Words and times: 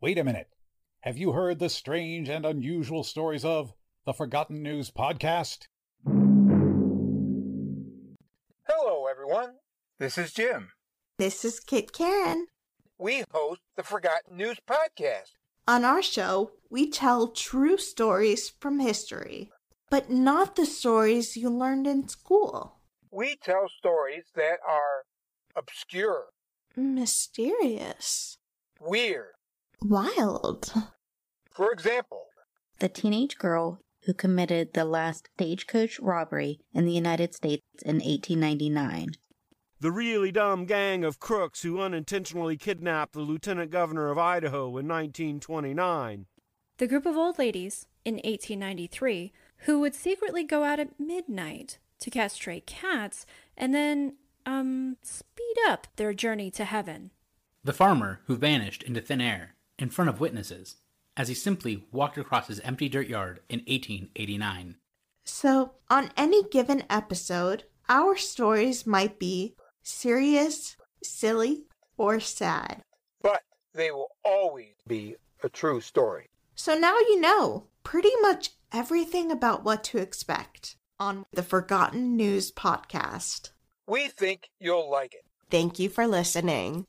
Wait 0.00 0.16
a 0.16 0.22
minute. 0.22 0.48
Have 1.00 1.18
you 1.18 1.32
heard 1.32 1.58
the 1.58 1.68
strange 1.68 2.28
and 2.28 2.46
unusual 2.46 3.02
stories 3.02 3.44
of 3.44 3.72
the 4.06 4.12
Forgotten 4.12 4.62
News 4.62 4.92
podcast? 4.92 5.66
Hello, 8.68 9.06
everyone. 9.10 9.54
This 9.98 10.16
is 10.16 10.32
Jim. 10.32 10.70
This 11.18 11.44
is 11.44 11.58
Kit 11.58 11.92
Karen. 11.92 12.46
We 12.96 13.24
host 13.32 13.60
the 13.76 13.82
Forgotten 13.82 14.36
News 14.36 14.58
podcast. 14.68 15.32
On 15.66 15.84
our 15.84 16.02
show, 16.02 16.52
we 16.70 16.88
tell 16.88 17.28
true 17.28 17.76
stories 17.76 18.52
from 18.60 18.78
history, 18.78 19.50
but 19.90 20.10
not 20.10 20.54
the 20.54 20.66
stories 20.66 21.36
you 21.36 21.50
learned 21.50 21.88
in 21.88 22.08
school. 22.08 22.76
We 23.10 23.34
tell 23.34 23.68
stories 23.78 24.26
that 24.36 24.58
are 24.64 25.04
obscure, 25.56 26.26
Mysterious. 26.76 28.38
weird. 28.80 29.32
Wild. 29.80 30.72
For 31.50 31.72
example, 31.72 32.26
the 32.80 32.88
teenage 32.88 33.38
girl 33.38 33.80
who 34.04 34.12
committed 34.12 34.74
the 34.74 34.84
last 34.84 35.28
stagecoach 35.34 36.00
robbery 36.00 36.58
in 36.74 36.84
the 36.84 36.92
United 36.92 37.34
States 37.34 37.62
in 37.84 37.96
1899. 37.96 39.10
The 39.80 39.92
really 39.92 40.32
dumb 40.32 40.64
gang 40.64 41.04
of 41.04 41.20
crooks 41.20 41.62
who 41.62 41.80
unintentionally 41.80 42.56
kidnapped 42.56 43.12
the 43.12 43.20
lieutenant 43.20 43.70
governor 43.70 44.10
of 44.10 44.18
Idaho 44.18 44.66
in 44.78 44.88
1929. 44.88 46.26
The 46.78 46.86
group 46.88 47.06
of 47.06 47.16
old 47.16 47.38
ladies 47.38 47.86
in 48.04 48.14
1893 48.14 49.32
who 49.58 49.78
would 49.78 49.94
secretly 49.94 50.42
go 50.42 50.64
out 50.64 50.80
at 50.80 50.98
midnight 50.98 51.78
to 52.00 52.10
catch 52.10 52.32
stray 52.32 52.60
cats 52.60 53.26
and 53.56 53.72
then, 53.72 54.16
um, 54.44 54.96
speed 55.02 55.56
up 55.68 55.86
their 55.96 56.12
journey 56.12 56.50
to 56.52 56.64
heaven. 56.64 57.12
The 57.62 57.72
farmer 57.72 58.20
who 58.26 58.36
vanished 58.36 58.82
into 58.82 59.00
thin 59.00 59.20
air 59.20 59.54
in 59.78 59.90
front 59.90 60.08
of 60.08 60.20
witnesses 60.20 60.76
as 61.16 61.28
he 61.28 61.34
simply 61.34 61.86
walked 61.92 62.18
across 62.18 62.46
his 62.48 62.60
empty 62.60 62.88
dirt 62.88 63.08
yard 63.08 63.40
in 63.48 63.60
1889. 63.60 64.76
So, 65.24 65.72
on 65.90 66.10
any 66.16 66.42
given 66.48 66.84
episode, 66.88 67.64
our 67.88 68.16
stories 68.16 68.86
might 68.86 69.18
be 69.18 69.54
serious, 69.82 70.76
silly, 71.02 71.64
or 71.96 72.20
sad. 72.20 72.82
but 73.22 73.42
they 73.74 73.90
will 73.90 74.10
always 74.24 74.74
be 74.86 75.16
a 75.42 75.48
true 75.48 75.80
story. 75.80 76.26
So 76.54 76.76
now 76.76 76.98
you 76.98 77.20
know 77.20 77.66
pretty 77.84 78.10
much 78.20 78.50
everything 78.72 79.30
about 79.30 79.64
what 79.64 79.84
to 79.84 79.98
expect 79.98 80.76
on 80.98 81.24
the 81.32 81.42
Forgotten 81.42 82.16
News 82.16 82.50
podcast. 82.50 83.50
We 83.86 84.08
think 84.08 84.50
you'll 84.58 84.90
like 84.90 85.14
it. 85.14 85.24
Thank 85.50 85.78
you 85.78 85.88
for 85.88 86.06
listening. 86.06 86.86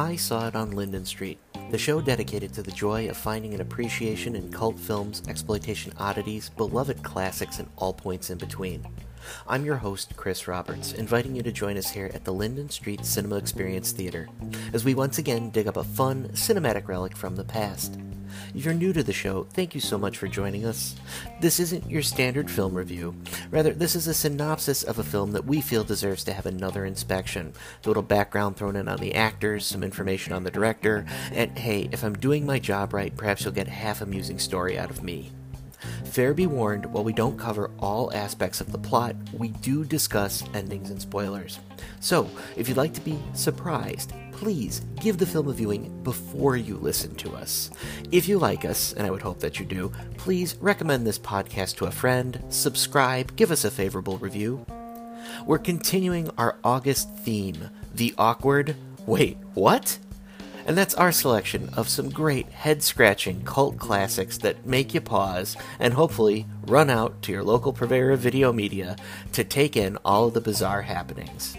I 0.00 0.16
Saw 0.16 0.48
It 0.48 0.56
on 0.56 0.70
Linden 0.70 1.04
Street, 1.04 1.38
the 1.70 1.76
show 1.76 2.00
dedicated 2.00 2.54
to 2.54 2.62
the 2.62 2.70
joy 2.70 3.10
of 3.10 3.18
finding 3.18 3.52
an 3.52 3.60
appreciation 3.60 4.34
in 4.34 4.50
cult 4.50 4.78
films, 4.78 5.22
exploitation 5.28 5.92
oddities, 5.98 6.48
beloved 6.48 7.02
classics, 7.02 7.58
and 7.58 7.68
all 7.76 7.92
points 7.92 8.30
in 8.30 8.38
between. 8.38 8.82
I'm 9.46 9.66
your 9.66 9.76
host, 9.76 10.16
Chris 10.16 10.48
Roberts, 10.48 10.94
inviting 10.94 11.36
you 11.36 11.42
to 11.42 11.52
join 11.52 11.76
us 11.76 11.90
here 11.90 12.10
at 12.14 12.24
the 12.24 12.32
Linden 12.32 12.70
Street 12.70 13.04
Cinema 13.04 13.36
Experience 13.36 13.92
Theater 13.92 14.26
as 14.72 14.86
we 14.86 14.94
once 14.94 15.18
again 15.18 15.50
dig 15.50 15.68
up 15.68 15.76
a 15.76 15.84
fun, 15.84 16.28
cinematic 16.28 16.88
relic 16.88 17.14
from 17.14 17.36
the 17.36 17.44
past. 17.44 18.00
If 18.54 18.64
you're 18.64 18.74
new 18.74 18.92
to 18.92 19.02
the 19.04 19.12
show, 19.12 19.44
thank 19.52 19.74
you 19.76 19.80
so 19.80 19.96
much 19.96 20.18
for 20.18 20.26
joining 20.26 20.66
us. 20.66 20.96
This 21.40 21.60
isn't 21.60 21.88
your 21.88 22.02
standard 22.02 22.50
film 22.50 22.74
review. 22.74 23.14
Rather, 23.50 23.72
this 23.72 23.94
is 23.94 24.08
a 24.08 24.14
synopsis 24.14 24.82
of 24.82 24.98
a 24.98 25.04
film 25.04 25.30
that 25.32 25.44
we 25.44 25.60
feel 25.60 25.84
deserves 25.84 26.24
to 26.24 26.32
have 26.32 26.46
another 26.46 26.84
inspection. 26.84 27.52
A 27.84 27.88
little 27.88 28.02
background 28.02 28.56
thrown 28.56 28.74
in 28.74 28.88
on 28.88 28.98
the 28.98 29.14
actors, 29.14 29.64
some 29.64 29.84
information 29.84 30.32
on 30.32 30.42
the 30.42 30.50
director, 30.50 31.06
and 31.30 31.56
hey, 31.56 31.88
if 31.92 32.02
I'm 32.02 32.14
doing 32.14 32.44
my 32.44 32.58
job 32.58 32.92
right, 32.92 33.16
perhaps 33.16 33.44
you'll 33.44 33.54
get 33.54 33.68
a 33.68 33.70
half 33.70 34.00
amusing 34.00 34.40
story 34.40 34.76
out 34.76 34.90
of 34.90 35.04
me. 35.04 35.30
Fair 36.04 36.34
be 36.34 36.46
warned, 36.46 36.86
while 36.86 37.04
we 37.04 37.12
don't 37.12 37.38
cover 37.38 37.70
all 37.78 38.12
aspects 38.12 38.60
of 38.60 38.72
the 38.72 38.78
plot, 38.78 39.14
we 39.32 39.48
do 39.48 39.84
discuss 39.84 40.42
endings 40.54 40.90
and 40.90 41.00
spoilers. 41.00 41.60
So, 42.00 42.28
if 42.56 42.68
you'd 42.68 42.76
like 42.76 42.94
to 42.94 43.00
be 43.00 43.18
surprised, 43.32 44.12
please 44.40 44.80
give 44.98 45.18
the 45.18 45.26
film 45.26 45.48
a 45.48 45.52
viewing 45.52 46.02
before 46.02 46.56
you 46.56 46.78
listen 46.78 47.14
to 47.16 47.36
us. 47.36 47.70
If 48.10 48.26
you 48.26 48.38
like 48.38 48.64
us, 48.64 48.94
and 48.94 49.06
I 49.06 49.10
would 49.10 49.20
hope 49.20 49.38
that 49.40 49.60
you 49.60 49.66
do, 49.66 49.92
please 50.16 50.56
recommend 50.62 51.06
this 51.06 51.18
podcast 51.18 51.76
to 51.76 51.84
a 51.84 51.90
friend, 51.90 52.42
subscribe, 52.48 53.36
give 53.36 53.50
us 53.50 53.66
a 53.66 53.70
favorable 53.70 54.16
review. 54.16 54.64
We're 55.44 55.58
continuing 55.58 56.30
our 56.38 56.56
August 56.64 57.14
theme, 57.18 57.68
the 57.94 58.14
awkward. 58.16 58.76
Wait, 59.04 59.36
what? 59.52 59.98
And 60.66 60.74
that's 60.74 60.94
our 60.94 61.12
selection 61.12 61.68
of 61.76 61.90
some 61.90 62.08
great 62.08 62.48
head 62.48 62.82
scratching 62.82 63.42
cult 63.44 63.76
classics 63.76 64.38
that 64.38 64.64
make 64.64 64.94
you 64.94 65.02
pause 65.02 65.54
and 65.78 65.92
hopefully 65.92 66.46
run 66.66 66.88
out 66.88 67.20
to 67.22 67.32
your 67.32 67.44
local 67.44 67.74
purveyor 67.74 68.12
of 68.12 68.20
video 68.20 68.54
media 68.54 68.96
to 69.32 69.44
take 69.44 69.76
in 69.76 69.98
all 70.02 70.28
of 70.28 70.34
the 70.34 70.40
bizarre 70.40 70.82
happenings. 70.82 71.58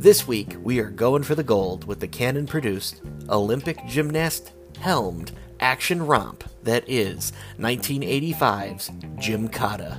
This 0.00 0.28
week, 0.28 0.54
we 0.62 0.78
are 0.78 0.90
going 0.90 1.24
for 1.24 1.34
the 1.34 1.42
gold 1.42 1.84
with 1.84 1.98
the 1.98 2.06
Cannon 2.06 2.46
produced, 2.46 3.02
Olympic 3.28 3.84
gymnast 3.88 4.52
helmed 4.78 5.32
action 5.58 6.06
romp 6.06 6.44
that 6.62 6.88
is 6.88 7.32
1985's 7.58 8.90
Gymkata. 9.16 9.98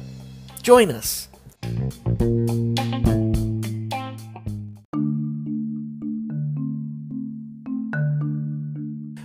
Join 0.62 0.90
us! 0.90 1.28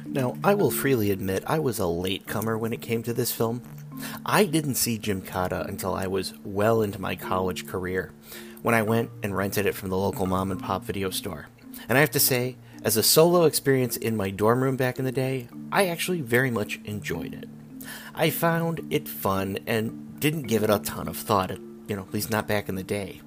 Now, 0.09 0.37
I 0.43 0.55
will 0.55 0.73
freely 0.73 1.13
admit 1.13 1.45
I 1.47 1.61
was 1.61 1.79
a 1.79 1.87
latecomer 1.87 2.59
when 2.59 2.73
it 2.73 2.83
came 2.83 3.05
to 3.05 3.15
this 3.15 3.31
film. 3.31 3.63
I 4.27 4.45
didn't 4.45 4.75
see 4.75 4.99
Gymkata 4.99 5.69
until 5.69 5.95
I 5.95 6.09
was 6.09 6.35
well 6.45 6.83
into 6.83 7.01
my 7.01 7.15
college 7.15 7.65
career, 7.69 8.11
when 8.65 8.75
I 8.75 8.81
went 8.81 9.11
and 9.23 9.37
rented 9.37 9.67
it 9.67 9.75
from 9.75 9.91
the 9.91 9.97
local 9.99 10.25
mom 10.25 10.51
and 10.51 10.59
pop 10.59 10.85
video 10.85 11.11
store. 11.11 11.49
And 11.87 11.99
I 11.99 12.01
have 12.01 12.13
to 12.13 12.19
say, 12.19 12.57
as 12.83 12.97
a 12.97 13.03
solo 13.03 13.45
experience 13.45 13.99
in 13.99 14.17
my 14.17 14.31
dorm 14.31 14.63
room 14.63 14.79
back 14.79 14.99
in 14.99 15.05
the 15.05 15.13
day, 15.13 15.49
I 15.71 15.89
actually 15.89 16.23
very 16.23 16.51
much 16.51 16.81
enjoyed 16.87 17.35
it. 17.35 17.47
I 18.15 18.31
found 18.31 18.81
it 18.89 19.07
fun 19.07 19.59
and 19.67 20.19
didn't 20.19 20.45
give 20.45 20.63
it 20.63 20.71
a 20.71 20.79
ton 20.79 21.09
of 21.09 21.19
thought, 21.19 21.51
you 21.51 21.95
know, 21.95 22.05
at 22.05 22.15
least 22.15 22.31
not 22.31 22.49
back 22.49 22.71
in 22.71 22.75
the 22.75 22.83
day. 22.83 23.21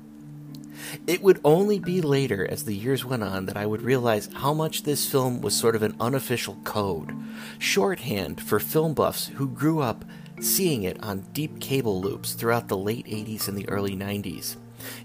It 1.06 1.22
would 1.22 1.40
only 1.46 1.78
be 1.78 2.02
later, 2.02 2.50
as 2.50 2.66
the 2.66 2.74
years 2.74 3.06
went 3.06 3.22
on, 3.22 3.46
that 3.46 3.58
I 3.58 3.68
would 3.68 3.84
realize 3.84 4.30
how 4.38 4.56
much 4.56 4.84
this 4.84 5.08
film 5.08 5.42
was 5.42 5.56
sort 5.56 5.76
of 5.76 5.84
an 5.84 5.96
unofficial 6.00 6.58
code, 6.64 7.16
shorthand 7.60 8.42
for 8.42 8.60
film 8.60 8.96
buffs 8.96 9.28
who 9.28 9.48
grew 9.48 9.82
up 9.82 10.04
seeing 10.40 10.82
it 10.82 10.98
on 11.04 11.28
deep 11.32 11.60
cable 11.60 12.02
loops 12.02 12.34
throughout 12.34 12.70
the 12.70 12.78
late 12.78 13.06
80s 13.06 13.48
and 13.48 13.56
the 13.56 13.70
early 13.70 13.96
90s. 13.96 14.56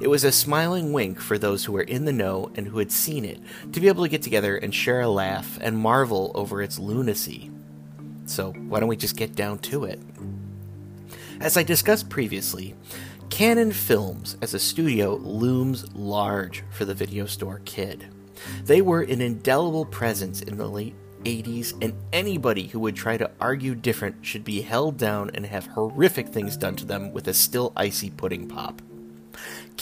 It 0.00 0.08
was 0.08 0.24
a 0.24 0.32
smiling 0.32 0.92
wink 0.92 1.20
for 1.20 1.38
those 1.38 1.64
who 1.64 1.72
were 1.72 1.82
in 1.82 2.04
the 2.04 2.12
know 2.12 2.50
and 2.54 2.68
who 2.68 2.78
had 2.78 2.92
seen 2.92 3.24
it 3.24 3.40
to 3.72 3.80
be 3.80 3.88
able 3.88 4.04
to 4.04 4.10
get 4.10 4.22
together 4.22 4.56
and 4.56 4.74
share 4.74 5.00
a 5.00 5.08
laugh 5.08 5.58
and 5.60 5.76
marvel 5.76 6.32
over 6.34 6.62
its 6.62 6.78
lunacy. 6.78 7.50
So, 8.26 8.52
why 8.52 8.80
don't 8.80 8.88
we 8.88 8.96
just 8.96 9.16
get 9.16 9.34
down 9.34 9.58
to 9.60 9.84
it? 9.84 10.00
As 11.40 11.56
I 11.56 11.62
discussed 11.62 12.08
previously, 12.08 12.74
Cannon 13.30 13.72
Films 13.72 14.36
as 14.42 14.54
a 14.54 14.58
studio 14.58 15.16
looms 15.16 15.92
large 15.94 16.62
for 16.70 16.84
the 16.84 16.94
video 16.94 17.26
store 17.26 17.60
kid. 17.64 18.06
They 18.64 18.82
were 18.82 19.02
an 19.02 19.20
indelible 19.20 19.86
presence 19.86 20.42
in 20.42 20.56
the 20.56 20.68
late 20.68 20.94
80s, 21.24 21.72
and 21.82 21.94
anybody 22.12 22.66
who 22.66 22.80
would 22.80 22.96
try 22.96 23.16
to 23.16 23.30
argue 23.40 23.74
different 23.74 24.24
should 24.24 24.44
be 24.44 24.60
held 24.60 24.98
down 24.98 25.30
and 25.34 25.46
have 25.46 25.66
horrific 25.66 26.28
things 26.28 26.56
done 26.56 26.76
to 26.76 26.84
them 26.84 27.12
with 27.12 27.28
a 27.28 27.34
still 27.34 27.72
icy 27.76 28.10
pudding 28.10 28.48
pop. 28.48 28.82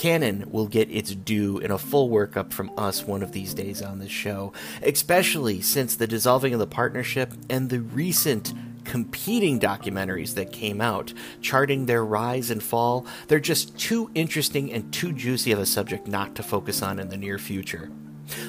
Cannon 0.01 0.51
will 0.51 0.67
get 0.67 0.91
its 0.91 1.15
due 1.15 1.59
in 1.59 1.71
a 1.71 1.77
full 1.77 2.09
workup 2.09 2.55
from 2.55 2.71
us 2.79 3.05
one 3.05 3.23
of 3.23 3.33
these 3.33 3.53
days 3.53 3.83
on 3.83 3.99
this 3.99 4.11
show, 4.11 4.51
especially 4.83 5.61
since 5.61 5.95
the 5.95 6.07
dissolving 6.07 6.55
of 6.55 6.59
the 6.59 6.67
partnership 6.67 7.35
and 7.51 7.69
the 7.69 7.81
recent 7.81 8.55
competing 8.85 9.61
documentaries 9.61 10.33
that 10.37 10.53
came 10.53 10.81
out, 10.81 11.13
charting 11.43 11.85
their 11.85 12.03
rise 12.03 12.51
and 12.51 12.63
fall. 12.63 13.05
They're 13.29 13.41
just 13.41 13.77
too 13.77 14.11
interesting 14.15 14.73
and 14.73 14.91
too 14.91 15.13
juicy 15.13 15.53
of 15.53 15.59
a 15.59 15.67
subject 15.67 16.07
not 16.07 16.35
to 16.37 16.43
focus 16.43 16.81
on 16.81 16.99
in 16.99 17.11
the 17.11 17.19
near 17.19 17.37
future. 17.37 17.91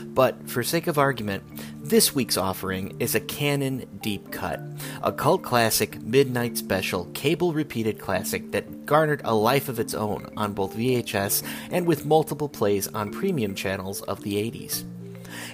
But 0.08 0.50
for 0.50 0.64
sake 0.64 0.88
of 0.88 0.98
argument, 0.98 1.44
this 1.84 2.14
week's 2.16 2.38
offering 2.38 2.96
is 3.00 3.16
a 3.16 3.20
Cannon 3.20 4.00
deep 4.02 4.32
cut, 4.32 4.62
a 5.04 5.12
cult 5.12 5.44
classic 5.44 6.02
midnight 6.02 6.58
special, 6.58 7.06
cable 7.14 7.54
repeated 7.54 8.00
classic 8.00 8.52
that 8.52 8.86
garnered 8.86 9.22
a 9.24 9.34
life 9.34 9.70
of 9.70 9.80
its 9.80 9.94
own 9.94 10.32
on 10.38 10.54
both 10.54 10.76
VHS 10.76 11.44
and 11.72 11.86
with 11.86 12.06
multiple 12.06 12.50
plays 12.50 12.88
on 12.90 13.12
premium 13.12 13.56
channels 13.56 14.02
of 14.04 14.22
the 14.22 14.36
80s. 14.36 14.84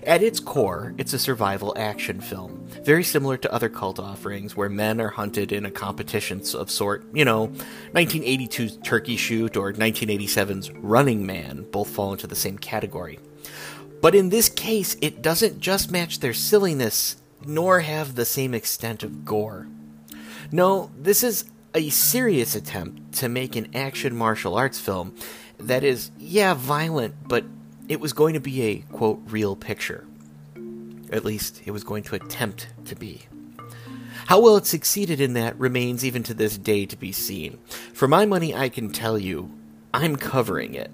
At 0.04 0.24
its 0.24 0.40
core, 0.40 0.94
it's 0.98 1.14
a 1.14 1.20
survival 1.20 1.74
action 1.78 2.22
film, 2.22 2.68
very 2.84 3.04
similar 3.04 3.38
to 3.38 3.54
other 3.54 3.70
cult 3.70 4.00
offerings 4.00 4.56
where 4.56 4.70
men 4.70 5.02
are 5.02 5.10
hunted 5.10 5.52
in 5.52 5.66
a 5.66 5.72
competition 5.72 6.42
of 6.56 6.72
sort, 6.72 7.06
you 7.14 7.26
know, 7.26 7.48
1982's 7.94 8.78
Turkey 8.78 9.18
Shoot 9.18 9.58
or 9.58 9.74
1987's 9.74 10.72
Running 10.72 11.26
Man 11.26 11.66
both 11.72 11.90
fall 11.90 12.12
into 12.12 12.28
the 12.28 12.36
same 12.36 12.58
category. 12.58 13.20
But 14.02 14.16
in 14.16 14.30
this 14.30 14.50
case, 14.50 14.96
it 15.02 15.22
doesn't 15.22 15.60
just 15.60 15.92
match 15.92 16.20
their 16.20 16.34
silliness, 16.34 17.18
nor 17.46 17.82
have 17.82 18.16
the 18.16 18.26
same 18.26 18.54
extent 18.54 19.04
of 19.04 19.26
gore. 19.26 19.68
No, 20.52 20.92
this 20.98 21.24
is 21.24 21.46
a 21.74 21.90
serious 21.90 22.56
attempt 22.56 23.14
to 23.14 23.30
make 23.30 23.56
an 23.56 23.70
action 23.76 24.16
martial 24.16 24.56
arts 24.56 24.80
film 24.80 25.16
that 25.60 25.84
is, 25.84 26.12
yeah, 26.18 26.54
violent, 26.54 27.16
but 27.28 27.46
it 27.88 28.00
was 28.00 28.14
going 28.14 28.34
to 28.34 28.40
be 28.40 28.62
a, 28.64 28.78
quote, 28.94 29.22
real 29.28 29.56
picture. 29.56 30.06
At 31.12 31.26
least, 31.26 31.62
it 31.66 31.72
was 31.72 31.84
going 31.84 32.04
to 32.04 32.16
attempt 32.16 32.68
to 32.86 32.96
be. 32.96 33.24
How 34.28 34.42
well 34.42 34.58
it 34.58 34.66
succeeded 34.66 35.22
in 35.22 35.34
that 35.34 35.58
remains 35.58 36.04
even 36.04 36.22
to 36.24 36.34
this 36.34 36.58
day 36.58 36.86
to 36.86 36.98
be 36.98 37.12
seen. 37.12 37.60
For 37.94 38.08
my 38.08 38.26
money, 38.26 38.54
I 38.54 38.68
can 38.70 38.92
tell 38.92 39.18
you, 39.18 39.52
I'm 39.94 40.18
covering 40.18 40.74
it. 40.74 40.92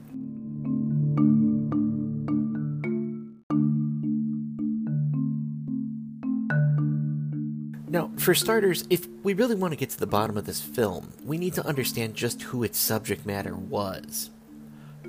For 8.23 8.33
starters, 8.33 8.85
if 8.89 9.05
we 9.21 9.33
really 9.33 9.53
want 9.53 9.73
to 9.73 9.77
get 9.77 9.89
to 9.89 9.99
the 9.99 10.07
bottom 10.07 10.37
of 10.37 10.45
this 10.45 10.61
film, 10.61 11.11
we 11.25 11.37
need 11.37 11.55
to 11.55 11.67
understand 11.67 12.15
just 12.15 12.41
who 12.41 12.63
its 12.63 12.79
subject 12.79 13.25
matter 13.25 13.53
was. 13.53 14.29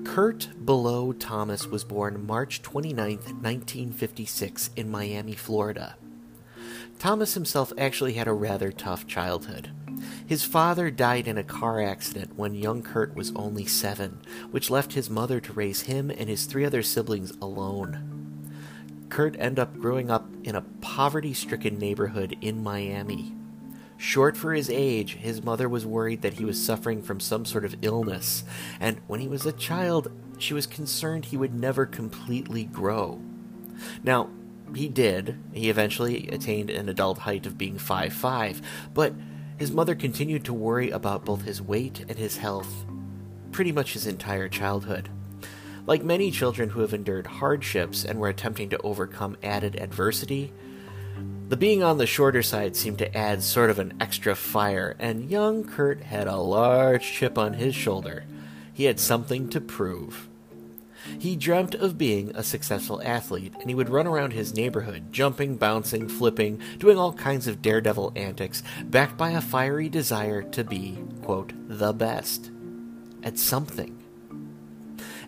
Kurt 0.03 0.49
Bilteaux 0.65 1.13
Thomas 1.21 1.69
was 1.69 1.85
born 1.85 2.27
March 2.27 2.61
29, 2.61 3.19
1956, 3.19 4.71
in 4.75 4.91
Miami, 4.91 5.35
Florida. 5.35 5.95
Thomas 6.99 7.35
himself 7.35 7.73
actually 7.79 8.15
had 8.15 8.27
a 8.27 8.33
rather 8.33 8.73
tough 8.73 9.07
childhood. 9.07 9.71
His 10.27 10.43
father 10.43 10.91
died 10.91 11.29
in 11.29 11.39
a 11.39 11.45
car 11.45 11.81
accident 11.81 12.35
when 12.35 12.57
young 12.57 12.83
Kurt 12.83 13.15
was 13.15 13.33
only 13.37 13.65
seven, 13.65 14.23
which 14.51 14.71
left 14.71 14.95
his 14.95 15.09
mother 15.09 15.39
to 15.39 15.53
raise 15.53 15.83
him 15.83 16.11
and 16.11 16.29
his 16.29 16.47
three 16.47 16.65
other 16.65 16.83
siblings 16.83 17.31
alone. 17.41 18.14
Kurt 19.15 19.37
ended 19.39 19.61
up 19.61 19.79
growing 19.79 20.11
up 20.11 20.27
in 20.43 20.57
a 20.57 20.65
poverty 20.81 21.33
stricken 21.35 21.79
neighborhood 21.79 22.37
in 22.41 22.65
Miami. 22.65 23.33
Short 23.97 24.37
for 24.37 24.53
his 24.53 24.69
age, 24.69 25.15
his 25.15 25.41
mother 25.41 25.69
was 25.69 25.87
worried 25.87 26.23
that 26.23 26.33
he 26.33 26.45
was 26.45 26.61
suffering 26.61 27.01
from 27.01 27.21
some 27.21 27.45
sort 27.45 27.65
of 27.65 27.77
illness, 27.83 28.43
and 28.81 29.01
when 29.07 29.21
he 29.21 29.29
was 29.29 29.47
a 29.47 29.53
child, 29.53 30.11
she 30.39 30.53
was 30.53 30.67
concerned 30.67 31.27
he 31.27 31.37
would 31.37 31.55
never 31.55 31.87
completely 31.87 32.65
grow. 32.65 33.21
Now, 34.03 34.31
he 34.75 34.89
did. 34.89 35.39
He 35.53 35.71
eventually 35.71 36.27
attained 36.33 36.71
an 36.71 36.89
adult 36.89 37.19
height 37.19 37.47
of 37.47 37.57
being 37.57 37.77
5'5, 37.77 38.63
but 38.95 39.15
his 39.59 39.71
mother 39.71 39.95
continued 39.95 40.45
to 40.47 40.53
worry 40.53 40.91
about 40.91 41.25
both 41.25 41.43
his 41.43 41.63
weight 41.63 42.05
and 42.09 42.19
his 42.19 42.39
health 42.39 42.85
pretty 43.53 43.71
much 43.71 43.93
his 43.93 44.09
entire 44.09 44.49
childhood. 44.49 45.09
Like 45.87 46.03
many 46.03 46.31
children 46.31 46.71
who 46.71 46.81
have 46.81 46.95
endured 46.95 47.27
hardships 47.27 48.05
and 48.05 48.19
were 48.19 48.29
attempting 48.29 48.71
to 48.71 48.81
overcome 48.83 49.37
added 49.43 49.77
adversity, 49.77 50.53
the 51.49 51.59
being 51.59 51.83
on 51.83 51.99
the 51.99 52.07
shorter 52.07 52.43
side 52.43 52.75
seemed 52.75 52.99
to 52.99 53.17
add 53.17 53.43
sort 53.43 53.69
of 53.69 53.79
an 53.79 53.93
extra 54.01 54.35
fire, 54.35 54.97
and 54.99 55.31
young 55.31 55.63
Kurt 55.63 56.01
had 56.03 56.27
a 56.27 56.37
large 56.37 57.05
chip 57.05 57.37
on 57.37 57.53
his 57.53 57.75
shoulder. 57.75 58.25
He 58.73 58.85
had 58.85 58.99
something 58.99 59.51
to 59.51 59.61
prove. 59.61 60.29
He 61.19 61.37
dreamt 61.37 61.75
of 61.75 61.99
being 61.99 62.35
a 62.35 62.43
successful 62.43 63.03
athlete, 63.05 63.53
and 63.61 63.69
he 63.69 63.75
would 63.75 63.91
run 63.91 64.07
around 64.07 64.33
his 64.33 64.55
neighborhood, 64.55 65.13
jumping, 65.13 65.57
bouncing, 65.57 66.09
flipping, 66.09 66.63
doing 66.79 66.97
all 66.97 67.13
kinds 67.13 67.47
of 67.47 67.61
daredevil 67.61 68.15
antics, 68.17 68.63
backed 68.85 69.19
by 69.19 69.33
a 69.33 69.43
fiery 69.43 69.91
desire 69.91 70.43
to 70.43 70.65
be, 70.65 70.99
quote, 71.23 71.53
the 71.69 71.93
best 71.93 72.51
at 73.23 73.39
something. 73.39 74.04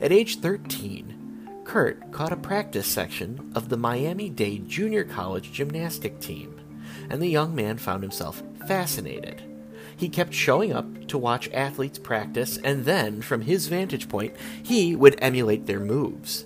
At 0.01 0.13
age 0.13 0.41
13, 0.41 1.63
Kurt 1.65 2.13
caught 2.13 2.33
a 2.33 2.37
practice 2.37 2.87
section 2.87 3.51
of 3.55 3.71
the 3.71 3.79
Miami 3.79 4.29
Dade 4.29 4.69
Junior 4.69 5.05
College 5.05 5.53
gymnastic 5.53 6.21
team, 6.21 6.61
and 7.09 7.21
the 7.21 7.29
young 7.29 7.55
man 7.55 7.79
found 7.79 8.03
himself 8.03 8.43
fascinated. 8.69 9.43
He 9.97 10.11
kept 10.11 10.35
showing 10.35 10.73
up 10.73 11.07
to 11.09 11.17
watch 11.17 11.49
athletes 11.51 11.99
practice, 11.99 12.59
and 12.59 12.85
then, 12.85 13.23
from 13.23 13.41
his 13.41 13.69
vantage 13.69 14.09
point, 14.09 14.37
he 14.63 14.95
would 14.95 15.19
emulate 15.23 15.65
their 15.65 15.81
moves. 15.81 16.45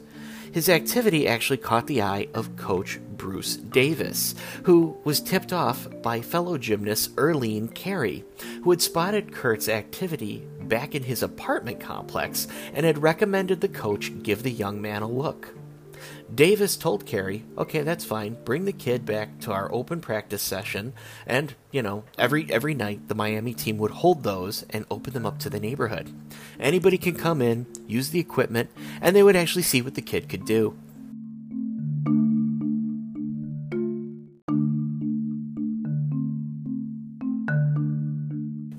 His 0.52 0.69
activity 0.69 1.29
actually 1.29 1.58
caught 1.58 1.87
the 1.87 2.02
eye 2.02 2.26
of 2.35 2.56
coach 2.56 2.99
Bruce 3.17 3.56
Davis, 3.56 4.35
who 4.64 4.97
was 5.05 5.20
tipped 5.20 5.52
off 5.52 5.87
by 6.02 6.20
fellow 6.20 6.58
gymnast 6.58 7.14
Erlene 7.14 7.73
Carey, 7.73 8.25
who 8.64 8.70
had 8.70 8.82
spotted 8.82 9.32
Kurt's 9.32 9.69
activity 9.69 10.44
back 10.62 10.94
in 10.94 11.05
his 11.05 11.23
apartment 11.23 11.79
complex 11.79 12.49
and 12.75 12.85
had 12.85 13.02
recommended 13.02 13.61
the 13.61 13.69
coach 13.69 14.11
give 14.23 14.43
the 14.43 14.50
young 14.50 14.82
man 14.82 15.02
a 15.02 15.08
look. 15.08 15.55
Davis 16.35 16.77
told 16.77 17.06
Carey, 17.06 17.44
okay, 17.59 17.82
that's 17.82 18.05
fine. 18.05 18.37
Bring 18.44 18.65
the 18.65 18.73
kid 18.73 19.05
back 19.05 19.41
to 19.41 19.53
our 19.53 19.73
open 19.73 20.00
practice 20.00 20.43
session. 20.43 20.93
And, 21.27 21.55
you 21.73 21.82
know, 21.82 22.05
every 22.17 22.50
every 22.53 22.75
night 22.75 23.09
the 23.09 23.15
Miami 23.15 23.53
team 23.53 23.79
would 23.79 23.91
hold 23.91 24.23
those 24.23 24.65
and 24.71 24.87
open 24.91 25.12
them 25.12 25.27
up 25.27 25.38
to 25.41 25.50
the 25.50 25.61
neighborhood. 25.61 26.15
Anybody 26.59 26.99
can 26.99 27.15
come 27.15 27.43
in, 27.43 27.67
use 27.87 28.11
the 28.11 28.21
equipment, 28.21 28.71
and 29.00 29.15
they 29.17 29.23
would 29.23 29.37
actually 29.37 29.62
see 29.62 29.82
what 29.82 29.94
the 29.94 30.03
kid 30.03 30.29
could 30.29 30.44
do. 30.44 30.77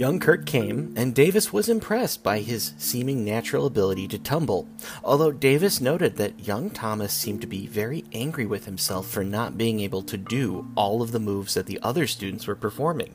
Young 0.02 0.20
Kurt 0.20 0.48
came, 0.48 0.96
and 0.98 1.14
Davis 1.14 1.54
was 1.54 1.70
impressed 1.70 2.24
by 2.24 2.40
his 2.40 2.74
seeming 2.80 3.24
natural 3.24 3.68
ability 3.68 4.08
to 4.08 4.18
tumble, 4.18 4.68
although 5.04 5.32
Davis 5.32 5.80
noted 5.80 6.16
that 6.16 6.48
young 6.48 6.72
Thomas 6.72 7.14
seemed 7.14 7.42
to 7.42 7.46
be 7.46 7.68
very 7.68 8.04
angry 8.12 8.48
with 8.48 8.66
himself 8.66 9.08
for 9.08 9.24
not 9.24 9.60
being 9.60 9.80
able 9.80 10.02
to 10.02 10.18
do 10.18 10.68
all 10.74 11.04
of 11.04 11.12
the 11.12 11.20
moves 11.20 11.54
that 11.54 11.68
the 11.68 11.80
other 11.84 12.08
students 12.08 12.48
were 12.48 12.56
performing. 12.56 13.14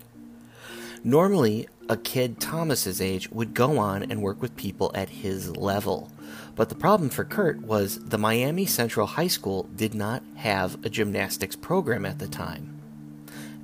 Normally, 1.02 1.66
a 1.88 1.97
kid 1.97 2.38
Thomas's 2.38 3.00
age 3.00 3.33
would 3.33 3.52
go 3.52 3.78
on 3.78 4.05
and 4.05 4.23
work 4.23 4.40
with 4.40 4.55
people 4.55 4.93
at 4.95 5.09
his 5.09 5.57
level. 5.57 6.12
But 6.55 6.69
the 6.69 6.76
problem 6.76 7.11
for 7.11 7.25
Kurt 7.25 7.62
was 7.62 7.99
the 7.99 8.16
Miami 8.16 8.64
Central 8.64 9.09
High 9.09 9.26
School 9.26 9.69
did 9.75 9.93
not 9.93 10.23
have 10.37 10.85
a 10.85 10.88
gymnastics 10.88 11.57
program 11.57 12.07
at 12.07 12.21
the 12.21 12.28
time. 12.28 12.81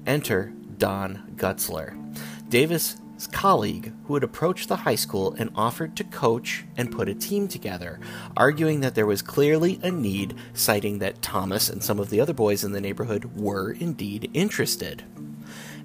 Enter 0.08 0.52
Don 0.76 1.34
Gutzler. 1.36 1.96
Davis 2.48 2.96
colleague 3.26 3.92
who 4.06 4.14
had 4.14 4.24
approached 4.24 4.68
the 4.68 4.76
high 4.76 4.94
school 4.94 5.34
and 5.38 5.50
offered 5.54 5.96
to 5.96 6.04
coach 6.04 6.64
and 6.76 6.92
put 6.92 7.08
a 7.08 7.14
team 7.14 7.48
together, 7.48 8.00
arguing 8.36 8.80
that 8.80 8.94
there 8.94 9.06
was 9.06 9.22
clearly 9.22 9.78
a 9.82 9.90
need, 9.90 10.34
citing 10.54 10.98
that 10.98 11.22
Thomas 11.22 11.68
and 11.68 11.82
some 11.82 11.98
of 11.98 12.10
the 12.10 12.20
other 12.20 12.32
boys 12.32 12.64
in 12.64 12.72
the 12.72 12.80
neighborhood 12.80 13.36
were 13.36 13.72
indeed 13.72 14.30
interested. 14.34 15.04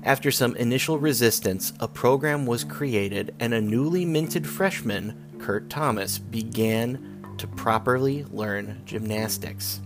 After 0.03 0.31
some 0.31 0.55
initial 0.55 0.99
resistance, 0.99 1.73
a 1.79 1.87
program 1.87 2.45
was 2.45 2.63
created 2.63 3.35
and 3.39 3.53
a 3.53 3.61
newly 3.61 4.05
minted 4.05 4.47
freshman, 4.47 5.35
Kurt 5.39 5.69
Thomas, 5.69 6.17
began 6.17 7.25
to 7.37 7.47
properly 7.47 8.23
learn 8.25 8.81
gymnastics. 8.85 9.81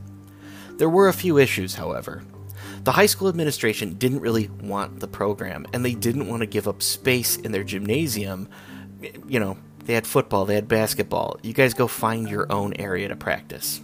There 0.77 0.89
were 0.89 1.07
a 1.07 1.13
few 1.13 1.37
issues, 1.37 1.75
however. 1.75 2.23
The 2.83 2.93
high 2.93 3.05
school 3.05 3.29
administration 3.29 3.93
didn't 3.93 4.21
really 4.21 4.47
want 4.47 4.99
the 4.99 5.07
program, 5.07 5.67
and 5.71 5.85
they 5.85 5.93
didn't 5.93 6.27
want 6.27 6.41
to 6.41 6.47
give 6.47 6.67
up 6.67 6.81
space 6.81 7.37
in 7.37 7.51
their 7.51 7.63
gymnasium. 7.63 8.49
You 9.27 9.39
know, 9.39 9.57
they 9.85 9.93
had 9.93 10.07
football, 10.07 10.45
they 10.45 10.55
had 10.55 10.67
basketball. 10.67 11.39
You 11.43 11.53
guys 11.53 11.75
go 11.75 11.87
find 11.87 12.27
your 12.27 12.51
own 12.51 12.73
area 12.75 13.07
to 13.07 13.15
practice. 13.15 13.81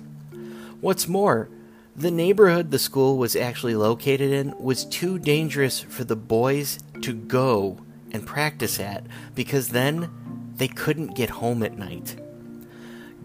What's 0.82 1.08
more, 1.08 1.50
the 1.96 2.12
neighborhood 2.12 2.72
the 2.72 2.80
school 2.80 3.18
was 3.18 3.36
actually 3.36 3.76
located 3.76 4.32
in 4.32 4.56
was 4.60 4.86
too 4.86 5.20
dangerous 5.20 5.80
for 5.80 6.04
the 6.04 6.16
boys 6.16 6.80
to 7.02 7.14
go 7.14 7.78
and 8.12 8.26
practice 8.26 8.80
at 8.80 9.06
because 9.36 9.70
then 9.70 10.10
they 10.56 10.68
couldn't 10.68 11.16
get 11.16 11.30
home 11.30 11.62
at 11.62 11.78
night. 11.78 12.16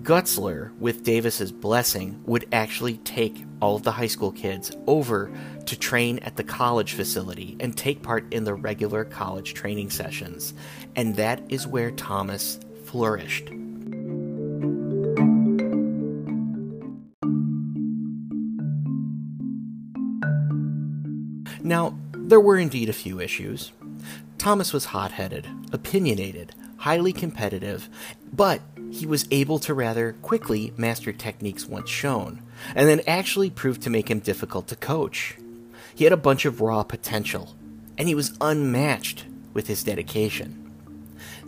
Gutzler, 0.03 0.77
with 0.79 1.05
Davis's 1.05 1.53
blessing, 1.53 2.21
would 2.27 2.47
actually 2.51 2.97
take 2.99 3.45
all 3.61 3.77
of 3.77 3.85
the 3.85 3.93
high 3.93 4.09
school 4.09 4.33
kids 4.33 4.73
over 4.89 5.31
to 5.67 5.79
train 5.79 6.19
at 6.21 6.35
the 6.37 6.43
college 6.43 6.95
facility 6.95 7.57
and 7.61 7.77
take 7.77 8.03
part 8.03 8.33
in 8.33 8.43
the 8.43 8.55
regular 8.55 9.05
college 9.05 9.55
training 9.55 9.91
sessions. 9.91 10.55
And 10.97 11.15
that 11.17 11.41
is 11.49 11.69
where 11.69 11.93
Thomas 11.93 12.59
flourished. 12.85 13.51
Now, 21.63 21.97
there 22.13 22.41
were 22.41 22.59
indeed 22.59 22.89
a 22.89 22.93
few 22.93 23.21
issues. 23.21 23.71
Thomas 24.37 24.73
was 24.73 24.87
hot 24.87 25.13
headed, 25.13 25.47
opinionated, 25.71 26.57
highly 26.79 27.13
competitive, 27.13 27.89
but 28.33 28.61
he 28.93 29.07
was 29.07 29.27
able 29.31 29.59
to 29.59 29.75
rather 29.75 30.13
quickly 30.23 30.73
master 30.77 31.13
techniques 31.13 31.67
once 31.67 31.89
shown, 31.89 32.43
and 32.75 32.89
then 32.89 33.01
actually 33.07 33.51
proved 33.51 33.83
to 33.83 33.91
make 33.91 34.11
him 34.11 34.21
difficult 34.21 34.69
to 34.69 34.77
coach. 34.77 35.37
He 35.95 36.05
had 36.05 36.13
a 36.13 36.17
bunch 36.19 36.45
of 36.45 36.61
raw 36.61 36.83
potential, 36.83 37.57
and 37.97 38.07
he 38.07 38.15
was 38.15 38.37
unmatched 38.41 39.25
with 39.55 39.67
his 39.67 39.83
dedication 39.83 40.62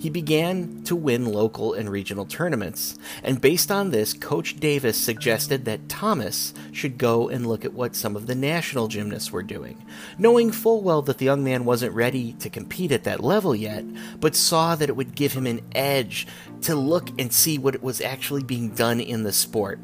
he 0.04 0.10
began 0.10 0.82
to 0.84 0.94
win 0.94 1.24
local 1.24 1.72
and 1.72 1.88
regional 1.88 2.26
tournaments. 2.26 2.98
And 3.22 3.40
based 3.40 3.70
on 3.70 3.90
this, 3.90 4.12
Coach 4.12 4.60
Davis 4.60 4.98
suggested 4.98 5.64
that 5.64 5.88
Thomas 5.88 6.52
should 6.72 6.98
go 6.98 7.30
and 7.30 7.46
look 7.46 7.64
at 7.64 7.72
what 7.72 7.96
some 7.96 8.14
of 8.14 8.26
the 8.26 8.34
national 8.34 8.88
gymnasts 8.88 9.32
were 9.32 9.42
doing, 9.42 9.82
knowing 10.18 10.52
full 10.52 10.82
well 10.82 11.00
that 11.00 11.16
the 11.16 11.24
young 11.24 11.42
man 11.42 11.64
wasn't 11.64 11.94
ready 11.94 12.34
to 12.34 12.50
compete 12.50 12.92
at 12.92 13.04
that 13.04 13.24
level 13.24 13.56
yet, 13.56 13.82
but 14.20 14.36
saw 14.36 14.76
that 14.76 14.90
it 14.90 14.96
would 14.96 15.14
give 15.14 15.32
him 15.32 15.46
an 15.46 15.62
edge 15.74 16.26
to 16.60 16.74
look 16.74 17.08
and 17.18 17.32
see 17.32 17.56
what 17.56 17.82
was 17.82 18.02
actually 18.02 18.42
being 18.42 18.74
done 18.74 19.00
in 19.00 19.22
the 19.22 19.32
sport. 19.32 19.80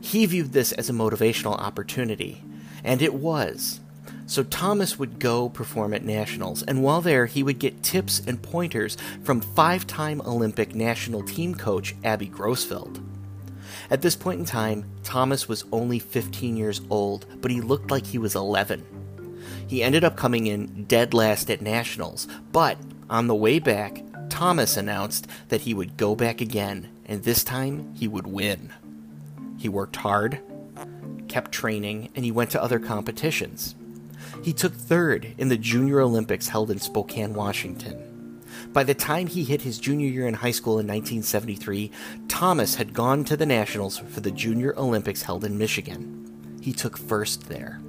He 0.00 0.26
viewed 0.26 0.52
this 0.52 0.72
as 0.72 0.90
a 0.90 0.92
motivational 0.92 1.56
opportunity, 1.56 2.42
and 2.82 3.00
it 3.00 3.14
was. 3.14 3.78
So 4.28 4.42
Thomas 4.42 4.98
would 4.98 5.18
go 5.18 5.48
perform 5.48 5.94
at 5.94 6.04
nationals, 6.04 6.62
and 6.62 6.82
while 6.82 7.00
there, 7.00 7.24
he 7.24 7.42
would 7.42 7.58
get 7.58 7.82
tips 7.82 8.20
and 8.26 8.42
pointers 8.42 8.98
from 9.24 9.40
five 9.40 9.86
time 9.86 10.20
Olympic 10.20 10.74
national 10.74 11.22
team 11.22 11.54
coach 11.54 11.96
Abie 12.04 12.28
Grossfeld. 12.28 13.02
At 13.90 14.02
this 14.02 14.14
point 14.14 14.40
in 14.40 14.44
time, 14.44 14.84
Thomas 15.02 15.48
was 15.48 15.64
only 15.72 15.98
15 15.98 16.58
years 16.58 16.82
old, 16.90 17.24
but 17.40 17.50
he 17.50 17.62
looked 17.62 17.90
like 17.90 18.04
he 18.04 18.18
was 18.18 18.34
11. 18.34 18.84
He 19.66 19.82
ended 19.82 20.04
up 20.04 20.16
coming 20.16 20.46
in 20.46 20.84
dead 20.84 21.14
last 21.14 21.50
at 21.50 21.62
nationals, 21.62 22.28
but 22.52 22.76
on 23.08 23.28
the 23.28 23.34
way 23.34 23.58
back, 23.58 24.04
Thomas 24.28 24.76
announced 24.76 25.26
that 25.48 25.62
he 25.62 25.72
would 25.72 25.96
go 25.96 26.14
back 26.14 26.42
again, 26.42 26.90
and 27.06 27.22
this 27.22 27.42
time 27.42 27.94
he 27.94 28.06
would 28.06 28.26
win. 28.26 28.74
He 29.56 29.70
worked 29.70 29.96
hard, 29.96 30.40
kept 31.28 31.50
training, 31.50 32.10
and 32.14 32.26
he 32.26 32.30
went 32.30 32.50
to 32.50 32.62
other 32.62 32.78
competitions. 32.78 33.74
He 34.42 34.52
took 34.52 34.74
third 34.74 35.34
in 35.36 35.48
the 35.48 35.58
Junior 35.58 36.00
Olympics 36.00 36.48
held 36.48 36.70
in 36.70 36.78
Spokane, 36.78 37.34
Washington. 37.34 38.08
By 38.72 38.84
the 38.84 38.94
time 38.94 39.26
he 39.26 39.44
hit 39.44 39.62
his 39.62 39.78
junior 39.78 40.08
year 40.08 40.26
in 40.26 40.34
high 40.34 40.50
school 40.50 40.74
in 40.74 40.86
1973, 40.86 41.90
Thomas 42.28 42.74
had 42.74 42.92
gone 42.92 43.24
to 43.24 43.36
the 43.36 43.46
Nationals 43.46 43.98
for 43.98 44.20
the 44.20 44.30
Junior 44.30 44.74
Olympics 44.76 45.22
held 45.22 45.44
in 45.44 45.58
Michigan. 45.58 46.58
He 46.60 46.72
took 46.72 46.96
first 46.96 47.48
there. 47.48 47.80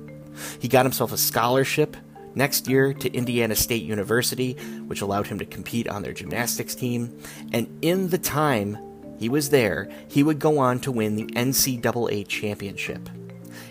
He 0.59 0.67
got 0.67 0.85
himself 0.85 1.11
a 1.11 1.17
scholarship 1.17 1.97
next 2.35 2.67
year 2.67 2.93
to 2.93 3.13
Indiana 3.13 3.55
State 3.55 3.83
University, 3.83 4.53
which 4.87 5.01
allowed 5.01 5.27
him 5.27 5.39
to 5.39 5.45
compete 5.45 5.87
on 5.87 6.01
their 6.01 6.13
gymnastics 6.13 6.75
team. 6.75 7.17
And 7.51 7.67
in 7.81 8.09
the 8.09 8.17
time 8.17 8.77
he 9.19 9.29
was 9.29 9.49
there, 9.49 9.89
he 10.07 10.23
would 10.23 10.39
go 10.39 10.59
on 10.59 10.79
to 10.81 10.91
win 10.91 11.15
the 11.15 11.25
NCAA 11.25 12.27
championship. 12.27 13.09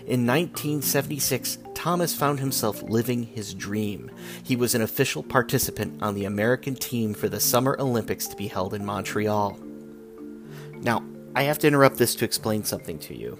In 0.05 0.25
1976, 0.25 1.57
Thomas 1.79 2.13
found 2.13 2.41
himself 2.41 2.83
living 2.83 3.23
his 3.23 3.53
dream. 3.53 4.11
He 4.43 4.57
was 4.57 4.75
an 4.75 4.81
official 4.81 5.23
participant 5.23 6.03
on 6.03 6.13
the 6.13 6.25
American 6.25 6.75
team 6.75 7.13
for 7.13 7.29
the 7.29 7.39
Summer 7.39 7.77
Olympics 7.79 8.27
to 8.27 8.35
be 8.35 8.47
held 8.47 8.73
in 8.73 8.85
Montreal. 8.85 9.57
Now, 10.73 11.05
I 11.37 11.43
have 11.43 11.57
to 11.59 11.67
interrupt 11.67 11.95
this 11.95 12.15
to 12.15 12.25
explain 12.25 12.65
something 12.65 12.99
to 12.99 13.15
you. 13.15 13.39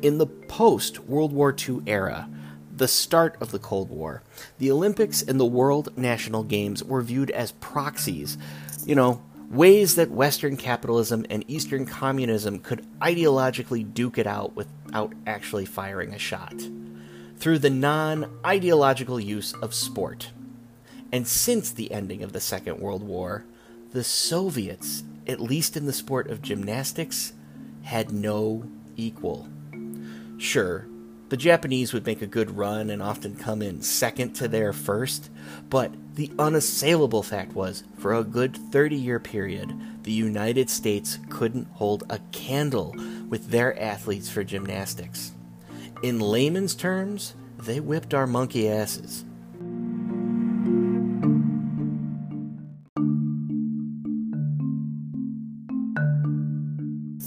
In 0.00 0.16
the 0.16 0.26
post 0.26 1.00
World 1.00 1.34
War 1.34 1.54
II 1.54 1.82
era, 1.86 2.30
the 2.74 2.88
start 2.88 3.36
of 3.42 3.50
the 3.50 3.58
Cold 3.58 3.90
War, 3.90 4.22
the 4.56 4.70
Olympics 4.70 5.20
and 5.20 5.38
the 5.38 5.44
World 5.44 5.98
National 5.98 6.44
Games 6.44 6.82
were 6.82 7.02
viewed 7.02 7.30
as 7.32 7.52
proxies, 7.52 8.38
you 8.86 8.94
know, 8.94 9.22
ways 9.50 9.96
that 9.96 10.10
Western 10.10 10.56
capitalism 10.56 11.26
and 11.28 11.44
Eastern 11.46 11.84
communism 11.84 12.58
could 12.58 12.86
ideologically 13.00 13.92
duke 13.92 14.16
it 14.16 14.26
out 14.26 14.56
without 14.56 15.12
actually 15.26 15.66
firing 15.66 16.14
a 16.14 16.18
shot 16.18 16.54
through 17.38 17.58
the 17.58 17.70
non 17.70 18.38
ideological 18.44 19.20
use 19.20 19.52
of 19.54 19.74
sport. 19.74 20.30
And 21.12 21.26
since 21.26 21.70
the 21.70 21.92
ending 21.92 22.22
of 22.22 22.32
the 22.32 22.40
Second 22.40 22.80
World 22.80 23.02
War, 23.02 23.44
the 23.92 24.04
Soviets, 24.04 25.04
at 25.26 25.40
least 25.40 25.76
in 25.76 25.86
the 25.86 25.92
sport 25.92 26.28
of 26.28 26.42
gymnastics, 26.42 27.32
had 27.82 28.10
no 28.10 28.64
equal. 28.96 29.48
Sure, 30.38 30.86
the 31.28 31.36
Japanese 31.36 31.92
would 31.92 32.06
make 32.06 32.22
a 32.22 32.26
good 32.26 32.56
run 32.56 32.90
and 32.90 33.02
often 33.02 33.34
come 33.34 33.62
in 33.62 33.82
second 33.82 34.34
to 34.34 34.48
their 34.48 34.72
first, 34.72 35.30
but 35.70 35.92
the 36.14 36.30
unassailable 36.38 37.22
fact 37.22 37.52
was, 37.54 37.82
for 37.98 38.14
a 38.14 38.24
good 38.24 38.56
30 38.56 38.96
year 38.96 39.18
period, 39.18 39.74
the 40.04 40.12
United 40.12 40.70
States 40.70 41.18
couldn't 41.28 41.66
hold 41.72 42.04
a 42.08 42.20
candle 42.30 42.94
with 43.28 43.50
their 43.50 43.78
athletes 43.80 44.30
for 44.30 44.44
gymnastics. 44.44 45.32
In 46.06 46.20
layman's 46.20 46.76
terms, 46.76 47.34
they 47.58 47.80
whipped 47.80 48.14
our 48.14 48.28
monkey 48.28 48.68
asses. 48.68 49.24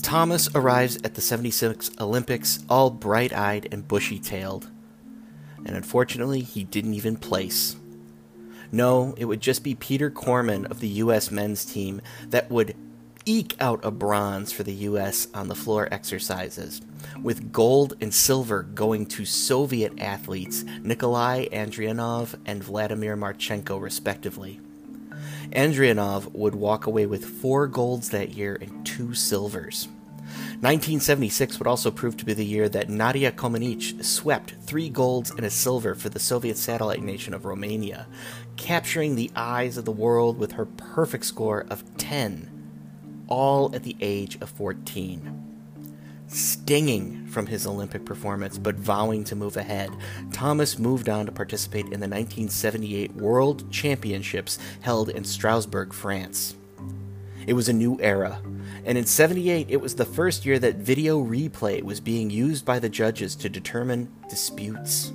Thomas 0.01 0.48
arrives 0.55 0.98
at 1.03 1.15
the 1.15 1.19
76 1.19 1.91
Olympics 2.00 2.63
all 2.69 2.89
bright 2.89 3.33
eyed 3.33 3.67
and 3.69 3.86
bushy 3.86 4.17
tailed. 4.17 4.69
And 5.65 5.75
unfortunately, 5.75 6.39
he 6.39 6.63
didn't 6.63 6.93
even 6.93 7.17
place. 7.17 7.75
No, 8.71 9.13
it 9.17 9.25
would 9.25 9.41
just 9.41 9.62
be 9.62 9.75
Peter 9.75 10.09
Kormann 10.09 10.71
of 10.71 10.79
the 10.79 10.88
U.S. 11.03 11.31
men's 11.31 11.65
team 11.65 12.00
that 12.29 12.50
would 12.50 12.77
eke 13.29 13.55
out 13.62 13.79
a 13.86 13.91
bronze 13.91 14.51
for 14.51 14.63
the 14.63 14.74
U.S. 14.74 15.27
on 15.36 15.50
the 15.50 15.55
floor 15.55 15.88
exercises, 15.91 16.81
with 17.21 17.51
gold 17.51 17.93
and 18.01 18.12
silver 18.12 18.63
going 18.63 19.05
to 19.05 19.24
Soviet 19.24 19.93
athletes 20.00 20.63
Nikolai 20.81 21.48
Andrianov 21.50 22.39
and 22.48 22.63
Vladimir 22.63 23.15
Marchenko, 23.15 23.79
respectively. 23.79 24.59
Andrianov 25.51 26.33
would 26.33 26.55
walk 26.55 26.88
away 26.88 27.05
with 27.05 27.24
four 27.24 27.67
golds 27.67 28.09
that 28.09 28.31
year 28.31 28.57
and 28.59 28.83
two 28.83 29.13
silvers. 29.13 29.88
1976 30.62 31.59
would 31.59 31.67
also 31.67 31.91
prove 31.91 32.17
to 32.17 32.25
be 32.25 32.33
the 32.33 32.43
year 32.43 32.67
that 32.67 32.89
Nadia 32.89 33.31
Comaneci 33.31 34.03
swept 34.03 34.55
three 34.63 34.89
golds 34.89 35.29
and 35.29 35.45
a 35.45 35.51
silver 35.51 35.93
for 35.93 36.09
the 36.09 36.19
Soviet 36.19 36.57
satellite 36.57 37.03
nation 37.03 37.36
of 37.36 37.45
Romania, 37.45 38.07
capturing 38.57 39.13
the 39.13 39.29
eyes 39.36 39.77
of 39.77 39.86
the 39.86 39.91
world 39.91 40.39
with 40.39 40.53
her 40.53 40.65
perfect 40.65 41.25
score 41.25 41.67
of 41.69 41.83
10 41.98 42.55
all 43.29 43.74
at 43.74 43.83
the 43.83 43.95
age 44.01 44.38
of 44.41 44.50
14. 44.50 45.45
Stinging 46.27 47.25
from 47.27 47.48
his 47.48 47.65
Olympic 47.65 48.05
performance, 48.05 48.57
but 48.57 48.75
vowing 48.75 49.24
to 49.24 49.36
move 49.36 49.57
ahead, 49.57 49.89
Thomas 50.31 50.77
moved 50.77 51.09
on 51.09 51.25
to 51.25 51.31
participate 51.31 51.86
in 51.86 52.00
the 52.01 52.07
1978 52.07 53.15
World 53.15 53.71
Championships 53.71 54.59
held 54.81 55.09
in 55.09 55.24
Strasbourg, 55.24 55.93
France. 55.93 56.55
It 57.48 57.53
was 57.53 57.69
a 57.69 57.74
new 57.74 57.98
era, 58.00 58.41
and 58.86 58.95
in 58.95 59.05
78 59.05 59.67
it 59.69 59.81
was 59.81 59.95
the 59.95 60.05
first 60.05 60.45
year 60.45 60.59
that 60.59 60.75
video 60.75 61.24
replay 61.24 61.81
was 61.81 62.00
being 62.00 62.29
used 62.29 62.63
by 62.63 62.77
the 62.77 62.89
judges 62.89 63.36
to 63.38 63.50
determine 63.50 64.12
disputes. 64.29 65.12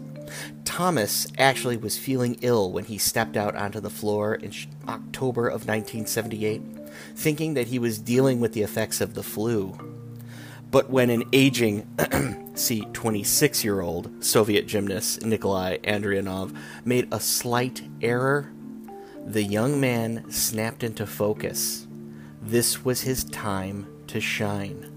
Thomas 0.65 1.29
actually 1.39 1.77
was 1.77 1.97
feeling 1.97 2.39
ill 2.41 2.73
when 2.73 2.87
he 2.87 2.99
stepped 2.99 3.37
out 3.37 3.55
onto 3.55 3.79
the 3.79 3.91
floor 3.91 4.35
in 4.35 4.53
October 4.89 5.47
of 5.47 5.69
1978 5.69 6.61
thinking 7.15 7.55
that 7.55 7.69
he 7.69 7.79
was 7.79 7.99
dealing 7.99 8.41
with 8.41 8.53
the 8.53 8.63
effects 8.63 9.01
of 9.01 9.15
the 9.15 9.23
flu. 9.23 9.77
But 10.71 10.91
when 10.91 11.09
an 11.11 11.25
aging, 11.33 11.87
see, 12.55 12.81
26 12.93 13.63
year 13.63 13.81
old 13.81 14.11
Soviet 14.25 14.67
gymnast 14.67 15.25
Nikolai 15.25 15.79
Andrianov 15.79 16.57
made 16.85 17.07
a 17.13 17.21
slight 17.21 17.83
error, 18.03 18.53
the 19.25 19.43
young 19.43 19.81
man 19.81 20.31
snapped 20.31 20.83
into 20.83 21.07
focus. 21.07 21.87
This 22.43 22.85
was 22.85 23.03
his 23.03 23.25
time 23.25 23.87
to 24.09 24.21
shine. 24.21 24.91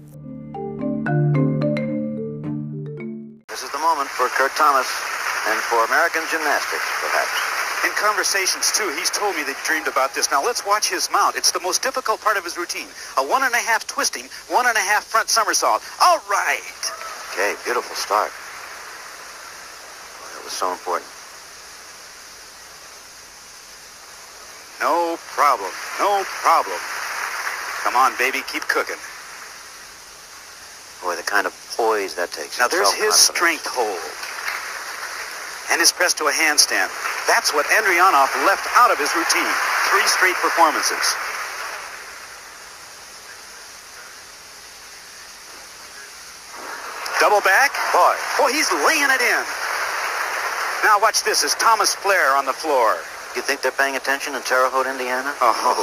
This 3.48 3.62
is 3.62 3.70
the 3.70 3.78
moment 3.78 4.08
for 4.08 4.28
Kurt 4.28 4.52
Thomas 4.56 4.90
and 5.46 5.58
for 5.60 5.84
American 5.86 6.22
gymnastics, 6.30 6.84
perhaps. 7.00 7.57
In 7.84 7.92
conversations, 7.94 8.72
too, 8.72 8.90
he's 8.98 9.10
told 9.10 9.36
me 9.36 9.44
that 9.44 9.54
he 9.54 9.62
dreamed 9.66 9.86
about 9.86 10.14
this. 10.14 10.30
Now, 10.30 10.42
let's 10.44 10.66
watch 10.66 10.90
his 10.90 11.08
mount. 11.12 11.36
It's 11.36 11.52
the 11.52 11.60
most 11.60 11.82
difficult 11.82 12.20
part 12.20 12.36
of 12.36 12.42
his 12.42 12.56
routine. 12.56 12.88
A 13.16 13.22
one 13.22 13.44
and 13.44 13.54
a 13.54 13.58
half 13.58 13.86
twisting, 13.86 14.26
one 14.48 14.66
and 14.66 14.76
a 14.76 14.80
half 14.80 15.04
front 15.04 15.28
somersault. 15.30 15.82
All 16.02 16.18
right. 16.28 16.62
Okay, 17.32 17.54
beautiful 17.64 17.94
start. 17.94 18.32
That 20.34 20.42
was 20.42 20.52
so 20.52 20.72
important. 20.72 21.06
No 24.80 25.16
problem. 25.34 25.70
No 25.98 26.24
problem. 26.42 26.78
Come 27.82 27.94
on, 27.94 28.12
baby. 28.18 28.42
Keep 28.50 28.66
cooking. 28.66 28.98
Boy, 31.02 31.14
the 31.14 31.22
kind 31.22 31.46
of 31.46 31.54
poise 31.76 32.14
that 32.14 32.32
takes. 32.32 32.58
Now, 32.58 32.66
there's 32.66 32.92
his 32.92 33.14
strength 33.14 33.66
hold. 33.66 34.02
And 35.70 35.80
his 35.80 35.92
press 35.92 36.14
to 36.14 36.24
a 36.26 36.32
handstand. 36.32 36.90
That's 37.28 37.52
what 37.54 37.66
Andrianov 37.70 38.32
left 38.48 38.66
out 38.74 38.90
of 38.90 38.98
his 38.98 39.12
routine. 39.14 39.52
Three 39.92 40.06
straight 40.08 40.36
performances. 40.42 41.04
Double 47.20 47.40
back. 47.42 47.70
Boy, 47.92 48.16
Oh, 48.40 48.48
he's 48.50 48.70
laying 48.86 49.10
it 49.10 49.20
in. 49.20 49.42
Now 50.84 50.98
watch 51.00 51.22
this. 51.24 51.44
Is 51.44 51.54
Thomas 51.54 51.94
Flair 51.94 52.36
on 52.36 52.46
the 52.46 52.52
floor? 52.54 52.96
you 53.36 53.42
think 53.42 53.62
they're 53.62 53.76
paying 53.76 53.94
attention 53.94 54.34
in 54.34 54.42
Terre 54.42 54.66
Haute, 54.70 54.86
Indiana? 54.90 55.30
Oh, 55.38 55.54
ho. 55.54 55.74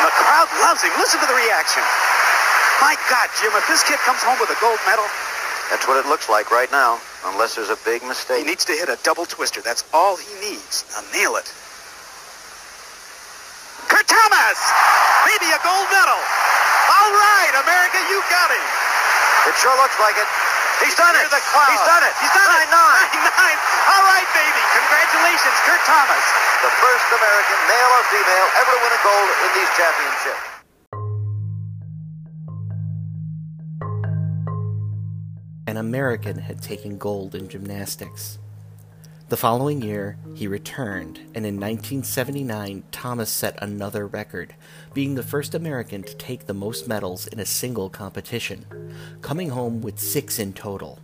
The 0.00 0.12
crowd 0.16 0.48
loves 0.64 0.80
him. 0.80 0.92
Listen 0.96 1.20
to 1.20 1.28
the 1.28 1.36
reaction. 1.36 1.82
My 2.80 2.96
God, 3.12 3.28
Jim, 3.40 3.52
if 3.52 3.68
this 3.68 3.84
kid 3.84 4.00
comes 4.08 4.24
home 4.24 4.40
with 4.40 4.48
a 4.48 4.56
gold 4.60 4.80
medal, 4.88 5.04
That's 5.68 5.86
what 5.86 6.00
it 6.00 6.08
looks 6.08 6.28
like 6.28 6.50
right 6.50 6.70
now, 6.72 6.98
unless 7.26 7.56
there's 7.56 7.70
a 7.70 7.80
big 7.84 8.02
mistake. 8.04 8.44
he 8.44 8.48
needs 8.48 8.64
to 8.64 8.72
hit 8.72 8.88
a 8.88 8.98
double 9.02 9.26
twister. 9.26 9.60
That's 9.60 9.84
all 9.92 10.16
he 10.16 10.32
needs. 10.40 10.84
Now 10.94 11.04
nail 11.12 11.36
it. 11.36 11.48
Kurt 13.90 14.06
Thomas! 14.06 14.58
Maybe 15.26 15.50
a 15.50 15.60
gold 15.60 15.88
medal. 15.90 16.20
All 16.20 17.12
right, 17.12 17.52
America, 17.60 17.98
you 18.08 18.18
got 18.30 18.48
him. 18.50 18.66
It 19.50 19.54
sure 19.58 19.74
looks 19.80 19.98
like 19.98 20.16
it. 20.16 20.28
He's 20.84 20.96
done 20.96 21.12
it. 21.12 21.28
The. 21.28 21.40
He's 21.40 21.84
done 21.84 22.04
it. 22.04 22.14
He's 22.24 22.32
done 22.32 22.48
nine, 22.48 22.64
it. 22.64 22.72
Nine. 22.72 23.08
Nine, 23.12 23.32
nine. 23.36 23.58
All 23.92 24.04
right, 24.08 24.28
baby. 24.32 24.62
Congratulations, 24.80 25.56
Kurt 25.68 25.82
Thomas. 25.84 26.24
The 26.64 26.72
first 26.80 27.06
American, 27.12 27.58
male 27.68 27.90
or 28.00 28.04
female, 28.08 28.48
ever 28.64 28.70
to 28.72 28.80
win 28.80 28.92
a 28.96 29.00
gold 29.04 29.28
in 29.44 29.50
these 29.60 29.70
championships. 29.76 30.49
American 35.90 36.38
had 36.38 36.62
taken 36.62 36.96
gold 36.98 37.34
in 37.34 37.48
gymnastics. 37.48 38.38
The 39.28 39.36
following 39.36 39.82
year, 39.82 40.18
he 40.36 40.46
returned, 40.46 41.18
and 41.34 41.44
in 41.44 41.56
1979, 41.56 42.84
Thomas 42.92 43.28
set 43.28 43.60
another 43.60 44.06
record, 44.06 44.54
being 44.94 45.16
the 45.16 45.24
first 45.24 45.52
American 45.52 46.04
to 46.04 46.14
take 46.14 46.46
the 46.46 46.54
most 46.54 46.86
medals 46.86 47.26
in 47.26 47.40
a 47.40 47.44
single 47.44 47.90
competition, 47.90 48.66
coming 49.20 49.48
home 49.48 49.80
with 49.80 49.98
six 49.98 50.38
in 50.38 50.52
total. 50.52 51.00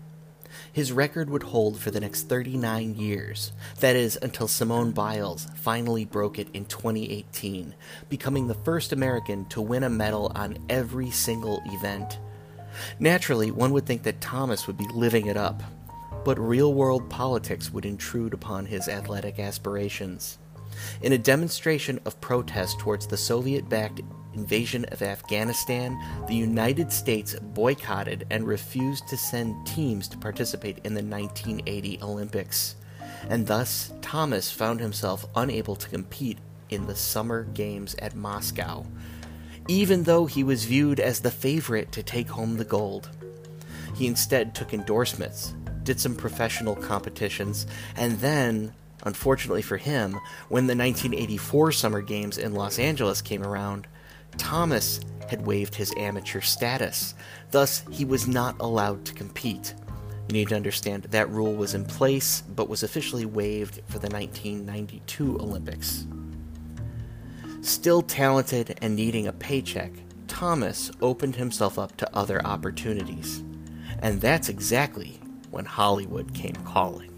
His 0.72 0.92
record 0.92 1.30
would 1.30 1.42
hold 1.42 1.80
for 1.80 1.90
the 1.90 1.98
next 1.98 2.28
39 2.28 2.94
years, 2.94 3.50
that 3.80 3.96
is, 3.96 4.16
until 4.22 4.46
Simone 4.46 4.92
Biles 4.92 5.48
finally 5.56 6.04
broke 6.04 6.38
it 6.38 6.46
in 6.54 6.64
2018, 6.66 7.74
becoming 8.08 8.46
the 8.46 8.54
first 8.54 8.92
American 8.92 9.46
to 9.46 9.60
win 9.60 9.82
a 9.82 9.90
medal 9.90 10.30
on 10.36 10.58
every 10.68 11.10
single 11.10 11.60
event. 11.66 12.20
Naturally, 12.98 13.50
one 13.50 13.72
would 13.72 13.86
think 13.86 14.02
that 14.04 14.20
Thomas 14.20 14.66
would 14.66 14.76
be 14.76 14.88
living 14.92 15.26
it 15.26 15.36
up, 15.36 15.62
but 16.24 16.38
real 16.38 16.74
world 16.74 17.08
politics 17.08 17.70
would 17.72 17.86
intrude 17.86 18.34
upon 18.34 18.66
his 18.66 18.88
athletic 18.88 19.38
aspirations. 19.38 20.38
In 21.02 21.12
a 21.12 21.18
demonstration 21.18 22.00
of 22.04 22.20
protest 22.20 22.78
towards 22.78 23.06
the 23.06 23.16
Soviet 23.16 23.68
backed 23.68 24.00
invasion 24.34 24.84
of 24.86 25.02
Afghanistan, 25.02 25.98
the 26.26 26.34
United 26.34 26.92
States 26.92 27.34
boycotted 27.40 28.26
and 28.30 28.46
refused 28.46 29.08
to 29.08 29.16
send 29.16 29.66
teams 29.66 30.08
to 30.08 30.18
participate 30.18 30.78
in 30.84 30.94
the 30.94 31.02
1980 31.02 32.00
Olympics. 32.02 32.76
And 33.28 33.46
thus, 33.46 33.92
Thomas 34.02 34.50
found 34.50 34.80
himself 34.80 35.26
unable 35.34 35.76
to 35.76 35.88
compete 35.88 36.38
in 36.68 36.86
the 36.86 36.96
Summer 36.96 37.44
Games 37.44 37.94
at 38.00 38.14
Moscow, 38.14 38.84
even 39.68 40.02
though 40.04 40.26
he 40.26 40.44
was 40.44 40.64
viewed 40.64 41.00
as 41.00 41.20
the 41.20 41.30
favorite 41.30 41.92
to 41.92 42.02
take 42.02 42.28
home 42.28 42.56
the 42.56 42.64
gold. 42.64 43.10
He 43.94 44.06
instead 44.06 44.54
took 44.54 44.74
endorsements, 44.74 45.54
did 45.82 46.00
some 46.00 46.14
professional 46.14 46.76
competitions, 46.76 47.66
and 47.96 48.18
then, 48.20 48.74
unfortunately 49.04 49.62
for 49.62 49.76
him, 49.76 50.12
when 50.48 50.66
the 50.66 50.76
1984 50.76 51.72
Summer 51.72 52.02
Games 52.02 52.38
in 52.38 52.54
Los 52.54 52.78
Angeles 52.78 53.22
came 53.22 53.42
around, 53.42 53.86
Thomas 54.36 55.00
had 55.28 55.46
waived 55.46 55.74
his 55.74 55.94
amateur 55.96 56.40
status. 56.40 57.14
Thus, 57.50 57.82
he 57.90 58.04
was 58.04 58.28
not 58.28 58.56
allowed 58.60 59.04
to 59.06 59.14
compete. 59.14 59.74
You 60.28 60.32
need 60.32 60.48
to 60.48 60.56
understand 60.56 61.04
that 61.04 61.30
rule 61.30 61.54
was 61.54 61.74
in 61.74 61.84
place, 61.84 62.42
but 62.42 62.68
was 62.68 62.82
officially 62.82 63.26
waived 63.26 63.80
for 63.86 63.98
the 63.98 64.08
1992 64.08 65.38
Olympics. 65.38 66.06
Still 67.66 68.00
talented 68.00 68.78
and 68.80 68.94
needing 68.94 69.26
a 69.26 69.32
paycheck, 69.32 69.90
Thomas 70.28 70.92
opened 71.02 71.34
himself 71.34 71.80
up 71.80 71.96
to 71.96 72.16
other 72.16 72.40
opportunities. 72.46 73.42
And 73.98 74.20
that's 74.20 74.48
exactly 74.48 75.18
when 75.50 75.64
Hollywood 75.64 76.32
came 76.32 76.54
calling. 76.64 77.10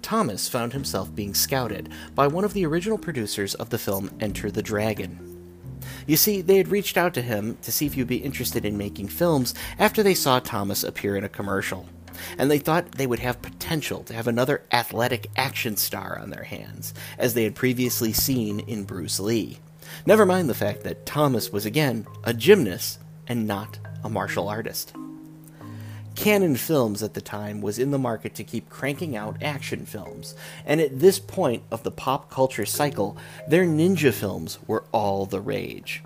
Thomas 0.00 0.48
found 0.48 0.72
himself 0.72 1.14
being 1.14 1.34
scouted 1.34 1.90
by 2.14 2.26
one 2.26 2.42
of 2.42 2.54
the 2.54 2.64
original 2.64 2.96
producers 2.96 3.54
of 3.56 3.68
the 3.68 3.76
film 3.76 4.10
Enter 4.18 4.50
the 4.50 4.62
Dragon. 4.62 5.20
You 6.06 6.16
see, 6.16 6.40
they 6.40 6.56
had 6.56 6.68
reached 6.68 6.96
out 6.96 7.12
to 7.14 7.22
him 7.22 7.58
to 7.60 7.70
see 7.70 7.84
if 7.84 7.92
he'd 7.92 8.06
be 8.06 8.16
interested 8.16 8.64
in 8.64 8.78
making 8.78 9.08
films 9.08 9.52
after 9.78 10.02
they 10.02 10.14
saw 10.14 10.40
Thomas 10.40 10.82
appear 10.82 11.16
in 11.16 11.24
a 11.24 11.28
commercial. 11.28 11.86
And 12.38 12.50
they 12.50 12.58
thought 12.58 12.92
they 12.92 13.06
would 13.06 13.18
have 13.20 13.42
potential 13.42 14.02
to 14.04 14.14
have 14.14 14.26
another 14.26 14.62
athletic 14.72 15.28
action 15.36 15.76
star 15.76 16.18
on 16.18 16.30
their 16.30 16.44
hands, 16.44 16.94
as 17.18 17.34
they 17.34 17.44
had 17.44 17.54
previously 17.54 18.12
seen 18.12 18.60
in 18.60 18.84
Bruce 18.84 19.20
Lee. 19.20 19.58
Never 20.04 20.26
mind 20.26 20.48
the 20.48 20.54
fact 20.54 20.82
that 20.82 21.06
Thomas 21.06 21.50
was 21.50 21.66
again 21.66 22.06
a 22.24 22.34
gymnast 22.34 22.98
and 23.26 23.46
not 23.46 23.78
a 24.04 24.08
martial 24.08 24.48
artist. 24.48 24.94
Cannon 26.14 26.56
Films 26.56 27.02
at 27.02 27.12
the 27.12 27.20
time 27.20 27.60
was 27.60 27.78
in 27.78 27.90
the 27.90 27.98
market 27.98 28.34
to 28.36 28.44
keep 28.44 28.70
cranking 28.70 29.14
out 29.14 29.42
action 29.42 29.84
films, 29.84 30.34
and 30.64 30.80
at 30.80 30.98
this 30.98 31.18
point 31.18 31.62
of 31.70 31.82
the 31.82 31.90
pop 31.90 32.30
culture 32.30 32.64
cycle, 32.64 33.18
their 33.46 33.66
ninja 33.66 34.12
films 34.12 34.58
were 34.66 34.84
all 34.92 35.26
the 35.26 35.40
rage. 35.40 36.02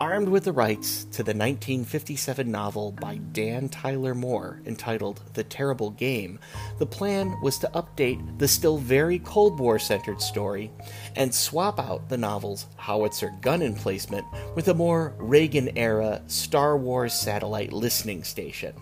Armed 0.00 0.30
with 0.30 0.44
the 0.44 0.52
rights 0.52 1.04
to 1.12 1.22
the 1.22 1.34
1957 1.34 2.50
novel 2.50 2.92
by 2.92 3.16
Dan 3.32 3.68
Tyler 3.68 4.14
Moore 4.14 4.62
entitled 4.64 5.20
The 5.34 5.44
Terrible 5.44 5.90
Game, 5.90 6.38
the 6.78 6.86
plan 6.86 7.38
was 7.42 7.58
to 7.58 7.70
update 7.74 8.38
the 8.38 8.48
still 8.48 8.78
very 8.78 9.18
Cold 9.18 9.60
War 9.60 9.78
centered 9.78 10.22
story 10.22 10.72
and 11.16 11.34
swap 11.34 11.78
out 11.78 12.08
the 12.08 12.16
novel's 12.16 12.64
howitzer 12.76 13.30
gun 13.42 13.60
emplacement 13.60 14.24
with 14.54 14.68
a 14.68 14.74
more 14.74 15.12
Reagan 15.18 15.76
era 15.76 16.22
Star 16.28 16.78
Wars 16.78 17.12
satellite 17.12 17.70
listening 17.70 18.24
station. 18.24 18.72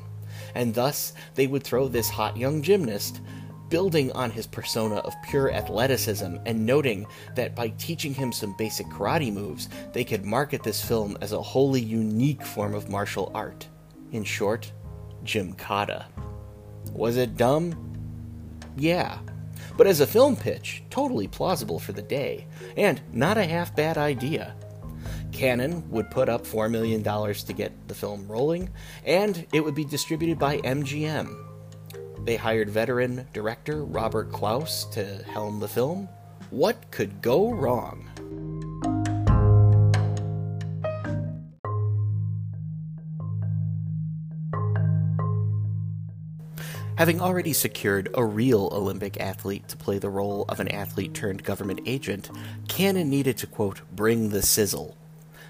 And 0.55 0.73
thus 0.73 1.15
they 1.35 1.49
would 1.49 1.65
throw 1.65 1.89
this 1.89 2.09
hot 2.09 2.37
young 2.37 2.63
gymnast, 2.63 3.21
building 3.69 4.13
on 4.13 4.31
his 4.31 4.47
persona 4.47 4.97
of 4.97 5.15
pure 5.29 5.53
athleticism 5.53 6.37
and 6.47 6.67
noting 6.67 7.07
that 7.35 7.55
by 7.55 7.69
teaching 7.79 8.15
him 8.15 8.33
some 8.33 8.55
basic 8.57 8.87
karate 8.87 9.33
moves, 9.33 9.69
they 9.93 10.05
could 10.05 10.25
market 10.25 10.63
this 10.63 10.85
film 10.85 11.17
as 11.21 11.33
a 11.33 11.43
wholly 11.43 11.81
unique 11.81 12.45
form 12.45 12.75
of 12.75 12.89
martial 12.89 13.31
art. 13.35 13.67
In 14.13 14.25
short, 14.25 14.73
Jim 15.25 15.55
Gymkata. 15.55 16.07
Was 16.93 17.17
it 17.17 17.37
dumb? 17.37 17.75
Yeah. 18.77 19.19
But 19.77 19.87
as 19.87 20.01
a 20.01 20.07
film 20.07 20.37
pitch, 20.37 20.83
totally 20.91 21.29
plausible 21.29 21.79
for 21.79 21.93
the 21.93 22.03
day, 22.03 22.47
and 22.77 23.01
not 23.13 23.39
a 23.39 23.45
half 23.45 23.77
bad 23.77 23.99
idea. 23.99 24.55
Cannon 25.33 25.89
would 25.91 26.11
put 26.11 26.29
up 26.29 26.45
$4 26.45 26.71
million 26.71 27.03
to 27.03 27.53
get 27.53 27.73
the 27.87 27.95
film 27.95 28.27
rolling, 28.27 28.71
and 29.05 29.47
it 29.53 29.65
would 29.65 29.75
be 29.75 29.85
distributed 29.85 30.39
by 30.39 30.59
MGM. 30.59 31.48
They 32.29 32.37
hired 32.37 32.69
veteran 32.69 33.27
director 33.33 33.83
Robert 33.85 34.31
Clouse 34.31 34.85
to 34.93 35.03
helm 35.33 35.61
the 35.61 35.67
film. 35.67 36.11
What 36.51 36.91
could 36.91 37.23
go 37.23 37.51
wrong? 37.51 38.05
Having 46.99 47.23
already 47.23 47.55
secured 47.55 48.11
a 48.13 48.23
real 48.23 48.69
Olympic 48.73 49.19
athlete 49.19 49.67
to 49.69 49.79
play 49.79 49.99
the 49.99 50.11
role 50.11 50.45
of 50.51 50.61
an 50.61 50.69
athlete 50.69 51.15
turned 51.15 51.45
government 51.45 51.81
agent, 51.87 52.31
Cannon 52.69 53.09
needed 53.09 53.39
to, 53.39 53.47
quote, 53.47 53.81
bring 53.91 54.29
the 54.29 54.43
sizzle. 54.43 54.99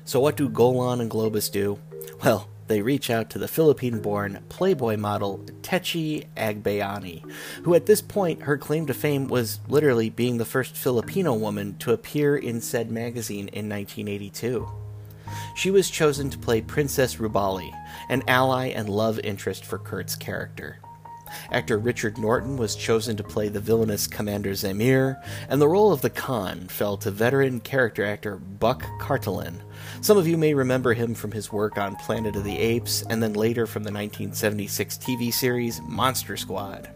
So 0.04 0.20
what 0.20 0.36
do 0.36 0.48
Golan 0.48 1.00
and 1.00 1.10
Globus 1.10 1.50
do? 1.50 1.80
Well, 2.22 2.48
they 2.68 2.82
reach 2.82 3.10
out 3.10 3.30
to 3.30 3.38
the 3.38 3.48
Philippine 3.48 4.00
born 4.00 4.42
Playboy 4.48 4.96
model 4.96 5.38
Tetchie 5.62 6.26
Agbayani, 6.36 7.28
who 7.64 7.74
at 7.74 7.86
this 7.86 8.00
point 8.00 8.42
her 8.42 8.56
claim 8.56 8.86
to 8.86 8.94
fame 8.94 9.26
was 9.26 9.60
literally 9.68 10.10
being 10.10 10.38
the 10.38 10.44
first 10.44 10.76
Filipino 10.76 11.34
woman 11.34 11.76
to 11.78 11.92
appear 11.92 12.36
in 12.36 12.60
said 12.60 12.90
magazine 12.90 13.48
in 13.48 13.68
1982. 13.68 14.68
She 15.56 15.70
was 15.70 15.90
chosen 15.90 16.30
to 16.30 16.38
play 16.38 16.60
Princess 16.60 17.16
Rubali, 17.16 17.70
an 18.08 18.22
ally 18.28 18.68
and 18.68 18.88
love 18.88 19.18
interest 19.20 19.64
for 19.64 19.78
Kurt's 19.78 20.16
character. 20.16 20.78
Actor 21.52 21.78
Richard 21.78 22.18
Norton 22.18 22.56
was 22.56 22.76
chosen 22.76 23.16
to 23.16 23.24
play 23.24 23.48
the 23.48 23.60
villainous 23.60 24.06
Commander 24.06 24.52
Zamir, 24.52 25.22
and 25.48 25.60
the 25.60 25.68
role 25.68 25.92
of 25.92 26.00
the 26.00 26.10
Khan 26.10 26.68
fell 26.68 26.96
to 26.98 27.10
veteran 27.10 27.60
character 27.60 28.04
actor 28.04 28.36
Buck 28.36 28.82
Kartalian. 29.00 29.60
Some 30.00 30.18
of 30.18 30.26
you 30.26 30.36
may 30.36 30.54
remember 30.54 30.94
him 30.94 31.14
from 31.14 31.32
his 31.32 31.52
work 31.52 31.78
on 31.78 31.96
Planet 31.96 32.36
of 32.36 32.44
the 32.44 32.58
Apes, 32.58 33.02
and 33.08 33.22
then 33.22 33.34
later 33.34 33.66
from 33.66 33.84
the 33.84 33.92
1976 33.92 34.98
TV 34.98 35.32
series 35.32 35.80
Monster 35.82 36.36
Squad. 36.36 36.90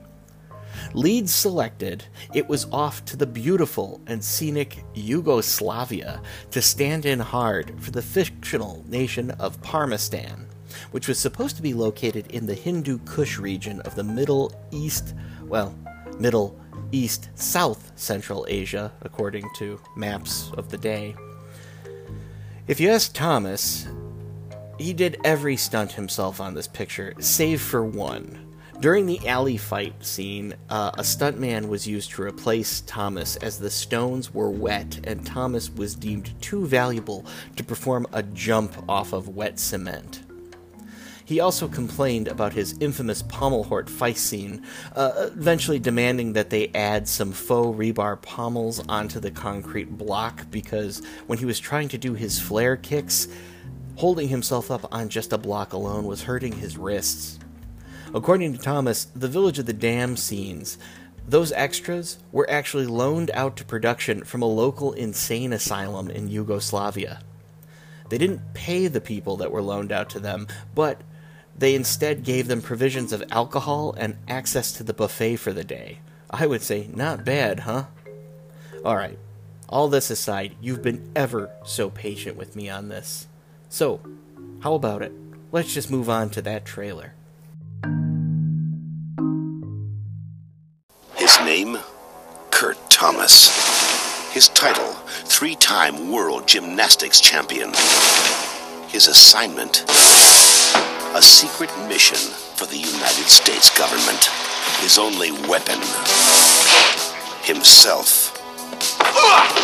Leads 0.94 1.32
selected, 1.32 2.04
it 2.34 2.48
was 2.48 2.66
off 2.72 3.04
to 3.04 3.16
the 3.16 3.26
beautiful 3.26 4.00
and 4.06 4.22
scenic 4.22 4.84
Yugoslavia 4.94 6.20
to 6.50 6.62
stand 6.62 7.06
in 7.06 7.18
hard 7.18 7.74
for 7.80 7.90
the 7.90 8.02
fictional 8.02 8.84
nation 8.88 9.30
of 9.32 9.60
Parmistan 9.62 10.46
which 10.90 11.08
was 11.08 11.18
supposed 11.18 11.56
to 11.56 11.62
be 11.62 11.74
located 11.74 12.30
in 12.30 12.46
the 12.46 12.54
Hindu 12.54 12.98
Kush 13.00 13.38
region 13.38 13.80
of 13.82 13.94
the 13.94 14.04
Middle 14.04 14.52
East, 14.70 15.14
well, 15.44 15.74
Middle 16.18 16.58
East 16.92 17.30
South 17.34 17.92
Central 17.96 18.46
Asia, 18.48 18.92
according 19.02 19.48
to 19.56 19.80
maps 19.96 20.50
of 20.56 20.70
the 20.70 20.78
day. 20.78 21.14
If 22.68 22.80
you 22.80 22.90
ask 22.90 23.12
Thomas, 23.12 23.88
he 24.78 24.92
did 24.92 25.20
every 25.24 25.56
stunt 25.56 25.92
himself 25.92 26.40
on 26.40 26.54
this 26.54 26.68
picture, 26.68 27.14
save 27.18 27.60
for 27.60 27.84
one. 27.84 28.52
During 28.80 29.06
the 29.06 29.28
alley 29.28 29.56
fight 29.56 30.04
scene, 30.04 30.54
uh, 30.68 30.90
a 30.94 31.02
stuntman 31.02 31.68
was 31.68 31.86
used 31.86 32.10
to 32.12 32.22
replace 32.22 32.80
Thomas 32.80 33.36
as 33.36 33.58
the 33.58 33.70
stones 33.70 34.34
were 34.34 34.50
wet 34.50 34.98
and 35.04 35.24
Thomas 35.24 35.70
was 35.70 35.94
deemed 35.94 36.32
too 36.42 36.66
valuable 36.66 37.24
to 37.54 37.62
perform 37.62 38.08
a 38.12 38.24
jump 38.24 38.74
off 38.88 39.12
of 39.12 39.28
wet 39.28 39.60
cement. 39.60 40.22
He 41.32 41.40
also 41.40 41.66
complained 41.66 42.28
about 42.28 42.52
his 42.52 42.76
infamous 42.78 43.22
pommel 43.22 43.64
horse 43.64 43.90
fight 43.90 44.18
scene, 44.18 44.66
uh, 44.94 45.30
eventually 45.34 45.78
demanding 45.78 46.34
that 46.34 46.50
they 46.50 46.70
add 46.74 47.08
some 47.08 47.32
faux 47.32 47.74
rebar 47.74 48.20
pommels 48.20 48.86
onto 48.86 49.18
the 49.18 49.30
concrete 49.30 49.96
block 49.96 50.50
because 50.50 51.02
when 51.28 51.38
he 51.38 51.46
was 51.46 51.58
trying 51.58 51.88
to 51.88 51.96
do 51.96 52.12
his 52.12 52.38
flare 52.38 52.76
kicks, 52.76 53.28
holding 53.96 54.28
himself 54.28 54.70
up 54.70 54.86
on 54.92 55.08
just 55.08 55.32
a 55.32 55.38
block 55.38 55.72
alone 55.72 56.04
was 56.04 56.24
hurting 56.24 56.52
his 56.52 56.76
wrists. 56.76 57.38
According 58.12 58.52
to 58.52 58.58
Thomas, 58.58 59.06
the 59.06 59.26
Village 59.26 59.58
of 59.58 59.64
the 59.64 59.72
Dam 59.72 60.18
scenes 60.18 60.76
those 61.26 61.50
extras 61.52 62.18
were 62.30 62.50
actually 62.50 62.84
loaned 62.84 63.30
out 63.32 63.56
to 63.56 63.64
production 63.64 64.22
from 64.24 64.42
a 64.42 64.46
local 64.46 64.92
insane 64.92 65.54
asylum 65.54 66.10
in 66.10 66.28
Yugoslavia. 66.28 67.22
They 68.10 68.18
didn't 68.18 68.52
pay 68.52 68.86
the 68.86 69.00
people 69.00 69.38
that 69.38 69.50
were 69.50 69.62
loaned 69.62 69.92
out 69.92 70.10
to 70.10 70.20
them, 70.20 70.46
but 70.74 71.00
they 71.62 71.76
instead 71.76 72.24
gave 72.24 72.48
them 72.48 72.60
provisions 72.60 73.12
of 73.12 73.22
alcohol 73.30 73.94
and 73.96 74.16
access 74.26 74.72
to 74.72 74.82
the 74.82 74.92
buffet 74.92 75.36
for 75.36 75.52
the 75.52 75.62
day. 75.62 76.00
I 76.28 76.44
would 76.44 76.60
say, 76.60 76.88
not 76.92 77.24
bad, 77.24 77.60
huh? 77.60 77.84
Alright, 78.84 79.16
all 79.68 79.86
this 79.86 80.10
aside, 80.10 80.56
you've 80.60 80.82
been 80.82 81.08
ever 81.14 81.52
so 81.64 81.88
patient 81.88 82.36
with 82.36 82.56
me 82.56 82.68
on 82.68 82.88
this. 82.88 83.28
So, 83.68 84.00
how 84.64 84.74
about 84.74 85.02
it? 85.02 85.12
Let's 85.52 85.72
just 85.72 85.88
move 85.88 86.10
on 86.10 86.30
to 86.30 86.42
that 86.42 86.64
trailer. 86.64 87.14
His 91.14 91.38
name? 91.42 91.78
Kurt 92.50 92.90
Thomas. 92.90 94.34
His 94.34 94.48
title, 94.48 94.94
three 95.06 95.54
time 95.54 96.10
world 96.10 96.48
gymnastics 96.48 97.20
champion. 97.20 97.68
His 98.88 99.06
assignment? 99.06 99.84
A 101.14 101.20
secret 101.20 101.68
mission 101.88 102.16
for 102.56 102.64
the 102.64 102.78
United 102.78 103.28
States 103.28 103.68
government. 103.76 104.32
His 104.80 104.96
only 104.96 105.30
weapon. 105.46 105.76
Himself. 107.44 108.32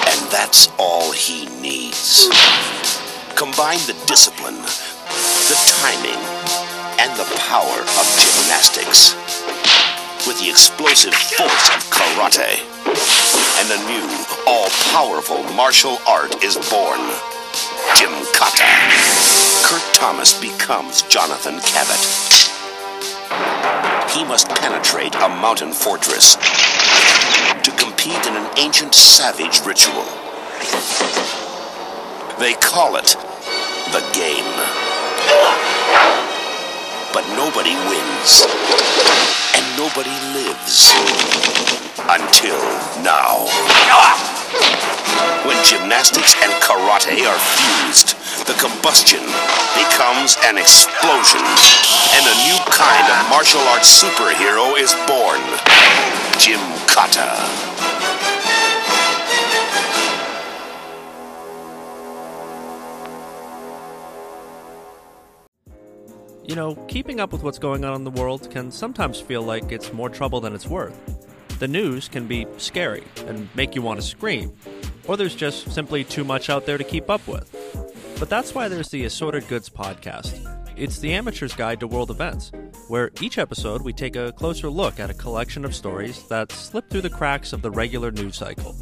And 0.04 0.30
that's 0.30 0.68
all 0.78 1.11
he 1.11 1.46
needs. 1.62 2.28
Combine 3.34 3.80
the 3.88 3.96
discipline, 4.04 4.61
the 4.61 5.56
timing, 5.80 6.20
and 7.00 7.16
the 7.16 7.24
power 7.48 7.80
of 7.80 8.04
gymnastics 8.20 9.16
with 10.28 10.38
the 10.44 10.50
explosive 10.50 11.14
force 11.14 11.68
of 11.72 11.80
karate. 11.88 12.61
And 13.56 13.72
a 13.72 13.80
new, 13.88 14.06
all-powerful 14.46 15.42
martial 15.54 15.96
art 16.06 16.44
is 16.44 16.56
born. 16.68 17.00
Jim 17.96 18.12
Gymkata. 18.12 19.57
Kurt 19.68 19.83
Thomas 19.92 20.40
becomes 20.40 21.02
Jonathan 21.02 21.61
Cabot. 21.61 22.00
He 24.11 24.24
must 24.24 24.48
penetrate 24.48 25.14
a 25.16 25.28
mountain 25.28 25.74
fortress 25.74 26.37
to 26.37 27.70
compete 27.72 28.26
in 28.26 28.35
an 28.35 28.48
ancient 28.57 28.94
savage 28.94 29.61
ritual. 29.66 30.07
They 32.38 32.54
call 32.54 32.96
it 32.96 33.14
the 33.92 34.00
game. 34.14 36.27
But 37.18 37.26
nobody 37.35 37.74
wins. 37.90 38.46
And 39.59 39.66
nobody 39.74 40.14
lives. 40.38 40.94
Until 42.07 42.62
now. 43.02 43.42
When 45.42 45.59
gymnastics 45.64 46.37
and 46.40 46.52
karate 46.62 47.26
are 47.26 47.42
fused, 47.42 48.14
the 48.46 48.54
combustion 48.54 49.18
becomes 49.74 50.38
an 50.46 50.59
explosion. 50.59 51.42
And 52.14 52.22
a 52.22 52.38
new 52.46 52.59
kind 52.70 53.11
of 53.11 53.28
martial 53.35 53.66
arts 53.74 53.90
superhero 53.90 54.78
is 54.78 54.94
born. 55.11 55.42
Jim 56.38 56.62
Kata. 56.87 57.97
You 66.48 66.54
know, 66.54 66.76
keeping 66.88 67.20
up 67.20 67.30
with 67.30 67.42
what's 67.42 67.58
going 67.58 67.84
on 67.84 67.94
in 67.94 68.04
the 68.04 68.11
world 68.11 68.50
can 68.50 68.70
sometimes 68.70 69.20
feel 69.20 69.42
like 69.42 69.70
it's 69.70 69.92
more 69.92 70.08
trouble 70.08 70.40
than 70.40 70.54
it's 70.54 70.66
worth. 70.66 70.98
The 71.58 71.68
news 71.68 72.08
can 72.08 72.26
be 72.26 72.46
scary 72.56 73.04
and 73.26 73.54
make 73.54 73.74
you 73.74 73.82
want 73.82 74.00
to 74.00 74.06
scream, 74.06 74.56
or 75.06 75.18
there's 75.18 75.34
just 75.34 75.70
simply 75.70 76.04
too 76.04 76.24
much 76.24 76.48
out 76.48 76.64
there 76.64 76.78
to 76.78 76.84
keep 76.84 77.11
up 77.11 77.28
with. 77.28 77.54
But 78.18 78.30
that's 78.30 78.54
why 78.54 78.68
there's 78.68 78.88
the 78.88 79.04
Assorted 79.04 79.46
Goods 79.46 79.68
podcast. 79.68 80.40
It's 80.74 80.98
the 80.98 81.12
amateur's 81.12 81.54
guide 81.54 81.80
to 81.80 81.87
world 81.87 82.11
events, 82.11 82.50
where 82.88 83.11
each 83.20 83.37
episode 83.37 83.82
we 83.82 83.92
take 83.92 84.16
a 84.16 84.32
closer 84.32 84.70
look 84.70 84.98
at 84.98 85.11
a 85.11 85.14
collection 85.14 85.66
of 85.66 85.74
stories 85.74 86.26
that 86.28 86.50
slip 86.50 86.88
through 86.88 87.02
the 87.02 87.11
cracks 87.11 87.52
of 87.52 87.61
the 87.61 87.70
regular 87.70 88.11
news 88.11 88.38
cycle. 88.38 88.74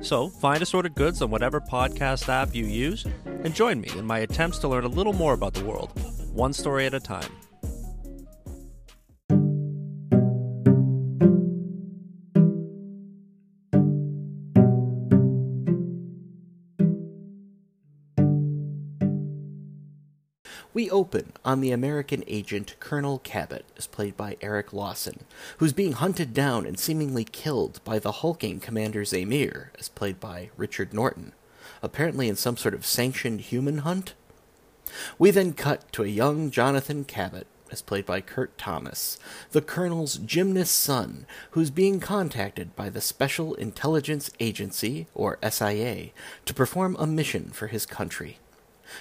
So, 0.00 0.30
find 0.30 0.62
Assorted 0.62 0.94
Goods 0.94 1.20
on 1.20 1.30
whatever 1.30 1.60
podcast 1.60 2.30
app 2.30 2.54
you 2.54 2.64
use, 2.64 3.04
and 3.26 3.54
join 3.54 3.78
me 3.78 3.90
in 3.94 4.06
my 4.06 4.20
attempts 4.20 4.58
to 4.60 4.68
learn 4.68 4.84
a 4.84 4.88
little 4.88 5.12
more 5.12 5.34
about 5.34 5.52
the 5.52 5.66
world, 5.66 5.92
one 6.32 6.52
story 6.52 6.86
at 6.86 6.94
a 6.94 7.00
time. 7.00 7.30
We 20.72 20.88
open 20.88 21.32
on 21.44 21.60
the 21.60 21.72
American 21.72 22.22
agent 22.28 22.76
Colonel 22.78 23.18
Cabot, 23.18 23.64
as 23.76 23.88
played 23.88 24.16
by 24.16 24.36
Eric 24.40 24.72
Lawson, 24.72 25.24
who's 25.58 25.72
being 25.72 25.92
hunted 25.92 26.32
down 26.32 26.64
and 26.64 26.78
seemingly 26.78 27.24
killed 27.24 27.80
by 27.84 27.98
the 27.98 28.12
hulking 28.12 28.60
Commander 28.60 29.02
Zamir, 29.02 29.70
as 29.78 29.88
played 29.88 30.20
by 30.20 30.50
Richard 30.56 30.94
Norton, 30.94 31.32
apparently 31.82 32.28
in 32.28 32.36
some 32.36 32.56
sort 32.56 32.72
of 32.72 32.86
sanctioned 32.86 33.40
human 33.40 33.78
hunt. 33.78 34.14
We 35.18 35.30
then 35.30 35.52
cut 35.52 35.90
to 35.92 36.02
a 36.02 36.08
young 36.08 36.50
Jonathan 36.50 37.04
Cabot, 37.04 37.46
as 37.70 37.82
played 37.82 38.06
by 38.06 38.20
Kurt 38.20 38.56
Thomas, 38.58 39.18
the 39.52 39.62
Colonel's 39.62 40.16
gymnast 40.16 40.76
son, 40.76 41.26
who's 41.52 41.70
being 41.70 42.00
contacted 42.00 42.74
by 42.74 42.90
the 42.90 43.00
Special 43.00 43.54
Intelligence 43.54 44.30
Agency, 44.40 45.06
or 45.14 45.38
SIA, 45.48 46.10
to 46.46 46.54
perform 46.54 46.96
a 46.98 47.06
mission 47.06 47.50
for 47.50 47.68
his 47.68 47.86
country. 47.86 48.38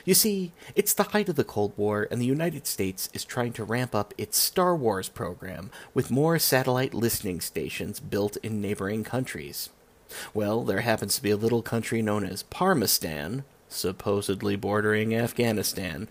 You 0.06 0.14
see, 0.14 0.52
it's 0.76 0.94
the 0.94 1.04
height 1.04 1.30
of 1.30 1.36
the 1.36 1.44
Cold 1.44 1.74
War, 1.76 2.08
and 2.12 2.22
the 2.22 2.26
United 2.26 2.68
States 2.68 3.10
is 3.14 3.26
trying 3.26 3.54
to 3.54 3.64
ramp 3.64 3.96
up 3.96 4.14
its 4.18 4.38
Star 4.38 4.76
Wars 4.76 5.10
program 5.10 5.72
with 5.94 6.12
more 6.12 6.38
satellite 6.38 6.94
listening 6.94 7.42
stations 7.42 8.00
built 8.00 8.38
in 8.44 8.62
neighboring 8.62 9.04
countries. 9.04 9.70
Well, 10.34 10.64
there 10.64 10.82
happens 10.82 11.16
to 11.16 11.24
be 11.24 11.32
a 11.32 11.38
little 11.38 11.62
country 11.62 12.02
known 12.02 12.24
as 12.24 12.44
Parmistan, 12.44 13.44
supposedly 13.70 14.56
bordering 14.56 15.16
Afghanistan, 15.16 16.10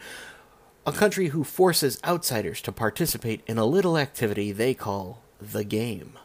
a 0.86 0.92
country 0.92 1.28
who 1.28 1.44
forces 1.44 2.00
outsiders 2.04 2.62
to 2.62 2.72
participate 2.72 3.42
in 3.46 3.58
a 3.58 3.66
little 3.66 3.98
activity 3.98 4.52
they 4.52 4.72
call 4.72 5.22
the 5.40 5.64
game. 5.64 6.18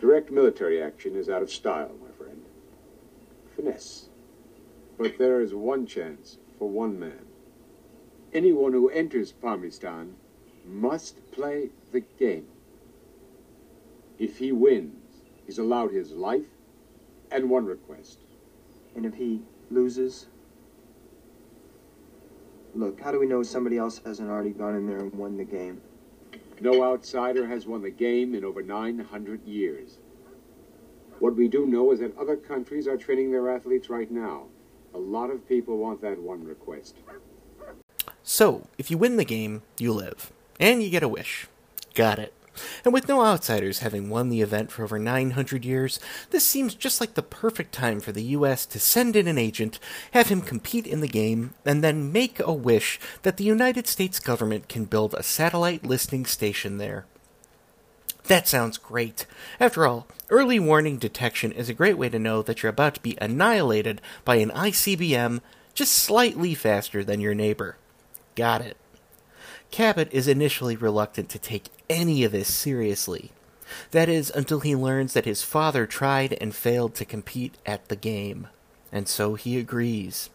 Direct 0.00 0.32
military 0.32 0.82
action 0.82 1.14
is 1.14 1.28
out 1.28 1.42
of 1.42 1.50
style, 1.50 1.92
my 2.02 2.10
friend. 2.16 2.42
Finesse. 3.54 4.06
But 4.98 5.18
there 5.18 5.40
is 5.40 5.54
one 5.54 5.86
chance 5.86 6.38
for 6.58 6.68
one 6.68 6.98
man. 6.98 7.26
Anyone 8.32 8.72
who 8.72 8.88
enters 8.88 9.32
Parmistan 9.32 10.14
must 10.66 11.30
play 11.30 11.68
the 11.92 12.00
game. 12.00 12.46
If 14.18 14.38
he 14.38 14.52
wins, 14.52 15.22
he's 15.46 15.58
allowed 15.58 15.92
his 15.92 16.12
life 16.12 16.46
and 17.30 17.50
one 17.50 17.66
request. 17.66 18.18
And 18.94 19.06
if 19.06 19.14
he 19.14 19.42
loses? 19.70 20.26
Look, 22.74 23.00
how 23.00 23.12
do 23.12 23.20
we 23.20 23.26
know 23.26 23.42
somebody 23.42 23.76
else 23.76 24.00
hasn't 24.04 24.30
already 24.30 24.50
gone 24.50 24.76
in 24.76 24.86
there 24.86 24.98
and 24.98 25.14
won 25.14 25.36
the 25.36 25.44
game? 25.44 25.82
No 26.60 26.82
outsider 26.82 27.46
has 27.46 27.66
won 27.66 27.82
the 27.82 27.90
game 27.90 28.34
in 28.34 28.44
over 28.44 28.62
900 28.62 29.44
years. 29.44 29.98
What 31.18 31.36
we 31.36 31.48
do 31.48 31.66
know 31.66 31.92
is 31.92 32.00
that 32.00 32.16
other 32.16 32.36
countries 32.36 32.86
are 32.86 32.96
training 32.96 33.30
their 33.30 33.54
athletes 33.54 33.90
right 33.90 34.10
now. 34.10 34.46
A 34.94 34.98
lot 34.98 35.30
of 35.30 35.46
people 35.46 35.76
want 35.76 36.00
that 36.00 36.18
one 36.18 36.44
request. 36.44 36.96
So, 38.22 38.68
if 38.78 38.90
you 38.90 38.96
win 38.96 39.16
the 39.16 39.24
game, 39.24 39.62
you 39.78 39.92
live. 39.92 40.32
And 40.58 40.82
you 40.82 40.88
get 40.88 41.02
a 41.02 41.08
wish. 41.08 41.46
Got 41.94 42.18
it. 42.18 42.32
And 42.84 42.92
with 42.92 43.08
no 43.08 43.24
outsiders 43.24 43.78
having 43.78 44.10
won 44.10 44.28
the 44.28 44.42
event 44.42 44.70
for 44.70 44.84
over 44.84 44.98
900 44.98 45.64
years, 45.64 45.98
this 46.30 46.44
seems 46.44 46.74
just 46.74 47.00
like 47.00 47.14
the 47.14 47.22
perfect 47.22 47.72
time 47.72 48.00
for 48.00 48.12
the 48.12 48.22
US 48.22 48.66
to 48.66 48.78
send 48.78 49.16
in 49.16 49.26
an 49.26 49.38
agent, 49.38 49.78
have 50.12 50.28
him 50.28 50.40
compete 50.40 50.86
in 50.86 51.00
the 51.00 51.08
game, 51.08 51.54
and 51.64 51.82
then 51.82 52.12
make 52.12 52.38
a 52.40 52.52
wish 52.52 53.00
that 53.22 53.36
the 53.36 53.44
United 53.44 53.86
States 53.86 54.20
government 54.20 54.68
can 54.68 54.84
build 54.84 55.14
a 55.14 55.22
satellite 55.22 55.84
listening 55.84 56.26
station 56.26 56.78
there. 56.78 57.06
That 58.24 58.46
sounds 58.46 58.78
great. 58.78 59.26
After 59.58 59.86
all, 59.86 60.06
early 60.30 60.60
warning 60.60 60.98
detection 60.98 61.52
is 61.52 61.68
a 61.68 61.74
great 61.74 61.98
way 61.98 62.08
to 62.08 62.18
know 62.18 62.42
that 62.42 62.62
you're 62.62 62.70
about 62.70 62.94
to 62.94 63.02
be 63.02 63.18
annihilated 63.20 64.00
by 64.24 64.36
an 64.36 64.50
ICBM 64.50 65.40
just 65.74 65.94
slightly 65.94 66.54
faster 66.54 67.02
than 67.02 67.20
your 67.20 67.34
neighbor. 67.34 67.76
Got 68.34 68.60
it. 68.60 68.76
Cabot 69.72 70.12
is 70.12 70.28
initially 70.28 70.76
reluctant 70.76 71.30
to 71.30 71.38
take 71.38 71.70
any 71.88 72.24
of 72.24 72.32
this 72.32 72.52
seriously. 72.54 73.32
That 73.92 74.10
is, 74.10 74.30
until 74.30 74.60
he 74.60 74.76
learns 74.76 75.14
that 75.14 75.24
his 75.24 75.42
father 75.42 75.86
tried 75.86 76.36
and 76.42 76.54
failed 76.54 76.94
to 76.96 77.06
compete 77.06 77.56
at 77.64 77.88
the 77.88 77.96
game. 77.96 78.48
And 78.92 79.08
so 79.08 79.34
he 79.34 79.58
agrees. 79.58 80.28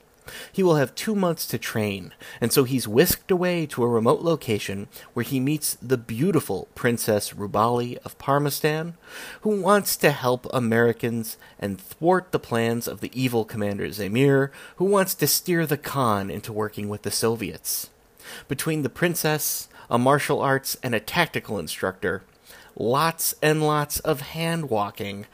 He 0.51 0.63
will 0.63 0.77
have 0.77 0.95
two 0.95 1.13
months 1.13 1.45
to 1.47 1.59
train, 1.59 2.15
and 2.41 2.51
so 2.51 2.63
he's 2.63 2.87
whisked 2.87 3.29
away 3.29 3.67
to 3.67 3.83
a 3.83 3.87
remote 3.87 4.21
location 4.21 4.87
where 5.13 5.23
he 5.23 5.39
meets 5.39 5.75
the 5.75 5.99
beautiful 5.99 6.67
Princess 6.73 7.33
Rubali 7.33 7.97
of 7.97 8.17
Parmistan, 8.17 8.95
who 9.41 9.61
wants 9.61 9.95
to 9.97 10.09
help 10.09 10.47
Americans 10.51 11.37
and 11.59 11.79
thwart 11.79 12.31
the 12.31 12.39
plans 12.39 12.87
of 12.87 13.01
the 13.01 13.11
evil 13.13 13.45
Commander 13.45 13.87
Zamir, 13.89 14.49
who 14.77 14.85
wants 14.85 15.13
to 15.13 15.27
steer 15.27 15.67
the 15.67 15.77
Khan 15.77 16.31
into 16.31 16.51
working 16.51 16.89
with 16.89 17.03
the 17.03 17.11
Soviets. 17.11 17.91
Between 18.47 18.81
the 18.81 18.89
princess, 18.89 19.67
a 19.89 19.97
martial 19.97 20.41
arts, 20.41 20.77
and 20.83 20.93
a 20.93 20.99
tactical 20.99 21.59
instructor, 21.59 22.23
lots 22.75 23.33
and 23.41 23.63
lots 23.63 23.99
of 23.99 24.21
hand 24.21 24.69
walking. 24.69 25.25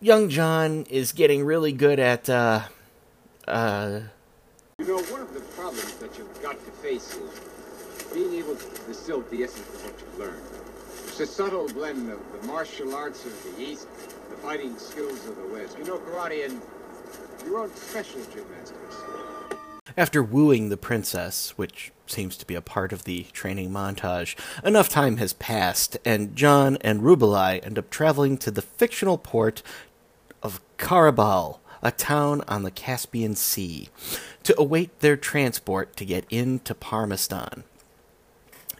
Young 0.00 0.28
John 0.28 0.84
is 0.90 1.12
getting 1.12 1.44
really 1.44 1.72
good 1.72 1.98
at, 1.98 2.28
uh, 2.28 2.62
uh. 3.48 4.00
You 4.78 4.86
know, 4.86 5.02
one 5.04 5.22
of 5.22 5.32
the 5.32 5.40
problems 5.40 5.94
that 5.94 6.16
you've 6.18 6.42
got 6.42 6.52
to 6.52 6.70
face 6.82 7.14
is 7.14 7.40
being 8.12 8.34
able 8.34 8.56
to 8.56 8.66
distill 8.86 9.22
the 9.22 9.42
essence 9.42 9.66
of 9.68 9.84
what 9.84 10.00
you've 10.00 10.18
learned. 10.18 10.42
It's 11.08 11.20
a 11.20 11.26
subtle 11.26 11.66
blend 11.68 12.10
of 12.10 12.20
the 12.32 12.46
martial 12.46 12.94
arts 12.94 13.24
of 13.24 13.32
the 13.42 13.62
East, 13.62 13.88
the 14.28 14.36
fighting 14.36 14.76
skills 14.76 15.26
of 15.26 15.36
the 15.36 15.46
West. 15.48 15.78
You 15.78 15.84
know, 15.84 15.98
karate 15.98 16.44
and 16.44 16.60
your 17.46 17.60
own 17.60 17.74
special 17.74 18.20
gymnastics. 18.24 18.96
After 19.94 20.22
wooing 20.22 20.68
the 20.68 20.76
princess, 20.76 21.50
which 21.56 21.92
seems 22.06 22.36
to 22.38 22.46
be 22.46 22.54
a 22.54 22.60
part 22.60 22.92
of 22.92 23.04
the 23.04 23.24
training 23.32 23.70
montage, 23.70 24.34
enough 24.64 24.88
time 24.88 25.18
has 25.18 25.32
passed, 25.34 25.96
and 26.04 26.34
John 26.34 26.76
and 26.80 27.02
Rubali 27.02 27.64
end 27.64 27.78
up 27.78 27.90
traveling 27.90 28.36
to 28.38 28.50
the 28.50 28.62
fictional 28.62 29.18
port 29.18 29.62
of 30.42 30.60
Karabal, 30.76 31.58
a 31.82 31.92
town 31.92 32.42
on 32.48 32.62
the 32.62 32.70
Caspian 32.70 33.36
Sea, 33.36 33.88
to 34.42 34.58
await 34.58 35.00
their 35.00 35.16
transport 35.16 35.96
to 35.96 36.04
get 36.04 36.24
into 36.30 36.74
Parmistan. 36.74 37.62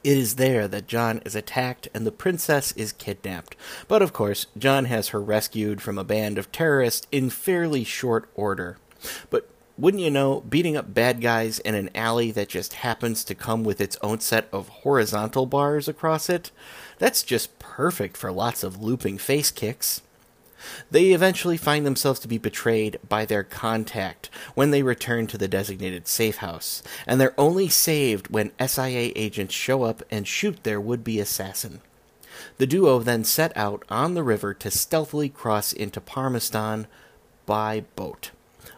It 0.03 0.19
is 0.19 0.37
there 0.37 0.69
that 0.69 0.87
John 0.87 1.21
is 1.25 1.35
attacked 1.35 1.89
and 1.95 2.07
the 2.07 2.13
princess 2.13 2.73
is 2.73 2.93
kidnapped. 2.93 3.57
But 3.89 4.03
of 4.03 4.13
course, 4.13 4.47
John 4.57 4.85
has 4.85 5.09
her 5.09 5.21
rescued 5.21 5.83
from 5.83 5.99
a 5.99 6.05
band 6.05 6.39
of 6.39 6.53
terrorists 6.53 7.07
in 7.11 7.31
fairly 7.31 7.83
short 7.83 8.29
order. 8.35 8.79
But 9.31 9.49
wouldn't 9.79 10.03
you 10.03 10.11
know, 10.11 10.41
beating 10.41 10.77
up 10.77 10.95
bad 10.95 11.21
guys 11.21 11.59
in 11.59 11.75
an 11.75 11.91
alley 11.95 12.31
that 12.31 12.49
just 12.49 12.75
happens 12.75 13.23
to 13.25 13.35
come 13.35 13.63
with 13.63 13.81
its 13.81 13.99
own 14.03 14.21
set 14.21 14.49
of 14.53 14.69
horizontal 14.69 15.45
bars 15.45 15.87
across 15.87 16.31
it? 16.31 16.51
That's 16.99 17.23
just 17.23 17.59
perfect 17.59 18.17
for 18.17 18.33
lots 18.33 18.63
of 18.63 18.83
looping 18.83 19.19
face 19.19 19.51
kicks. 19.51 20.01
They 20.91 21.13
eventually 21.13 21.59
find 21.59 21.85
themselves 21.85 22.19
to 22.21 22.29
be 22.29 22.39
betrayed 22.39 22.99
by 23.07 23.25
their 23.27 23.45
contact 23.45 24.31
when 24.55 24.71
they 24.71 24.83
return 24.83 25.27
to 25.29 25.39
the 25.39 25.49
designated 25.49 26.09
safe 26.09 26.37
house, 26.37 26.83
and 27.07 27.21
they're 27.21 27.39
only 27.39 27.69
saved 27.69 28.29
when 28.29 28.53
SIA 28.59 29.13
agents 29.15 29.55
show 29.55 29.83
up 29.83 30.03
and 30.11 30.27
shoot 30.27 30.65
their 30.65 30.81
would 30.81 31.05
be 31.05 31.21
assassin. 31.21 31.83
The 32.59 32.67
duo 32.67 33.01
then 33.01 33.25
set 33.25 33.55
out 33.57 33.85
on 33.89 34.15
the 34.15 34.23
river 34.23 34.55
to 34.55 34.71
stealthily 34.71 35.29
cross 35.29 35.73
into 35.73 36.01
Parmistan 36.01 36.87
by 37.45 37.85
boat. 37.95 38.31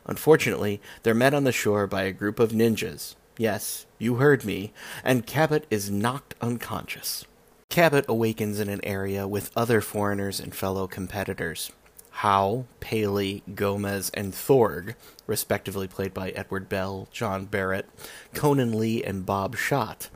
Unfortunately, 0.08 0.80
they're 1.02 1.14
met 1.14 1.34
on 1.34 1.44
the 1.44 1.52
shore 1.52 1.86
by 1.86 2.02
a 2.02 2.12
group 2.12 2.40
of 2.40 2.50
ninjas. 2.50 3.14
Yes, 3.36 3.86
you 3.98 4.16
heard 4.16 4.44
me, 4.44 4.72
and 5.04 5.26
Cabot 5.26 5.66
is 5.70 5.90
knocked 5.90 6.34
unconscious. 6.40 7.24
Cabot 7.68 8.06
awakens 8.08 8.58
in 8.58 8.68
an 8.68 8.84
area 8.84 9.28
with 9.28 9.52
other 9.54 9.80
foreigners 9.80 10.40
and 10.40 10.54
fellow 10.54 10.88
competitors. 10.88 11.70
Howe, 12.10 12.64
Paley, 12.80 13.44
Gomez, 13.54 14.10
and 14.14 14.32
Thorg, 14.32 14.96
respectively 15.28 15.86
played 15.86 16.12
by 16.12 16.30
Edward 16.30 16.68
Bell, 16.68 17.06
John 17.12 17.44
Barrett, 17.44 17.86
Conan 18.34 18.76
Lee, 18.76 19.04
and 19.04 19.24
Bob 19.24 19.56
Schott, 19.56 20.08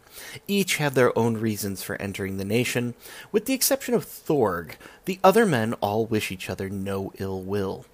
each 0.48 0.78
have 0.78 0.94
their 0.94 1.16
own 1.16 1.36
reasons 1.36 1.82
for 1.82 2.00
entering 2.02 2.38
the 2.38 2.44
nation. 2.44 2.94
With 3.30 3.46
the 3.46 3.54
exception 3.54 3.94
of 3.94 4.04
Thorg, 4.04 4.72
the 5.04 5.20
other 5.22 5.46
men 5.46 5.74
all 5.74 6.04
wish 6.04 6.32
each 6.32 6.50
other 6.50 6.68
no 6.68 7.12
ill 7.18 7.40
will. 7.40 7.84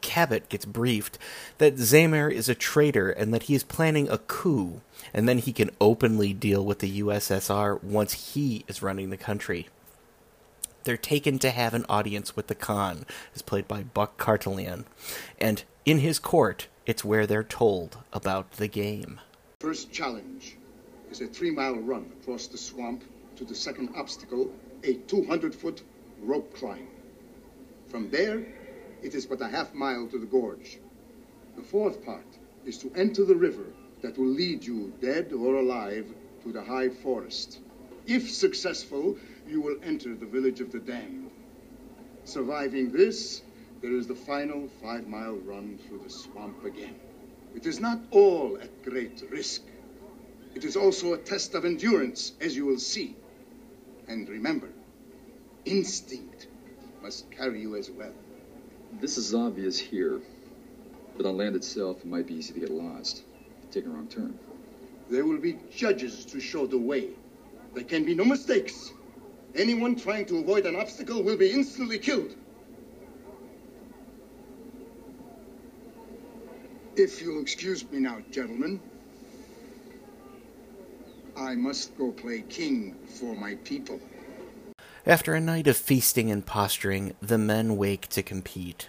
Cabot 0.00 0.48
gets 0.48 0.64
briefed 0.64 1.18
that 1.58 1.76
Zamir 1.76 2.32
is 2.32 2.48
a 2.48 2.54
traitor 2.54 3.10
and 3.10 3.32
that 3.34 3.44
he 3.44 3.54
is 3.54 3.64
planning 3.64 4.08
a 4.08 4.18
coup, 4.18 4.80
and 5.12 5.28
then 5.28 5.38
he 5.38 5.52
can 5.52 5.70
openly 5.80 6.32
deal 6.32 6.64
with 6.64 6.78
the 6.78 7.00
USSR 7.00 7.82
once 7.82 8.34
he 8.34 8.64
is 8.68 8.82
running 8.82 9.10
the 9.10 9.16
country. 9.16 9.68
They're 10.84 10.96
taken 10.96 11.38
to 11.40 11.50
have 11.50 11.74
an 11.74 11.84
audience 11.88 12.34
with 12.34 12.46
the 12.46 12.54
Khan, 12.54 13.04
as 13.34 13.42
played 13.42 13.68
by 13.68 13.82
Buck 13.82 14.16
Kartalian, 14.16 14.84
and 15.38 15.62
in 15.84 15.98
his 15.98 16.18
court, 16.18 16.68
it's 16.86 17.04
where 17.04 17.26
they're 17.26 17.44
told 17.44 17.98
about 18.12 18.52
the 18.52 18.68
game. 18.68 19.20
First 19.60 19.92
challenge 19.92 20.56
is 21.10 21.20
a 21.20 21.26
three 21.26 21.50
mile 21.50 21.76
run 21.76 22.10
across 22.20 22.46
the 22.46 22.56
swamp 22.56 23.02
to 23.36 23.44
the 23.44 23.54
second 23.54 23.90
obstacle, 23.96 24.50
a 24.84 24.94
200 24.94 25.54
foot 25.54 25.82
rope 26.22 26.54
climb. 26.54 26.88
From 27.88 28.10
there, 28.10 28.46
it 29.02 29.14
is 29.14 29.26
but 29.26 29.40
a 29.40 29.48
half 29.48 29.74
mile 29.74 30.06
to 30.08 30.18
the 30.18 30.26
gorge. 30.26 30.78
The 31.56 31.62
fourth 31.62 32.04
part 32.04 32.26
is 32.64 32.78
to 32.78 32.92
enter 32.94 33.24
the 33.24 33.34
river 33.34 33.66
that 34.02 34.18
will 34.18 34.26
lead 34.26 34.64
you, 34.64 34.92
dead 35.00 35.32
or 35.32 35.56
alive, 35.56 36.06
to 36.44 36.52
the 36.52 36.62
high 36.62 36.88
forest. 36.88 37.58
If 38.06 38.30
successful, 38.30 39.16
you 39.46 39.60
will 39.60 39.76
enter 39.82 40.14
the 40.14 40.26
village 40.26 40.60
of 40.60 40.72
the 40.72 40.78
damned. 40.78 41.30
Surviving 42.24 42.92
this, 42.92 43.42
there 43.80 43.92
is 43.92 44.06
the 44.06 44.14
final 44.14 44.68
five 44.82 45.06
mile 45.06 45.36
run 45.36 45.78
through 45.86 46.02
the 46.04 46.10
swamp 46.10 46.64
again. 46.64 46.94
It 47.54 47.66
is 47.66 47.80
not 47.80 48.00
all 48.10 48.58
at 48.60 48.82
great 48.82 49.22
risk. 49.30 49.62
It 50.54 50.64
is 50.64 50.76
also 50.76 51.12
a 51.12 51.18
test 51.18 51.54
of 51.54 51.64
endurance, 51.64 52.32
as 52.40 52.56
you 52.56 52.66
will 52.66 52.78
see. 52.78 53.16
And 54.08 54.28
remember, 54.28 54.68
instinct 55.64 56.46
must 57.02 57.30
carry 57.30 57.60
you 57.60 57.76
as 57.76 57.90
well. 57.90 58.12
This 58.92 59.18
is 59.18 59.34
obvious 59.34 59.78
here, 59.78 60.20
but 61.16 61.26
on 61.26 61.36
land 61.36 61.56
itself, 61.56 61.98
it 62.00 62.06
might 62.06 62.26
be 62.26 62.34
easy 62.34 62.54
to 62.54 62.60
get 62.60 62.70
lost, 62.70 63.22
take 63.70 63.86
a 63.86 63.88
wrong 63.88 64.08
turn. 64.08 64.38
There 65.10 65.24
will 65.24 65.38
be 65.38 65.58
judges 65.74 66.24
to 66.26 66.40
show 66.40 66.66
the 66.66 66.78
way. 66.78 67.10
There 67.74 67.84
can 67.84 68.04
be 68.04 68.14
no 68.14 68.24
mistakes. 68.24 68.92
Anyone 69.54 69.96
trying 69.96 70.26
to 70.26 70.38
avoid 70.38 70.66
an 70.66 70.76
obstacle 70.76 71.22
will 71.22 71.36
be 71.36 71.50
instantly 71.50 71.98
killed. 71.98 72.34
If 76.96 77.22
you'll 77.22 77.40
excuse 77.40 77.88
me 77.90 78.00
now, 78.00 78.18
gentlemen. 78.30 78.80
I 81.36 81.54
must 81.54 81.96
go 81.96 82.10
play 82.10 82.42
king 82.48 82.96
for 83.06 83.34
my 83.36 83.54
people. 83.64 84.00
After 85.06 85.34
a 85.34 85.40
night 85.40 85.66
of 85.66 85.76
feasting 85.76 86.30
and 86.30 86.44
posturing, 86.44 87.14
the 87.22 87.38
men 87.38 87.76
wake 87.76 88.08
to 88.08 88.22
compete. 88.22 88.88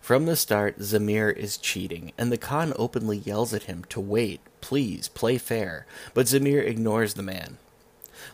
From 0.00 0.24
the 0.24 0.36
start, 0.36 0.78
Zamir 0.78 1.36
is 1.36 1.58
cheating, 1.58 2.12
and 2.16 2.32
the 2.32 2.38
Khan 2.38 2.72
openly 2.76 3.18
yells 3.18 3.52
at 3.52 3.64
him 3.64 3.84
to 3.90 4.00
wait, 4.00 4.40
please, 4.60 5.08
play 5.08 5.36
fair, 5.36 5.86
but 6.14 6.26
Zamir 6.26 6.64
ignores 6.64 7.14
the 7.14 7.22
man. 7.22 7.58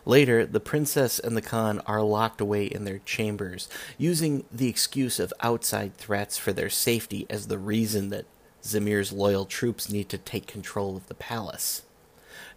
Later, 0.05 0.45
the 0.45 0.59
princess 0.59 1.19
and 1.19 1.35
the 1.35 1.41
Khan 1.41 1.81
are 1.85 2.01
locked 2.01 2.39
away 2.39 2.65
in 2.65 2.85
their 2.85 2.99
chambers, 2.99 3.67
using 3.97 4.45
the 4.51 4.69
excuse 4.69 5.19
of 5.19 5.33
outside 5.41 5.97
threats 5.97 6.37
for 6.37 6.53
their 6.53 6.69
safety 6.69 7.25
as 7.29 7.47
the 7.47 7.57
reason 7.57 8.09
that 8.09 8.25
Zamir's 8.63 9.11
loyal 9.11 9.45
troops 9.45 9.91
need 9.91 10.09
to 10.09 10.17
take 10.17 10.47
control 10.47 10.95
of 10.95 11.07
the 11.07 11.13
palace. 11.15 11.81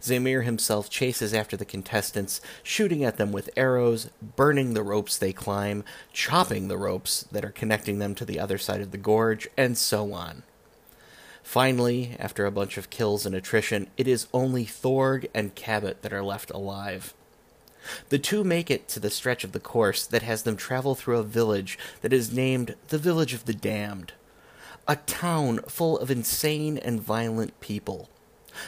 Zamir 0.01 0.43
himself 0.43 0.89
chases 0.89 1.33
after 1.33 1.57
the 1.57 1.65
contestants, 1.65 2.39
shooting 2.63 3.03
at 3.03 3.17
them 3.17 3.31
with 3.31 3.49
arrows, 3.57 4.09
burning 4.35 4.73
the 4.73 4.83
ropes 4.83 5.17
they 5.17 5.33
climb, 5.33 5.83
chopping 6.13 6.67
the 6.67 6.77
ropes 6.77 7.23
that 7.31 7.43
are 7.43 7.51
connecting 7.51 7.99
them 7.99 8.15
to 8.15 8.25
the 8.25 8.39
other 8.39 8.57
side 8.57 8.81
of 8.81 8.91
the 8.91 8.97
gorge, 8.97 9.47
and 9.57 9.77
so 9.77 10.13
on. 10.13 10.43
Finally, 11.43 12.15
after 12.19 12.45
a 12.45 12.51
bunch 12.51 12.77
of 12.77 12.89
kills 12.89 13.25
and 13.25 13.35
attrition, 13.35 13.87
it 13.97 14.07
is 14.07 14.27
only 14.33 14.65
Thorg 14.65 15.27
and 15.33 15.55
Cabot 15.55 16.01
that 16.01 16.13
are 16.13 16.23
left 16.23 16.51
alive. 16.51 17.13
The 18.09 18.19
two 18.19 18.43
make 18.43 18.69
it 18.69 18.87
to 18.89 18.99
the 18.99 19.09
stretch 19.09 19.43
of 19.43 19.51
the 19.51 19.59
course 19.59 20.05
that 20.05 20.21
has 20.21 20.43
them 20.43 20.55
travel 20.55 20.95
through 20.95 21.17
a 21.17 21.23
village 21.23 21.79
that 22.01 22.13
is 22.13 22.31
named 22.33 22.75
the 22.89 22.97
Village 22.97 23.33
of 23.33 23.45
the 23.45 23.53
Damned. 23.53 24.13
A 24.87 24.97
town 24.97 25.59
full 25.67 25.97
of 25.97 26.11
insane 26.11 26.77
and 26.77 27.01
violent 27.01 27.59
people. 27.61 28.09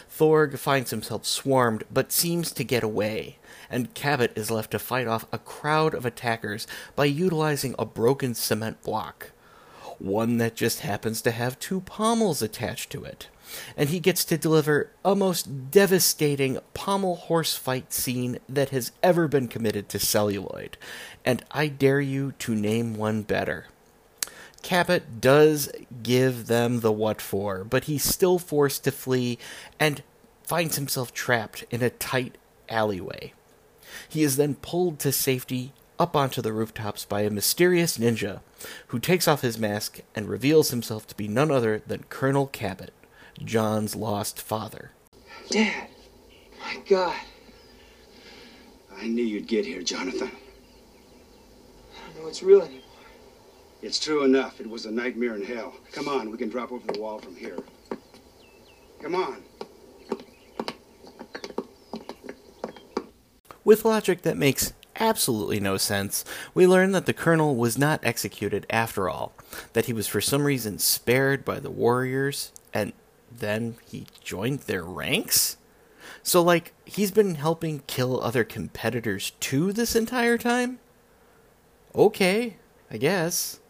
Thorg 0.09 0.57
finds 0.57 0.91
himself 0.91 1.25
swarmed 1.25 1.83
but 1.91 2.11
seems 2.11 2.51
to 2.51 2.63
get 2.63 2.83
away, 2.83 3.37
and 3.69 3.93
Cabot 3.93 4.31
is 4.37 4.51
left 4.51 4.71
to 4.71 4.79
fight 4.79 5.07
off 5.07 5.25
a 5.31 5.37
crowd 5.37 5.93
of 5.93 6.05
attackers 6.05 6.67
by 6.95 7.05
utilizing 7.05 7.75
a 7.77 7.85
broken 7.85 8.33
cement 8.33 8.81
block. 8.83 9.31
One 9.99 10.37
that 10.37 10.55
just 10.55 10.79
happens 10.79 11.21
to 11.21 11.31
have 11.31 11.59
two 11.59 11.81
pommels 11.81 12.41
attached 12.41 12.89
to 12.91 13.03
it. 13.03 13.27
And 13.77 13.89
he 13.89 13.99
gets 13.99 14.25
to 14.25 14.37
deliver 14.37 14.89
a 15.05 15.15
most 15.15 15.71
devastating 15.71 16.57
pommel 16.73 17.15
horse 17.15 17.55
fight 17.55 17.93
scene 17.93 18.39
that 18.49 18.69
has 18.69 18.91
ever 19.03 19.27
been 19.27 19.47
committed 19.47 19.89
to 19.89 19.99
celluloid. 19.99 20.77
And 21.23 21.45
I 21.51 21.67
dare 21.67 22.01
you 22.01 22.31
to 22.39 22.55
name 22.55 22.95
one 22.95 23.21
better. 23.21 23.67
Cabot 24.71 25.19
does 25.19 25.69
give 26.01 26.47
them 26.47 26.79
the 26.79 26.93
what 26.93 27.19
for, 27.21 27.65
but 27.65 27.83
he's 27.83 28.05
still 28.05 28.39
forced 28.39 28.85
to 28.85 28.91
flee 28.93 29.37
and 29.81 30.01
finds 30.43 30.77
himself 30.77 31.13
trapped 31.13 31.65
in 31.71 31.81
a 31.81 31.89
tight 31.89 32.37
alleyway. 32.69 33.33
He 34.07 34.23
is 34.23 34.37
then 34.37 34.55
pulled 34.55 34.97
to 34.99 35.11
safety 35.11 35.73
up 35.99 36.15
onto 36.15 36.41
the 36.41 36.53
rooftops 36.53 37.03
by 37.03 37.23
a 37.23 37.29
mysterious 37.29 37.97
ninja 37.97 38.39
who 38.87 38.99
takes 38.99 39.27
off 39.27 39.41
his 39.41 39.59
mask 39.59 39.99
and 40.15 40.29
reveals 40.29 40.69
himself 40.69 41.05
to 41.07 41.17
be 41.17 41.27
none 41.27 41.51
other 41.51 41.83
than 41.85 42.03
Colonel 42.03 42.47
Cabot, 42.47 42.93
John's 43.43 43.93
lost 43.93 44.41
father. 44.41 44.91
Dad! 45.49 45.89
My 46.61 46.77
God! 46.87 47.17
I 48.95 49.07
knew 49.07 49.25
you'd 49.25 49.49
get 49.49 49.65
here, 49.65 49.81
Jonathan. 49.81 50.31
I 50.31 52.07
don't 52.07 52.19
know 52.19 52.23
what's 52.23 52.41
real 52.41 52.61
anymore. 52.61 52.80
It's 53.81 53.99
true 53.99 54.23
enough. 54.23 54.59
It 54.61 54.69
was 54.69 54.85
a 54.85 54.91
nightmare 54.91 55.35
in 55.35 55.43
hell. 55.43 55.73
Come 55.91 56.07
on, 56.07 56.29
we 56.29 56.37
can 56.37 56.49
drop 56.49 56.71
over 56.71 56.85
the 56.91 56.99
wall 56.99 57.19
from 57.19 57.35
here. 57.35 57.57
Come 59.01 59.15
on. 59.15 59.43
With 63.63 63.85
logic 63.85 64.21
that 64.23 64.37
makes 64.37 64.73
absolutely 64.95 65.59
no 65.59 65.77
sense, 65.77 66.23
we 66.53 66.67
learn 66.67 66.91
that 66.91 67.05
the 67.05 67.13
colonel 67.13 67.55
was 67.55 67.77
not 67.77 67.99
executed 68.03 68.65
after 68.69 69.09
all, 69.09 69.33
that 69.73 69.85
he 69.85 69.93
was 69.93 70.07
for 70.07 70.21
some 70.21 70.43
reason 70.43 70.77
spared 70.77 71.43
by 71.43 71.59
the 71.59 71.71
warriors, 71.71 72.51
and 72.73 72.93
then 73.31 73.75
he 73.87 74.05
joined 74.23 74.59
their 74.61 74.83
ranks? 74.83 75.57
So, 76.21 76.41
like, 76.43 76.73
he's 76.85 77.11
been 77.11 77.35
helping 77.35 77.81
kill 77.87 78.21
other 78.21 78.43
competitors 78.43 79.31
too 79.39 79.73
this 79.73 79.95
entire 79.95 80.37
time? 80.37 80.79
Okay, 81.95 82.57
I 82.91 82.97
guess. 82.97 83.60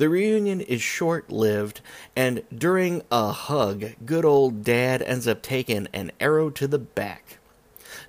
The 0.00 0.08
reunion 0.08 0.62
is 0.62 0.80
short 0.80 1.28
lived, 1.28 1.82
and 2.16 2.42
during 2.56 3.02
a 3.12 3.32
hug, 3.32 3.84
good 4.06 4.24
old 4.24 4.64
dad 4.64 5.02
ends 5.02 5.28
up 5.28 5.42
taking 5.42 5.88
an 5.92 6.10
arrow 6.18 6.48
to 6.48 6.66
the 6.66 6.78
back. 6.78 7.36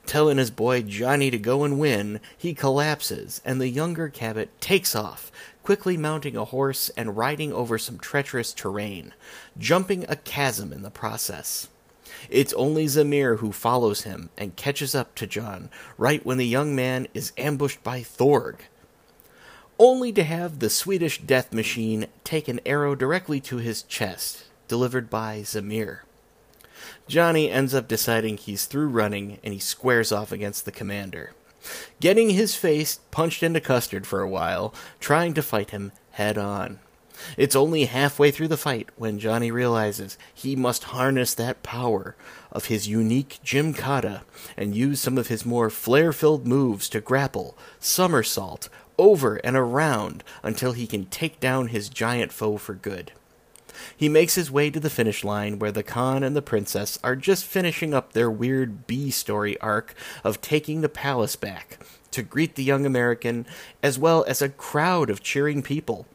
Telling 0.05 0.37
his 0.37 0.51
boy 0.51 0.83
Johnny 0.83 1.29
to 1.31 1.37
go 1.37 1.65
and 1.65 1.77
win, 1.81 2.21
he 2.37 2.53
collapses, 2.53 3.41
and 3.43 3.59
the 3.59 3.67
younger 3.67 4.07
Cabot 4.07 4.49
takes 4.61 4.95
off, 4.95 5.33
quickly 5.63 5.97
mounting 5.97 6.37
a 6.37 6.45
horse 6.45 6.87
and 6.95 7.17
riding 7.17 7.51
over 7.51 7.77
some 7.77 7.97
treacherous 7.97 8.53
terrain, 8.53 9.13
jumping 9.57 10.05
a 10.07 10.15
chasm 10.15 10.71
in 10.71 10.83
the 10.83 10.91
process. 10.91 11.67
It's 12.29 12.53
only 12.53 12.85
Zamir 12.85 13.39
who 13.39 13.51
follows 13.51 14.03
him 14.03 14.29
and 14.37 14.55
catches 14.55 14.95
up 14.95 15.13
to 15.15 15.27
John 15.27 15.69
right 15.97 16.25
when 16.25 16.37
the 16.37 16.47
young 16.47 16.73
man 16.73 17.09
is 17.13 17.33
ambushed 17.37 17.83
by 17.83 17.99
Thorg 17.99 18.59
only 19.81 20.11
to 20.11 20.23
have 20.23 20.59
the 20.59 20.69
Swedish 20.69 21.19
death 21.21 21.51
machine 21.51 22.05
take 22.23 22.47
an 22.47 22.59
arrow 22.67 22.93
directly 22.93 23.41
to 23.41 23.57
his 23.57 23.81
chest, 23.81 24.43
delivered 24.67 25.09
by 25.09 25.39
Zamir. 25.39 26.01
Johnny 27.07 27.49
ends 27.49 27.73
up 27.73 27.87
deciding 27.87 28.37
he's 28.37 28.65
through 28.65 28.89
running 28.89 29.39
and 29.43 29.55
he 29.55 29.59
squares 29.59 30.11
off 30.11 30.31
against 30.31 30.65
the 30.65 30.71
commander, 30.71 31.33
getting 31.99 32.29
his 32.29 32.53
face 32.53 32.99
punched 33.09 33.41
into 33.41 33.59
custard 33.59 34.05
for 34.05 34.21
a 34.21 34.29
while, 34.29 34.71
trying 34.99 35.33
to 35.33 35.41
fight 35.41 35.71
him 35.71 35.91
head 36.11 36.37
on. 36.37 36.79
It's 37.35 37.55
only 37.55 37.85
halfway 37.85 38.29
through 38.29 38.49
the 38.49 38.57
fight 38.57 38.89
when 38.97 39.17
Johnny 39.17 39.49
realizes 39.49 40.15
he 40.31 40.55
must 40.55 40.85
harness 40.85 41.33
that 41.33 41.63
power 41.63 42.15
of 42.51 42.65
his 42.65 42.87
unique 42.87 43.39
Gymkata 43.43 44.21
and 44.55 44.75
use 44.75 44.99
some 44.99 45.17
of 45.17 45.27
his 45.27 45.43
more 45.43 45.71
flair 45.71 46.13
filled 46.13 46.45
moves 46.45 46.87
to 46.89 47.01
grapple, 47.01 47.57
somersault, 47.79 48.69
over 49.01 49.37
and 49.37 49.57
around 49.57 50.23
until 50.43 50.73
he 50.73 50.85
can 50.85 51.05
take 51.07 51.39
down 51.39 51.67
his 51.69 51.89
giant 51.89 52.31
foe 52.31 52.55
for 52.57 52.75
good. 52.75 53.11
He 53.97 54.07
makes 54.07 54.35
his 54.35 54.51
way 54.51 54.69
to 54.69 54.79
the 54.79 54.91
finish 54.91 55.23
line 55.23 55.57
where 55.57 55.71
the 55.71 55.81
Khan 55.81 56.23
and 56.23 56.35
the 56.35 56.41
princess 56.41 56.99
are 57.03 57.15
just 57.15 57.43
finishing 57.43 57.95
up 57.95 58.13
their 58.13 58.29
weird 58.29 58.85
B 58.85 59.09
story 59.09 59.59
arc 59.59 59.95
of 60.23 60.39
taking 60.39 60.81
the 60.81 60.89
palace 60.89 61.35
back 61.35 61.79
to 62.11 62.21
greet 62.21 62.55
the 62.55 62.63
young 62.63 62.85
American, 62.85 63.47
as 63.81 63.97
well 63.97 64.23
as 64.27 64.41
a 64.41 64.49
crowd 64.49 65.09
of 65.09 65.23
cheering 65.23 65.63
people. 65.63 66.05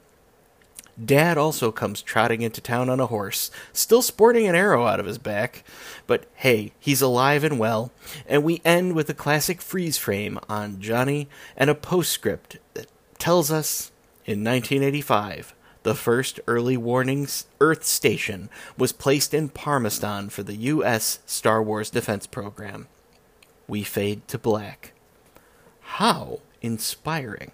Dad 1.03 1.37
also 1.37 1.71
comes 1.71 2.01
trotting 2.01 2.41
into 2.43 2.61
town 2.61 2.89
on 2.89 3.01
a 3.01 3.07
horse, 3.07 3.51
still 3.73 4.03
sporting 4.03 4.47
an 4.47 4.55
arrow 4.55 4.87
out 4.87 5.01
of 5.01 5.07
his 5.07 5.19
back. 5.19 5.63
But 6.07 6.25
hey, 6.35 6.73
he's 6.79 7.03
alive 7.03 7.45
and 7.45 7.59
well, 7.59 7.93
and 8.27 8.43
we 8.43 8.63
end 8.65 8.95
with 8.95 9.11
a 9.11 9.15
classic 9.15 9.61
freeze 9.61 9.99
frame 9.99 10.39
on 10.49 10.81
Johnny 10.81 11.29
and 11.57 11.69
a 11.69 11.75
postscript 11.75 12.59
that 12.75 12.87
tells 13.19 13.51
us 13.51 13.91
in 14.25 14.43
1985 14.43 15.55
the 15.83 15.95
first 15.95 16.41
early 16.49 16.77
warnings 16.77 17.47
Earth 17.61 17.85
station 17.85 18.51
was 18.77 18.91
placed 18.91 19.33
in 19.33 19.49
Parmistan 19.49 20.33
for 20.33 20.43
the 20.43 20.57
U.S. 20.57 21.21
Star 21.27 21.63
Wars 21.63 21.91
defense 21.91 22.27
program. 22.27 22.89
We 23.69 23.85
fade 23.85 24.27
to 24.27 24.37
black. 24.37 24.95
How 25.81 26.41
inspiring. 26.61 27.53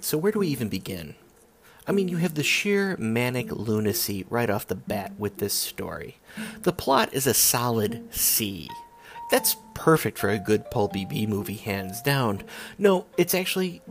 So 0.00 0.16
where 0.18 0.32
do 0.32 0.38
we 0.38 0.48
even 0.48 0.68
begin? 0.68 1.14
I 1.86 1.92
mean, 1.92 2.08
you 2.08 2.18
have 2.18 2.34
the 2.34 2.42
sheer 2.42 2.96
manic 2.98 3.50
lunacy 3.50 4.24
right 4.30 4.48
off 4.48 4.66
the 4.66 4.74
bat 4.74 5.12
with 5.18 5.38
this 5.38 5.54
story. 5.54 6.18
The 6.62 6.72
plot 6.72 7.12
is 7.12 7.26
a 7.26 7.34
solid 7.34 8.14
C. 8.14 8.68
That's 9.30 9.56
perfect 9.74 10.18
for 10.18 10.28
a 10.30 10.38
good 10.38 10.70
pulpy 10.70 11.04
B 11.04 11.26
movie, 11.26 11.54
hands 11.54 12.02
down. 12.02 12.42
No, 12.78 13.06
it's 13.16 13.34
actually. 13.34 13.82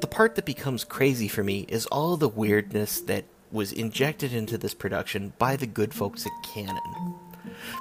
The 0.00 0.06
part 0.06 0.36
that 0.36 0.44
becomes 0.44 0.84
crazy 0.84 1.26
for 1.26 1.42
me 1.42 1.66
is 1.68 1.86
all 1.86 2.16
the 2.16 2.28
weirdness 2.28 3.00
that 3.02 3.24
was 3.50 3.72
injected 3.72 4.32
into 4.32 4.56
this 4.56 4.74
production 4.74 5.32
by 5.38 5.56
the 5.56 5.66
good 5.66 5.92
folks 5.92 6.24
at 6.24 6.32
Cannon. 6.44 7.14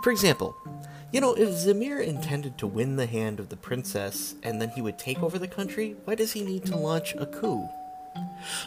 For 0.02 0.12
example, 0.12 0.56
you 1.12 1.22
know, 1.22 1.34
if 1.34 1.50
Zamir 1.50 2.04
intended 2.04 2.58
to 2.58 2.68
win 2.68 2.98
the 2.98 3.06
hand 3.06 3.40
of 3.40 3.50
the 3.50 3.56
princess 3.56 4.36
and 4.44 4.62
then 4.62 4.70
he 4.70 4.82
would 4.82 5.00
take 5.00 5.24
over 5.24 5.40
the 5.40 5.48
country, 5.48 5.96
why 6.04 6.16
does 6.16 6.34
he 6.34 6.44
need 6.44 6.66
to 6.66 6.76
launch 6.76 7.16
a 7.16 7.26
coup? 7.26 7.70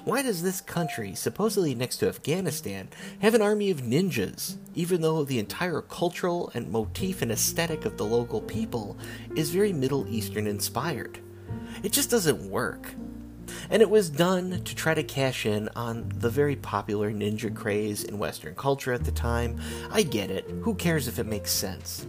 Why 0.05 0.22
does 0.22 0.43
this 0.43 0.61
country, 0.61 1.14
supposedly 1.14 1.74
next 1.74 1.99
to 1.99 2.09
Afghanistan, 2.09 2.88
have 3.20 3.34
an 3.34 3.43
army 3.43 3.70
of 3.70 3.82
ninjas, 3.82 4.57
even 4.74 5.01
though 5.01 5.24
the 5.24 5.38
entire 5.38 5.82
cultural 5.82 6.51
and 6.55 6.70
motif 6.70 7.20
and 7.20 7.32
aesthetic 7.32 7.84
of 7.84 7.97
the 7.97 8.07
local 8.07 8.41
people 8.41 8.97
is 9.36 9.51
very 9.51 9.72
Middle 9.72 10.09
Eastern 10.09 10.47
inspired? 10.47 11.18
It 11.82 11.93
just 11.93 12.11
doesn't 12.11 12.49
work. 12.49 12.95
And 13.68 13.82
it 13.82 13.91
was 13.91 14.09
done 14.09 14.62
to 14.64 14.74
try 14.74 14.95
to 14.95 15.03
cash 15.03 15.45
in 15.45 15.68
on 15.74 16.11
the 16.16 16.30
very 16.30 16.57
popular 16.57 17.12
ninja 17.12 17.55
craze 17.55 18.05
in 18.05 18.18
Western 18.18 18.55
culture 18.55 18.93
at 18.93 19.05
the 19.05 19.12
time. 19.12 19.61
I 19.91 20.03
get 20.03 20.30
it. 20.30 20.49
Who 20.62 20.74
cares 20.74 21.09
if 21.09 21.18
it 21.18 21.26
makes 21.26 21.51
sense? 21.51 22.07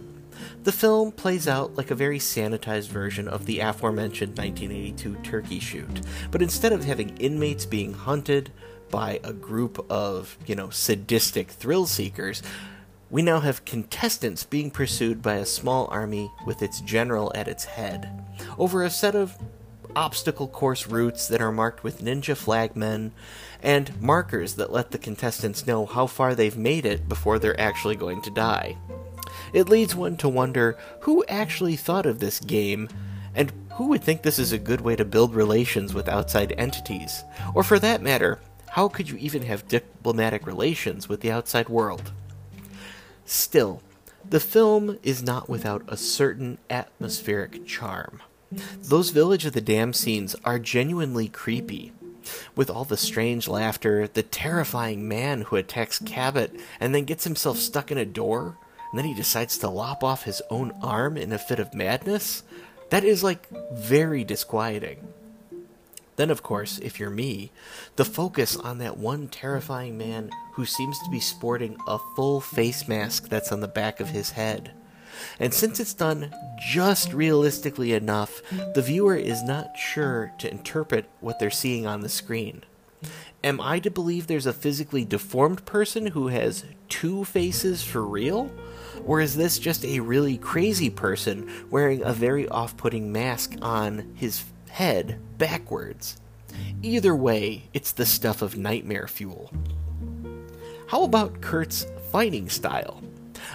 The 0.64 0.72
film 0.72 1.12
plays 1.12 1.48
out 1.48 1.76
like 1.76 1.90
a 1.90 1.94
very 1.94 2.18
sanitized 2.18 2.88
version 2.88 3.28
of 3.28 3.46
the 3.46 3.60
aforementioned 3.60 4.38
1982 4.38 5.16
turkey 5.22 5.58
shoot, 5.58 6.00
but 6.30 6.42
instead 6.42 6.72
of 6.72 6.84
having 6.84 7.16
inmates 7.18 7.66
being 7.66 7.92
hunted 7.92 8.50
by 8.90 9.20
a 9.24 9.32
group 9.32 9.84
of, 9.90 10.36
you 10.46 10.54
know, 10.54 10.70
sadistic 10.70 11.50
thrill 11.50 11.86
seekers, 11.86 12.42
we 13.10 13.22
now 13.22 13.40
have 13.40 13.64
contestants 13.64 14.44
being 14.44 14.70
pursued 14.70 15.20
by 15.20 15.34
a 15.34 15.46
small 15.46 15.86
army 15.90 16.30
with 16.46 16.62
its 16.62 16.80
general 16.80 17.32
at 17.34 17.48
its 17.48 17.64
head, 17.64 18.24
over 18.58 18.82
a 18.82 18.90
set 18.90 19.14
of 19.14 19.36
obstacle 19.94 20.48
course 20.48 20.86
routes 20.86 21.28
that 21.28 21.42
are 21.42 21.52
marked 21.52 21.84
with 21.84 22.02
ninja 22.02 22.34
flagmen 22.34 23.10
and 23.62 24.00
markers 24.00 24.54
that 24.54 24.72
let 24.72 24.90
the 24.90 24.98
contestants 24.98 25.66
know 25.66 25.84
how 25.86 26.06
far 26.06 26.34
they've 26.34 26.56
made 26.56 26.86
it 26.86 27.08
before 27.08 27.38
they're 27.38 27.60
actually 27.60 27.96
going 27.96 28.22
to 28.22 28.30
die. 28.30 28.76
It 29.52 29.68
leads 29.68 29.94
one 29.94 30.16
to 30.18 30.28
wonder 30.28 30.78
who 31.00 31.24
actually 31.28 31.76
thought 31.76 32.06
of 32.06 32.18
this 32.18 32.40
game 32.40 32.88
and 33.34 33.52
who 33.74 33.88
would 33.88 34.02
think 34.02 34.22
this 34.22 34.38
is 34.38 34.52
a 34.52 34.58
good 34.58 34.80
way 34.80 34.96
to 34.96 35.04
build 35.04 35.34
relations 35.34 35.94
with 35.94 36.08
outside 36.08 36.54
entities? 36.58 37.24
Or 37.54 37.62
for 37.62 37.78
that 37.78 38.02
matter, 38.02 38.40
how 38.70 38.88
could 38.88 39.08
you 39.08 39.16
even 39.16 39.42
have 39.42 39.68
diplomatic 39.68 40.46
relations 40.46 41.08
with 41.08 41.20
the 41.20 41.30
outside 41.30 41.68
world? 41.68 42.12
Still, 43.24 43.82
the 44.28 44.40
film 44.40 44.98
is 45.02 45.22
not 45.22 45.48
without 45.48 45.82
a 45.88 45.96
certain 45.96 46.58
atmospheric 46.70 47.66
charm. 47.66 48.22
Those 48.82 49.10
Village 49.10 49.46
of 49.46 49.52
the 49.54 49.60
Damned 49.60 49.96
scenes 49.96 50.36
are 50.44 50.58
genuinely 50.58 51.28
creepy. 51.28 51.92
With 52.54 52.70
all 52.70 52.84
the 52.84 52.96
strange 52.96 53.48
laughter, 53.48 54.06
the 54.06 54.22
terrifying 54.22 55.08
man 55.08 55.42
who 55.42 55.56
attacks 55.56 55.98
Cabot 55.98 56.54
and 56.78 56.94
then 56.94 57.04
gets 57.04 57.24
himself 57.24 57.58
stuck 57.58 57.90
in 57.90 57.98
a 57.98 58.04
door, 58.04 58.58
and 58.92 58.98
then 58.98 59.06
he 59.06 59.14
decides 59.14 59.56
to 59.58 59.70
lop 59.70 60.04
off 60.04 60.24
his 60.24 60.42
own 60.50 60.72
arm 60.82 61.16
in 61.16 61.32
a 61.32 61.38
fit 61.38 61.58
of 61.58 61.72
madness, 61.72 62.42
that 62.90 63.04
is 63.04 63.24
like 63.24 63.48
very 63.72 64.22
disquieting. 64.22 65.08
Then, 66.16 66.30
of 66.30 66.42
course, 66.42 66.78
if 66.78 67.00
you're 67.00 67.08
me, 67.08 67.52
the 67.96 68.04
focus 68.04 68.54
on 68.54 68.76
that 68.78 68.98
one 68.98 69.28
terrifying 69.28 69.96
man 69.96 70.30
who 70.52 70.66
seems 70.66 70.98
to 70.98 71.10
be 71.10 71.20
sporting 71.20 71.78
a 71.88 71.98
full 72.14 72.42
face 72.42 72.86
mask 72.86 73.30
that's 73.30 73.50
on 73.50 73.60
the 73.60 73.66
back 73.66 73.98
of 73.98 74.10
his 74.10 74.32
head. 74.32 74.72
And 75.40 75.54
since 75.54 75.80
it's 75.80 75.94
done 75.94 76.34
just 76.60 77.14
realistically 77.14 77.94
enough, 77.94 78.42
the 78.74 78.82
viewer 78.82 79.16
is 79.16 79.42
not 79.42 79.78
sure 79.78 80.32
to 80.38 80.50
interpret 80.50 81.08
what 81.20 81.38
they're 81.38 81.50
seeing 81.50 81.86
on 81.86 82.02
the 82.02 82.10
screen. 82.10 82.62
Am 83.42 83.58
I 83.60 83.78
to 83.80 83.90
believe 83.90 84.26
there's 84.26 84.46
a 84.46 84.52
physically 84.52 85.06
deformed 85.06 85.64
person 85.64 86.08
who 86.08 86.28
has 86.28 86.64
two 86.90 87.24
faces 87.24 87.82
for 87.82 88.04
real? 88.04 88.50
Or 89.04 89.20
is 89.20 89.36
this 89.36 89.58
just 89.58 89.84
a 89.84 90.00
really 90.00 90.38
crazy 90.38 90.90
person 90.90 91.50
wearing 91.70 92.02
a 92.02 92.12
very 92.12 92.48
off 92.48 92.76
putting 92.76 93.12
mask 93.12 93.54
on 93.62 94.12
his 94.14 94.44
head 94.70 95.18
backwards? 95.38 96.20
Either 96.82 97.14
way, 97.14 97.64
it's 97.72 97.92
the 97.92 98.06
stuff 98.06 98.42
of 98.42 98.56
nightmare 98.56 99.08
fuel. 99.08 99.50
How 100.86 101.04
about 101.04 101.40
Kurt's 101.40 101.86
fighting 102.10 102.48
style? 102.48 103.02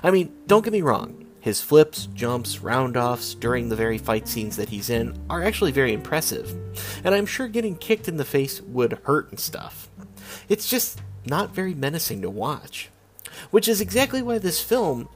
I 0.04 0.12
mean, 0.12 0.34
don't 0.48 0.64
get 0.64 0.74
me 0.74 0.82
wrong, 0.82 1.28
his 1.40 1.62
flips, 1.62 2.08
jumps, 2.14 2.58
roundoffs 2.58 3.40
during 3.40 3.70
the 3.70 3.76
very 3.76 3.98
fight 3.98 4.28
scenes 4.28 4.56
that 4.58 4.70
he's 4.70 4.90
in 4.90 5.18
are 5.30 5.44
actually 5.44 5.72
very 5.72 5.94
impressive, 5.94 6.54
and 7.04 7.14
I'm 7.14 7.26
sure 7.26 7.48
getting 7.48 7.76
kicked 7.76 8.08
in 8.08 8.18
the 8.18 8.26
face 8.26 8.62
would 8.62 9.00
hurt 9.04 9.30
and 9.30 9.40
stuff. 9.40 9.90
It's 10.50 10.70
just 10.70 11.02
not 11.26 11.54
very 11.54 11.74
menacing 11.74 12.22
to 12.24 12.30
watch. 12.30 12.90
Which 13.52 13.68
is 13.68 13.82
exactly 13.82 14.22
why 14.22 14.40
this 14.40 14.62
film 14.62 15.08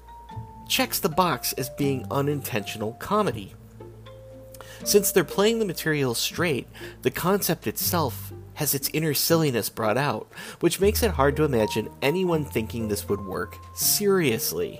checks 0.72 1.00
the 1.00 1.10
box 1.10 1.52
as 1.54 1.70
being 1.70 2.08
unintentional 2.10 2.94
comedy. 2.94 3.54
Since 4.86 5.12
they're 5.12 5.26
playing 5.26 5.60
the 5.60 5.66
material 5.66 6.16
straight, 6.16 6.66
the 7.02 7.12
concept 7.12 7.68
itself 7.68 8.32
has 8.54 8.74
its 8.74 8.90
inner 8.94 9.14
silliness 9.14 9.68
brought 9.68 9.98
out, 9.98 10.32
which 10.62 10.80
makes 10.80 11.04
it 11.04 11.12
hard 11.12 11.36
to 11.36 11.44
imagine 11.44 11.90
anyone 12.02 12.46
thinking 12.46 12.88
this 12.88 13.10
would 13.10 13.20
work 13.26 13.58
seriously. 13.76 14.80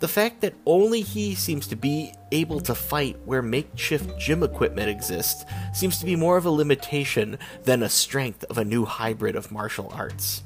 The 0.00 0.08
fact 0.08 0.42
that 0.42 0.54
only 0.66 1.00
he 1.00 1.34
seems 1.34 1.66
to 1.68 1.76
be 1.76 2.12
able 2.30 2.60
to 2.60 2.74
fight 2.74 3.16
where 3.24 3.42
makeshift 3.42 4.18
gym 4.18 4.42
equipment 4.42 4.90
exists 4.90 5.44
seems 5.72 5.98
to 6.00 6.06
be 6.06 6.16
more 6.16 6.36
of 6.36 6.44
a 6.44 6.50
limitation 6.50 7.38
than 7.64 7.82
a 7.82 7.88
strength 7.88 8.44
of 8.50 8.58
a 8.58 8.64
new 8.64 8.84
hybrid 8.84 9.36
of 9.36 9.50
martial 9.52 9.90
arts. 9.94 10.42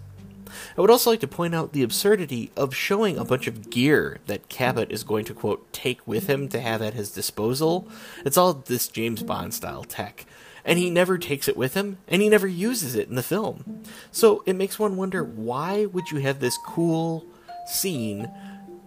I 0.77 0.81
would 0.81 0.91
also 0.91 1.11
like 1.11 1.21
to 1.21 1.29
point 1.29 1.55
out 1.55 1.73
the 1.73 1.83
absurdity 1.83 2.51
of 2.57 2.75
showing 2.75 3.19
a 3.19 3.25
bunch 3.25 3.47
of 3.47 3.71
gear 3.71 4.19
that 4.27 4.49
Cabot 4.49 4.91
is 4.91 5.05
going 5.05 5.25
to, 5.27 5.35
quote, 5.35 5.73
take 5.73 6.07
with 6.07 6.27
him 6.27 6.49
to 6.49 6.61
have 6.61 6.83
at 6.83 6.95
his 6.95 7.11
disposal. 7.11 7.89
It's 8.25 8.37
all 8.37 8.53
this 8.55 8.89
James 8.89 9.23
Bond 9.23 9.55
style 9.55 9.85
tech. 9.85 10.27
And 10.65 10.79
he 10.79 10.91
never 10.91 11.17
takes 11.17 11.47
it 11.47 11.57
with 11.57 11.75
him, 11.75 11.99
and 12.09 12.21
he 12.21 12.29
never 12.29 12.49
uses 12.49 12.97
it 12.97 13.09
in 13.09 13.15
the 13.15 13.23
film. 13.23 13.83
So 14.11 14.43
it 14.47 14.57
makes 14.57 14.79
one 14.79 14.97
wonder 14.97 15.23
why 15.23 15.87
would 15.87 16.11
you 16.11 16.19
have 16.19 16.41
this 16.41 16.59
cool 16.67 17.25
scene 17.67 18.29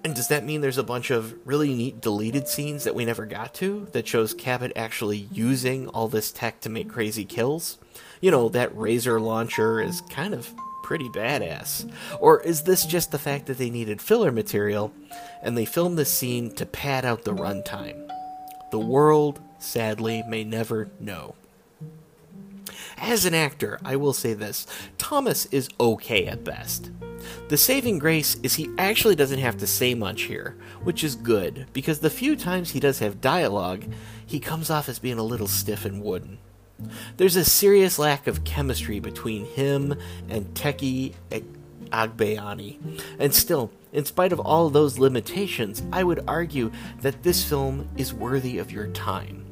and 0.04 0.16
does 0.16 0.30
that 0.30 0.46
mean 0.46 0.62
there's 0.62 0.78
a 0.78 0.84
bunch 0.84 1.12
of 1.12 1.36
really 1.46 1.74
neat 1.74 2.02
deleted 2.02 2.48
scenes 2.48 2.84
that 2.84 2.96
we 2.96 3.06
never 3.06 3.26
got 3.26 3.54
to 3.56 3.88
that 3.92 4.08
shows 4.08 4.34
Cabot 4.34 4.72
actually 4.76 5.28
using 5.32 5.88
all 5.90 6.08
this 6.08 6.32
tech 6.32 6.62
to 6.62 6.70
make 6.70 6.90
crazy 6.90 7.26
kills? 7.26 7.78
You 8.22 8.32
know, 8.32 8.50
that 8.50 8.76
razor 8.78 9.20
launcher 9.20 9.82
is 9.82 10.02
kind 10.02 10.34
of 10.34 10.54
pretty 10.90 11.08
badass. 11.10 11.88
Or 12.20 12.42
is 12.42 12.64
this 12.64 12.84
just 12.84 13.12
the 13.12 13.20
fact 13.20 13.46
that 13.46 13.60
they 13.60 13.70
needed 13.70 14.02
filler 14.02 14.32
material 14.32 14.92
and 15.44 15.56
they 15.56 15.64
filmed 15.64 16.00
this 16.00 16.12
scene 16.12 16.50
to 16.56 16.66
pad 16.66 17.06
out 17.06 17.26
the 17.26 17.36
runtime? 17.36 18.10
The 18.72 18.80
world, 18.80 19.40
sadly, 19.60 20.24
may 20.28 20.44
never 20.44 20.90
know. 21.00 21.36
As 22.98 23.24
an 23.26 23.36
actor, 23.36 23.80
I 23.86 23.98
will 23.98 24.14
say 24.14 24.34
this 24.34 24.66
Thomas 24.98 25.46
is 25.52 25.70
okay 25.80 26.26
at 26.26 26.44
best. 26.44 26.90
The 27.50 27.58
saving 27.58 28.00
grace 28.00 28.38
is 28.42 28.56
he 28.56 28.72
actually 28.80 29.16
doesn't 29.16 29.38
have 29.38 29.58
to 29.58 29.68
say 29.68 29.94
much 29.94 30.24
here, 30.24 30.58
which 30.82 31.04
is 31.04 31.14
good, 31.14 31.68
because 31.72 32.00
the 32.00 32.10
few 32.10 32.36
times 32.36 32.72
he 32.72 32.80
does 32.80 32.98
have 32.98 33.22
dialogue, 33.22 33.84
he 34.26 34.40
comes 34.40 34.72
off 34.72 34.90
as 34.90 34.98
being 34.98 35.20
a 35.20 35.24
little 35.24 35.48
stiff 35.48 35.86
and 35.86 36.02
wooden. 36.02 36.40
There's 37.18 37.36
a 37.36 37.46
serious 37.46 38.00
lack 38.00 38.28
of 38.28 38.44
chemistry 38.44 39.00
between 39.00 39.46
him 39.46 39.96
and 40.30 40.54
Tetchie 40.54 41.14
Agbayani, 41.92 42.78
and 43.20 43.34
still, 43.34 43.72
in 43.92 44.06
spite 44.06 44.32
of 44.32 44.40
all 44.40 44.70
those 44.70 45.00
limitations, 45.00 45.82
I 45.92 46.04
would 46.04 46.24
argue 46.28 46.72
that 47.02 47.24
this 47.24 47.44
film 47.44 47.90
is 47.98 48.14
worthy 48.14 48.58
of 48.58 48.72
your 48.72 48.88
time. 48.88 49.46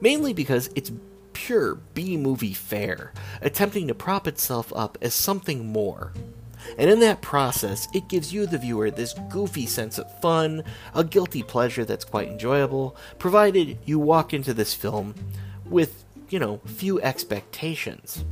Mainly 0.00 0.32
because 0.32 0.70
it's 0.74 0.92
pure 1.32 1.74
B 1.94 2.16
movie 2.16 2.54
fare, 2.54 3.12
attempting 3.42 3.88
to 3.88 3.94
prop 3.94 4.26
itself 4.26 4.72
up 4.74 4.96
as 5.02 5.14
something 5.14 5.66
more. 5.66 6.12
And 6.78 6.88
in 6.88 7.00
that 7.00 7.20
process, 7.20 7.88
it 7.92 8.08
gives 8.08 8.32
you, 8.32 8.46
the 8.46 8.58
viewer, 8.58 8.90
this 8.90 9.14
goofy 9.28 9.66
sense 9.66 9.98
of 9.98 10.20
fun, 10.20 10.64
a 10.94 11.04
guilty 11.04 11.42
pleasure 11.42 11.84
that's 11.84 12.04
quite 12.04 12.28
enjoyable, 12.28 12.96
provided 13.18 13.78
you 13.84 13.98
walk 13.98 14.32
into 14.32 14.54
this 14.54 14.72
film 14.72 15.14
with, 15.66 16.03
you 16.28 16.38
know, 16.38 16.60
few 16.66 17.00
expectations. 17.00 18.24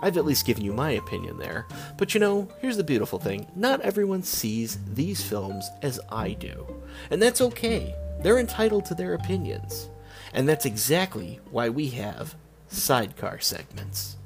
I've 0.00 0.16
at 0.16 0.24
least 0.24 0.46
given 0.46 0.64
you 0.64 0.72
my 0.72 0.92
opinion 0.92 1.38
there, 1.38 1.66
but 1.96 2.14
you 2.14 2.20
know, 2.20 2.48
here's 2.60 2.76
the 2.76 2.84
beautiful 2.84 3.18
thing 3.18 3.46
not 3.56 3.80
everyone 3.80 4.22
sees 4.22 4.78
these 4.94 5.22
films 5.22 5.68
as 5.82 5.98
I 6.10 6.32
do. 6.32 6.66
And 7.10 7.20
that's 7.20 7.40
okay, 7.40 7.94
they're 8.22 8.38
entitled 8.38 8.84
to 8.86 8.94
their 8.94 9.14
opinions. 9.14 9.90
And 10.32 10.48
that's 10.48 10.66
exactly 10.66 11.40
why 11.50 11.68
we 11.68 11.88
have 11.90 12.36
sidecar 12.68 13.40
segments. 13.40 14.16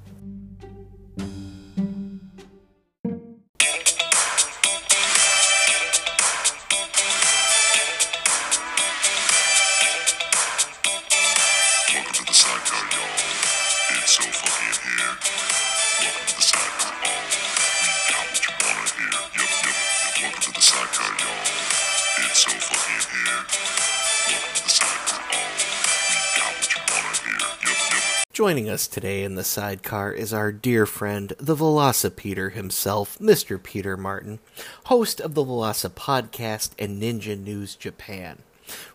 Joining 28.32 28.70
us 28.70 28.86
today 28.86 29.24
in 29.24 29.34
the 29.34 29.44
sidecar 29.44 30.10
is 30.10 30.32
our 30.32 30.52
dear 30.52 30.86
friend, 30.86 31.34
the 31.36 31.54
Velocipeter 31.54 32.48
himself, 32.48 33.18
Mr. 33.18 33.62
Peter 33.62 33.94
Martin, 33.94 34.38
host 34.84 35.20
of 35.20 35.34
the 35.34 35.44
Veloci 35.44 35.90
podcast 35.90 36.70
and 36.78 37.00
Ninja 37.02 37.38
News 37.38 37.76
Japan. 37.76 38.38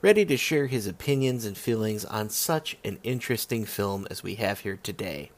ready 0.02 0.26
to 0.26 0.38
share 0.38 0.68
his 0.68 0.88
opinions 0.88 1.46
and 1.46 1.58
feelings 1.58 2.06
on 2.06 2.30
such 2.30 2.78
an 2.84 2.98
interesting 3.04 3.66
film 3.66 4.08
as 4.10 4.24
we 4.24 4.36
have 4.36 4.62
here 4.62 4.80
today. 4.82 5.32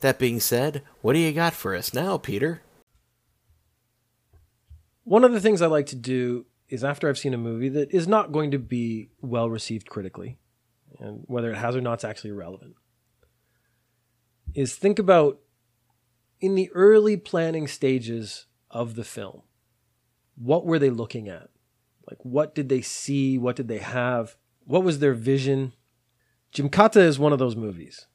That 0.00 0.18
being 0.18 0.40
said, 0.40 0.82
what 1.02 1.12
do 1.12 1.18
you 1.18 1.32
got 1.32 1.52
for 1.52 1.74
us 1.74 1.92
now, 1.92 2.16
Peter? 2.18 2.62
One 5.04 5.24
of 5.24 5.32
the 5.32 5.40
things 5.40 5.62
I 5.62 5.66
like 5.66 5.86
to 5.86 5.96
do 5.96 6.46
is 6.68 6.82
after 6.82 7.08
I've 7.08 7.18
seen 7.18 7.34
a 7.34 7.38
movie 7.38 7.68
that 7.68 7.92
is 7.92 8.08
not 8.08 8.32
going 8.32 8.50
to 8.52 8.58
be 8.58 9.10
well 9.20 9.48
received 9.48 9.88
critically, 9.88 10.38
and 10.98 11.24
whether 11.26 11.50
it 11.50 11.58
has 11.58 11.76
or 11.76 11.80
not 11.80 12.00
is 12.00 12.04
actually 12.04 12.30
irrelevant, 12.30 12.76
is 14.56 14.74
think 14.74 14.98
about 14.98 15.38
in 16.40 16.54
the 16.54 16.70
early 16.72 17.16
planning 17.16 17.68
stages 17.68 18.46
of 18.70 18.94
the 18.94 19.04
film, 19.04 19.42
what 20.34 20.64
were 20.64 20.78
they 20.78 20.90
looking 20.90 21.28
at? 21.28 21.50
Like, 22.08 22.18
what 22.22 22.54
did 22.54 22.68
they 22.68 22.80
see? 22.80 23.36
What 23.36 23.56
did 23.56 23.68
they 23.68 23.78
have? 23.78 24.36
What 24.64 24.82
was 24.82 24.98
their 24.98 25.12
vision? 25.12 25.74
Gymkata 26.54 27.02
is 27.02 27.18
one 27.18 27.32
of 27.32 27.38
those 27.38 27.54
movies. 27.54 28.06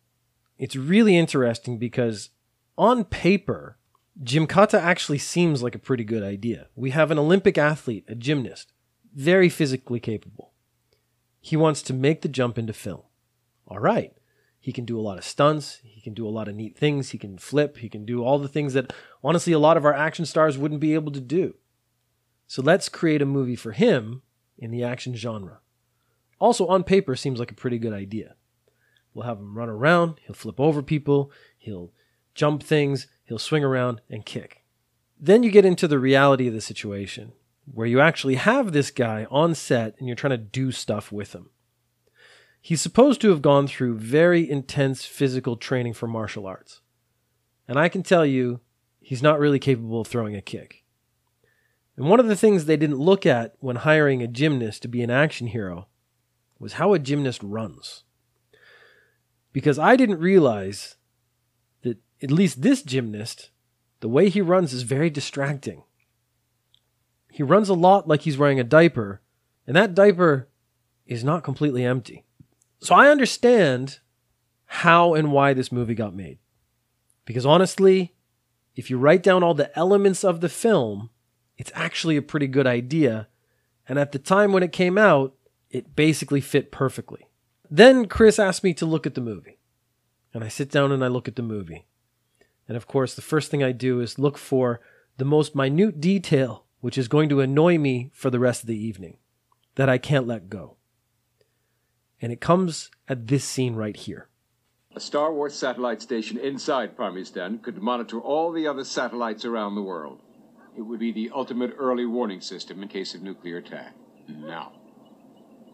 It's 0.58 0.76
really 0.76 1.16
interesting 1.16 1.78
because 1.78 2.30
on 2.78 3.04
paper, 3.04 3.78
Gymkata 4.24 4.80
actually 4.80 5.20
seems 5.20 5.62
like 5.62 5.76
a 5.76 5.80
pretty 5.80 6.04
good 6.04 6.24
idea. 6.24 6.68
We 6.76 6.89
have 6.89 7.12
an 7.12 7.20
Olympic 7.20 7.58
athlete, 7.58 8.06
a 8.08 8.16
gymnast, 8.16 8.74
very 9.14 9.50
physically 9.50 10.00
capable. 10.00 10.54
He 11.39 11.56
wants 11.56 11.82
to 11.84 11.94
make 11.94 12.22
the 12.22 12.30
jump 12.30 12.58
into 12.58 12.74
film. 12.74 13.02
All 13.68 13.80
right. 13.80 14.14
He 14.62 14.72
can 14.72 14.86
do 14.86 14.97
a 14.97 15.01
lot 15.01 15.18
of 15.18 15.26
stunts. 15.26 15.80
He 15.84 15.99
can 15.99 16.14
do 16.14 16.28
a 16.28 16.30
lot 16.30 16.47
of 16.47 16.55
neat 16.55 16.78
things. 16.78 17.09
He 17.09 17.18
can 17.18 17.39
flip. 17.39 17.78
He 17.78 17.89
can 17.89 18.05
do 18.05 18.24
all 18.24 18.38
the 18.38 18.47
things 18.47 18.74
that, 18.74 18.93
honestly, 19.24 19.51
a 19.51 19.59
lot 19.59 19.76
of 19.76 19.84
our 19.84 19.93
action 19.93 20.24
stars 20.24 20.57
wouldn't 20.57 20.80
be 20.80 20.93
able 20.93 21.12
to 21.12 21.20
do. 21.20 21.55
So 22.45 22.62
let's 22.62 22.88
create 22.88 23.24
a 23.24 23.26
movie 23.26 23.55
for 23.55 23.72
him 23.72 24.22
in 24.59 24.70
the 24.70 24.84
action 24.84 25.16
genre. 25.16 25.59
Also, 26.39 26.68
on 26.68 26.84
paper, 26.84 27.16
seems 27.16 27.39
like 27.39 27.51
a 27.51 27.55
pretty 27.55 27.80
good 27.80 27.93
idea. 27.93 28.36
We'll 29.14 29.26
have 29.26 29.39
him 29.39 29.57
run 29.57 29.70
around, 29.70 30.20
he'll 30.26 30.36
flip 30.36 30.59
over 30.59 30.82
people, 30.82 31.32
he'll 31.57 31.91
jump 32.34 32.64
things, 32.64 33.07
he'll 33.26 33.39
swing 33.39 33.64
around 33.64 34.01
and 34.09 34.26
kick. 34.26 34.64
Then 35.20 35.43
you 35.43 35.51
get 35.51 35.66
into 35.66 35.88
the 35.88 35.99
reality 35.99 36.47
of 36.47 36.53
the 36.53 36.62
situation, 36.62 37.34
where 37.66 37.88
you 37.88 37.99
actually 37.99 38.36
have 38.36 38.72
this 38.72 38.89
guy 38.89 39.28
on 39.30 39.53
set 39.53 39.95
and 39.99 40.07
you're 40.07 40.16
trying 40.16 40.32
to 40.32 40.38
do 40.38 40.72
stuff 40.72 41.12
with 41.12 41.34
him. 41.34 41.49
He's 42.64 42.80
supposed 42.80 43.20
to 43.22 43.30
have 43.30 43.41
gone 43.41 43.68
through 43.68 43.97
very 43.97 44.47
intense 44.49 45.03
physical 45.03 45.57
training 45.57 45.93
for 45.93 46.07
martial 46.07 46.45
arts. 46.45 46.82
And 47.68 47.80
I 47.80 47.89
can 47.89 48.03
tell 48.03 48.26
you, 48.26 48.59
he's 48.99 49.24
not 49.24 49.39
really 49.39 49.57
capable 49.57 50.01
of 50.01 50.07
throwing 50.07 50.36
a 50.36 50.41
kick. 50.41 50.84
And 51.97 52.07
one 52.07 52.20
of 52.20 52.28
the 52.28 52.36
things 52.36 52.66
they 52.66 52.78
didn't 52.78 52.99
look 52.99 53.26
at 53.26 53.55
when 53.59 53.78
hiring 53.78 54.22
a 54.22 54.28
gymnast 54.28 54.84
to 54.84 54.88
be 54.88 55.01
an 55.01 55.09
action 55.09 55.47
hero 55.47 55.88
was 56.59 56.74
how 56.74 56.93
a 56.93 56.99
gymnast 56.99 57.41
runs. 57.43 58.03
Because 59.51 59.80
I 59.80 59.95
didn't 59.95 60.20
realize 60.20 60.97
that 61.82 61.97
at 62.22 62.32
least 62.32 62.62
this 62.62 62.84
gymnast, 62.84 63.49
the 64.01 64.09
way 64.09 64.30
he 64.30 64.39
runs 64.39 64.72
is 64.72 64.84
very 64.84 65.09
distracting. 65.09 65.84
He 67.32 67.41
runs 67.41 67.70
a 67.70 67.74
lot 67.74 68.07
like 68.07 68.22
he's 68.22 68.38
wearing 68.38 68.59
a 68.59 68.64
diaper, 68.64 69.22
and 69.66 69.76
that 69.76 69.95
diaper 69.95 70.47
is 71.07 71.24
not 71.24 71.43
completely 71.43 71.84
empty. 71.84 72.26
So 72.82 72.95
I 72.95 73.09
understand 73.09 73.99
how 74.65 75.13
and 75.13 75.32
why 75.32 75.53
this 75.53 75.71
movie 75.71 75.93
got 75.93 76.15
made. 76.15 76.39
Because 77.25 77.45
honestly, 77.45 78.15
if 78.75 78.89
you 78.89 78.97
write 78.97 79.21
down 79.21 79.43
all 79.43 79.53
the 79.53 79.77
elements 79.77 80.23
of 80.23 80.41
the 80.41 80.49
film, 80.49 81.11
it's 81.57 81.71
actually 81.75 82.17
a 82.17 82.23
pretty 82.23 82.47
good 82.47 82.65
idea. 82.65 83.27
And 83.88 83.99
at 83.99 84.11
the 84.11 84.19
time 84.19 84.51
when 84.51 84.63
it 84.63 84.71
came 84.71 84.97
out, 84.97 85.36
it 85.69 85.95
basically 85.95 86.41
fit 86.41 86.71
perfectly. 86.71 87.27
Then 87.69 88.07
Chris 88.07 88.39
asked 88.39 88.63
me 88.63 88.73
to 88.75 88.86
look 88.86 89.05
at 89.05 89.13
the 89.13 89.21
movie. 89.21 89.59
And 90.34 90.43
I 90.43 90.47
sit 90.47 90.71
down 90.71 90.91
and 90.91 91.03
I 91.03 91.07
look 91.07 91.27
at 91.27 91.36
the 91.36 91.43
movie. 91.43 91.86
And 92.67 92.75
of 92.75 92.88
course, 92.88 93.13
the 93.13 93.21
first 93.21 93.51
thing 93.51 93.63
I 93.63 93.73
do 93.73 93.99
is 93.99 94.17
look 94.17 94.38
for 94.38 94.82
the 95.17 95.25
most 95.25 95.55
minute 95.55 96.01
detail, 96.01 96.65
which 96.79 96.97
is 96.97 97.07
going 97.07 97.29
to 97.29 97.41
annoy 97.41 97.77
me 97.77 98.09
for 98.13 98.32
the 98.32 98.39
rest 98.39 98.63
of 98.63 98.67
the 98.67 98.77
evening, 98.77 99.17
that 99.75 99.89
I 99.89 99.97
can't 99.99 100.25
let 100.25 100.49
go. 100.49 100.77
And 102.22 102.32
it 102.32 102.39
comes 102.39 102.91
at 103.07 103.28
this 103.28 103.43
scene 103.43 103.76
right 103.76 103.97
here. 103.97 104.28
A 104.95 104.99
Star 104.99 105.34
Wars 105.34 105.55
satellite 105.55 106.01
station 106.01 106.38
inside 106.38 106.97
Parmistan 106.97 107.61
could 107.61 107.82
monitor 107.82 108.19
all 108.19 108.51
the 108.51 108.67
other 108.67 108.84
satellites 108.84 109.45
around 109.45 109.76
the 109.76 109.82
world. 109.82 110.22
It 110.78 110.82
would 110.82 110.99
be 110.99 111.11
the 111.11 111.32
ultimate 111.34 111.74
early 111.78 112.05
warning 112.05 112.41
system 112.41 112.84
in 112.84 112.89
case 112.89 113.15
of 113.15 113.22
nuclear 113.22 113.57
attack. 113.57 113.95
Now, 114.28 114.74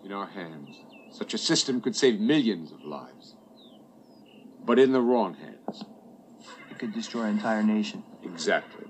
in 0.04 0.12
our 0.12 0.28
hands, 0.28 0.78
such 1.12 1.34
a 1.34 1.38
system 1.38 1.82
could 1.82 1.96
save 1.96 2.20
millions 2.20 2.72
of 2.72 2.84
lives. 2.84 3.36
But 4.64 4.80
in 4.80 4.92
the 4.92 5.02
wrong 5.02 5.36
hands. 5.36 5.84
It 6.70 6.80
could 6.80 6.94
destroy 6.94 7.24
an 7.24 7.38
entire 7.38 7.64
nation. 7.64 8.04
Exactly. 8.24 8.86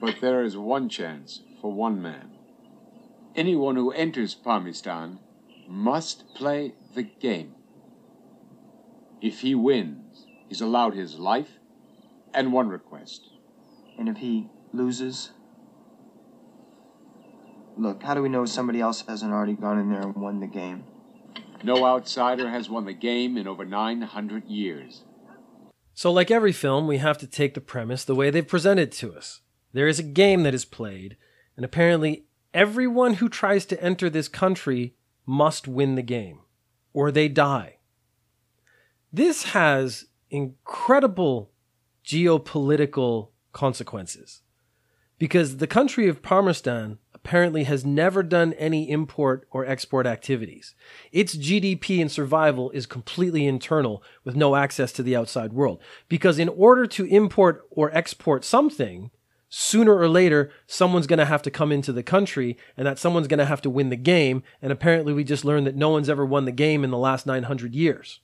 But 0.00 0.16
there 0.20 0.42
is 0.42 0.56
one 0.56 0.88
chance 0.88 1.42
for 1.60 1.72
one 1.72 2.00
man. 2.00 2.30
Anyone 3.36 3.76
who 3.76 3.92
enters 3.92 4.34
Parmistan 4.34 5.18
must 5.68 6.34
play 6.34 6.74
the 6.94 7.02
game. 7.02 7.54
If 9.20 9.40
he 9.40 9.54
wins, 9.54 10.26
he's 10.48 10.60
allowed 10.60 10.94
his 10.94 11.18
life 11.18 11.58
and 12.34 12.52
one 12.52 12.68
request. 12.68 13.30
And 13.98 14.08
if 14.08 14.16
he 14.18 14.48
loses? 14.72 15.30
Look, 17.76 18.02
how 18.02 18.14
do 18.14 18.22
we 18.22 18.28
know 18.28 18.44
somebody 18.44 18.80
else 18.80 19.04
hasn't 19.06 19.32
already 19.32 19.54
gone 19.54 19.78
in 19.78 19.90
there 19.90 20.02
and 20.02 20.14
won 20.14 20.40
the 20.40 20.46
game? 20.46 20.84
No 21.62 21.84
outsider 21.84 22.50
has 22.50 22.68
won 22.68 22.84
the 22.84 22.92
game 22.92 23.36
in 23.36 23.46
over 23.46 23.64
900 23.64 24.46
years. 24.46 25.04
So, 25.94 26.10
like 26.10 26.30
every 26.30 26.52
film, 26.52 26.86
we 26.86 26.98
have 26.98 27.18
to 27.18 27.26
take 27.26 27.54
the 27.54 27.60
premise 27.60 28.04
the 28.04 28.14
way 28.14 28.30
they've 28.30 28.46
presented 28.46 28.88
it 28.88 28.92
to 28.92 29.14
us. 29.14 29.40
There 29.72 29.86
is 29.86 29.98
a 29.98 30.04
game 30.04 30.42
that 30.42 30.54
is 30.54 30.64
played, 30.64 31.16
and 31.56 31.64
apparently 31.64 32.24
everyone 32.52 33.14
who 33.14 33.28
tries 33.28 33.64
to 33.66 33.82
enter 33.82 34.10
this 34.10 34.28
country 34.28 34.94
must 35.32 35.66
win 35.66 35.94
the 35.94 36.02
game, 36.02 36.40
or 36.92 37.10
they 37.10 37.26
die. 37.26 37.78
This 39.10 39.44
has 39.44 40.04
incredible 40.30 41.50
geopolitical 42.04 43.28
consequences 43.52 44.42
because 45.18 45.56
the 45.56 45.66
country 45.66 46.06
of 46.06 46.20
Parmistan 46.20 46.98
apparently 47.14 47.64
has 47.64 47.84
never 47.84 48.22
done 48.22 48.52
any 48.54 48.90
import 48.90 49.46
or 49.50 49.64
export 49.64 50.06
activities. 50.06 50.74
Its 51.12 51.34
GDP 51.34 52.02
and 52.02 52.10
survival 52.10 52.70
is 52.72 52.84
completely 52.84 53.46
internal 53.46 54.02
with 54.24 54.36
no 54.36 54.54
access 54.54 54.92
to 54.92 55.02
the 55.02 55.16
outside 55.16 55.52
world. 55.52 55.80
Because 56.08 56.38
in 56.38 56.48
order 56.50 56.86
to 56.88 57.06
import 57.06 57.64
or 57.70 57.90
export 57.96 58.44
something, 58.44 59.10
sooner 59.54 59.94
or 59.94 60.08
later, 60.08 60.50
someone's 60.66 61.06
going 61.06 61.18
to 61.18 61.26
have 61.26 61.42
to 61.42 61.50
come 61.50 61.72
into 61.72 61.92
the 61.92 62.02
country 62.02 62.56
and 62.74 62.86
that 62.86 62.98
someone's 62.98 63.28
going 63.28 63.38
to 63.38 63.44
have 63.44 63.60
to 63.60 63.68
win 63.68 63.90
the 63.90 63.96
game. 63.96 64.42
And 64.62 64.72
apparently, 64.72 65.12
we 65.12 65.24
just 65.24 65.44
learned 65.44 65.66
that 65.66 65.76
no 65.76 65.90
one's 65.90 66.08
ever 66.08 66.24
won 66.24 66.46
the 66.46 66.52
game 66.52 66.84
in 66.84 66.90
the 66.90 66.96
last 66.96 67.26
900 67.26 67.74
years. 67.74 68.20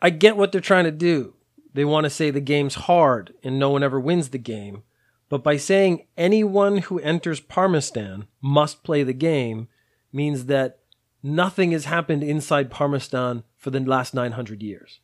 I 0.00 0.08
get 0.08 0.38
what 0.38 0.52
they're 0.52 0.62
trying 0.62 0.84
to 0.84 0.90
do. 0.90 1.34
They 1.74 1.84
want 1.84 2.04
to 2.04 2.10
say 2.10 2.30
the 2.30 2.40
game's 2.40 2.76
hard 2.76 3.34
and 3.42 3.58
no 3.58 3.68
one 3.68 3.82
ever 3.82 4.00
wins 4.00 4.30
the 4.30 4.38
game. 4.38 4.84
But 5.28 5.44
by 5.44 5.58
saying 5.58 6.06
anyone 6.16 6.78
who 6.78 6.98
enters 6.98 7.42
Parmistan 7.42 8.26
must 8.40 8.84
play 8.84 9.02
the 9.02 9.12
game 9.12 9.68
means 10.14 10.46
that 10.46 10.78
nothing 11.22 11.72
has 11.72 11.84
happened 11.84 12.22
inside 12.22 12.70
Parmistan 12.70 13.42
for 13.58 13.68
the 13.68 13.80
last 13.80 14.14
900 14.14 14.62
years. 14.62 15.00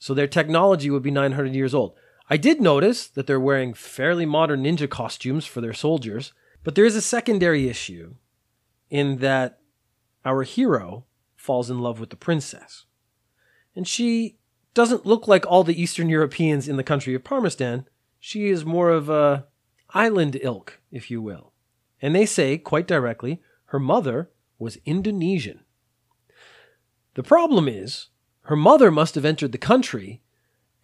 So 0.00 0.14
their 0.14 0.26
technology 0.26 0.90
would 0.90 1.02
be 1.04 1.12
900 1.12 1.54
years 1.54 1.74
old. 1.74 1.94
I 2.32 2.36
did 2.36 2.60
notice 2.60 3.08
that 3.08 3.26
they're 3.26 3.40
wearing 3.40 3.74
fairly 3.74 4.24
modern 4.24 4.62
ninja 4.62 4.88
costumes 4.88 5.46
for 5.46 5.60
their 5.60 5.74
soldiers, 5.74 6.32
but 6.62 6.76
there 6.76 6.84
is 6.84 6.94
a 6.94 7.02
secondary 7.02 7.68
issue 7.68 8.14
in 8.88 9.18
that 9.18 9.58
our 10.24 10.44
hero 10.44 11.06
falls 11.34 11.70
in 11.70 11.80
love 11.80 11.98
with 11.98 12.10
the 12.10 12.16
princess. 12.16 12.84
And 13.74 13.86
she 13.88 14.38
doesn't 14.74 15.06
look 15.06 15.26
like 15.26 15.44
all 15.46 15.64
the 15.64 15.80
Eastern 15.80 16.08
Europeans 16.08 16.68
in 16.68 16.76
the 16.76 16.84
country 16.84 17.14
of 17.14 17.24
Parmistan. 17.24 17.86
She 18.20 18.48
is 18.48 18.64
more 18.64 18.90
of 18.90 19.08
a 19.08 19.46
island 19.90 20.38
ilk, 20.40 20.80
if 20.92 21.10
you 21.10 21.20
will. 21.20 21.52
And 22.00 22.14
they 22.14 22.26
say, 22.26 22.58
quite 22.58 22.86
directly, 22.86 23.42
her 23.66 23.80
mother 23.80 24.30
was 24.58 24.78
Indonesian. 24.84 25.64
The 27.14 27.22
problem 27.24 27.66
is, 27.66 28.08
her 28.42 28.56
mother 28.56 28.90
must 28.92 29.16
have 29.16 29.24
entered 29.24 29.52
the 29.52 29.58
country, 29.58 30.22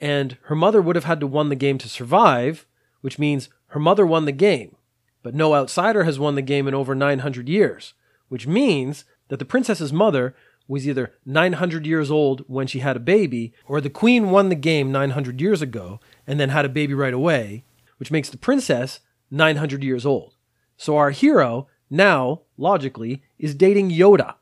and 0.00 0.36
her 0.44 0.54
mother 0.54 0.82
would 0.82 0.96
have 0.96 1.04
had 1.04 1.20
to 1.20 1.26
won 1.26 1.48
the 1.48 1.54
game 1.56 1.78
to 1.78 1.88
survive, 1.88 2.66
which 3.00 3.18
means 3.18 3.48
her 3.68 3.80
mother 3.80 4.06
won 4.06 4.24
the 4.24 4.32
game. 4.32 4.76
But 5.22 5.34
no 5.34 5.54
outsider 5.54 6.04
has 6.04 6.18
won 6.18 6.34
the 6.34 6.42
game 6.42 6.68
in 6.68 6.74
over 6.74 6.94
900 6.94 7.48
years, 7.48 7.94
which 8.28 8.46
means 8.46 9.04
that 9.28 9.38
the 9.38 9.44
princess's 9.44 9.92
mother 9.92 10.34
was 10.68 10.86
either 10.86 11.12
900 11.24 11.86
years 11.86 12.10
old 12.10 12.44
when 12.48 12.66
she 12.66 12.80
had 12.80 12.96
a 12.96 13.00
baby, 13.00 13.52
or 13.66 13.80
the 13.80 13.90
queen 13.90 14.30
won 14.30 14.48
the 14.48 14.54
game 14.54 14.90
900 14.90 15.40
years 15.40 15.62
ago 15.62 16.00
and 16.26 16.40
then 16.40 16.48
had 16.48 16.64
a 16.64 16.68
baby 16.68 16.94
right 16.94 17.14
away, 17.14 17.64
which 17.98 18.10
makes 18.10 18.28
the 18.28 18.36
princess 18.36 19.00
900 19.30 19.82
years 19.82 20.04
old. 20.04 20.34
So 20.76 20.96
our 20.96 21.10
hero 21.10 21.68
now, 21.88 22.42
logically, 22.56 23.22
is 23.38 23.54
dating 23.54 23.90
Yoda. 23.90 24.34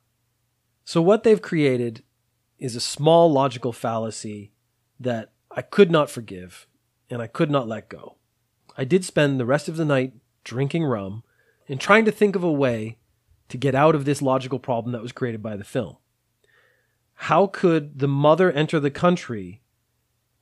So, 0.84 1.00
what 1.00 1.22
they've 1.22 1.40
created 1.40 2.02
is 2.58 2.76
a 2.76 2.80
small 2.80 3.30
logical 3.30 3.72
fallacy 3.72 4.52
that 5.00 5.32
I 5.56 5.62
could 5.62 5.90
not 5.90 6.10
forgive 6.10 6.66
and 7.08 7.22
I 7.22 7.28
could 7.28 7.50
not 7.50 7.68
let 7.68 7.88
go. 7.88 8.16
I 8.76 8.84
did 8.84 9.04
spend 9.04 9.38
the 9.38 9.46
rest 9.46 9.68
of 9.68 9.76
the 9.76 9.84
night 9.84 10.14
drinking 10.42 10.84
rum 10.84 11.22
and 11.68 11.80
trying 11.80 12.04
to 12.04 12.12
think 12.12 12.34
of 12.34 12.42
a 12.42 12.52
way 12.52 12.98
to 13.48 13.56
get 13.56 13.74
out 13.74 13.94
of 13.94 14.04
this 14.04 14.20
logical 14.20 14.58
problem 14.58 14.92
that 14.92 15.02
was 15.02 15.12
created 15.12 15.42
by 15.42 15.56
the 15.56 15.64
film. 15.64 15.96
How 17.14 17.46
could 17.46 18.00
the 18.00 18.08
mother 18.08 18.50
enter 18.50 18.80
the 18.80 18.90
country 18.90 19.62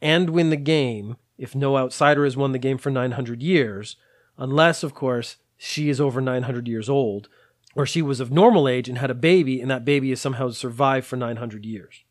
and 0.00 0.30
win 0.30 0.50
the 0.50 0.56
game 0.56 1.16
if 1.36 1.54
no 1.54 1.76
outsider 1.76 2.24
has 2.24 2.36
won 2.36 2.52
the 2.52 2.58
game 2.58 2.78
for 2.78 2.90
900 2.90 3.42
years, 3.42 3.96
unless, 4.38 4.82
of 4.82 4.94
course, 4.94 5.36
she 5.56 5.90
is 5.90 6.00
over 6.00 6.20
900 6.20 6.66
years 6.66 6.88
old, 6.88 7.28
or 7.74 7.84
she 7.84 8.00
was 8.00 8.20
of 8.20 8.32
normal 8.32 8.66
age 8.66 8.88
and 8.88 8.98
had 8.98 9.10
a 9.10 9.14
baby, 9.14 9.60
and 9.60 9.70
that 9.70 9.84
baby 9.84 10.10
has 10.10 10.20
somehow 10.20 10.50
survived 10.50 11.06
for 11.06 11.16
900 11.16 11.66
years. 11.66 12.04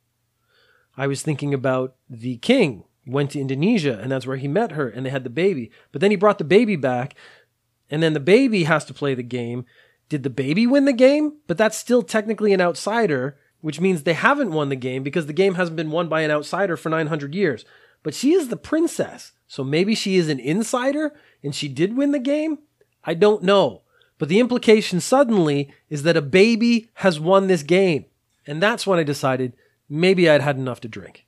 I 0.95 1.07
was 1.07 1.21
thinking 1.21 1.53
about 1.53 1.95
the 2.09 2.37
king 2.37 2.83
went 3.05 3.31
to 3.31 3.39
Indonesia, 3.39 3.99
and 4.01 4.11
that's 4.11 4.27
where 4.27 4.37
he 4.37 4.47
met 4.47 4.73
her, 4.73 4.87
and 4.87 5.05
they 5.05 5.09
had 5.09 5.23
the 5.23 5.29
baby. 5.29 5.71
But 5.91 6.01
then 6.01 6.11
he 6.11 6.17
brought 6.17 6.37
the 6.37 6.43
baby 6.43 6.75
back, 6.75 7.15
and 7.89 8.01
then 8.01 8.13
the 8.13 8.19
baby 8.19 8.63
has 8.63 8.85
to 8.85 8.93
play 8.93 9.15
the 9.15 9.23
game. 9.23 9.65
Did 10.09 10.23
the 10.23 10.29
baby 10.29 10.67
win 10.67 10.85
the 10.85 10.93
game? 10.93 11.37
But 11.47 11.57
that's 11.57 11.77
still 11.77 12.03
technically 12.03 12.53
an 12.53 12.61
outsider, 12.61 13.37
which 13.61 13.79
means 13.79 14.03
they 14.03 14.13
haven't 14.13 14.51
won 14.51 14.69
the 14.69 14.75
game 14.75 15.03
because 15.03 15.25
the 15.25 15.33
game 15.33 15.55
hasn't 15.55 15.77
been 15.77 15.91
won 15.91 16.07
by 16.09 16.21
an 16.21 16.31
outsider 16.31 16.77
for 16.77 16.89
900 16.89 17.33
years. 17.33 17.65
But 18.03 18.13
she 18.13 18.33
is 18.33 18.47
the 18.49 18.57
princess, 18.57 19.31
so 19.47 19.63
maybe 19.63 19.95
she 19.95 20.15
is 20.15 20.27
an 20.29 20.39
insider 20.39 21.13
and 21.43 21.53
she 21.53 21.67
did 21.67 21.95
win 21.95 22.11
the 22.11 22.19
game? 22.19 22.59
I 23.03 23.13
don't 23.13 23.43
know. 23.43 23.81
But 24.17 24.29
the 24.29 24.39
implication 24.39 24.99
suddenly 24.99 25.73
is 25.89 26.03
that 26.03 26.17
a 26.17 26.21
baby 26.21 26.89
has 26.95 27.19
won 27.19 27.47
this 27.47 27.63
game. 27.63 28.05
And 28.45 28.61
that's 28.61 28.85
when 28.85 28.99
I 28.99 29.03
decided 29.03 29.53
maybe 29.89 30.29
I'd 30.29 30.41
had 30.41 30.57
enough 30.57 30.81
to 30.81 30.87
drink. 30.87 31.25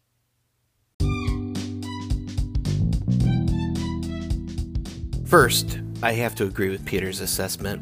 First, 5.34 5.80
I 6.04 6.12
have 6.12 6.36
to 6.36 6.44
agree 6.44 6.70
with 6.70 6.86
Peter's 6.86 7.20
assessment. 7.20 7.82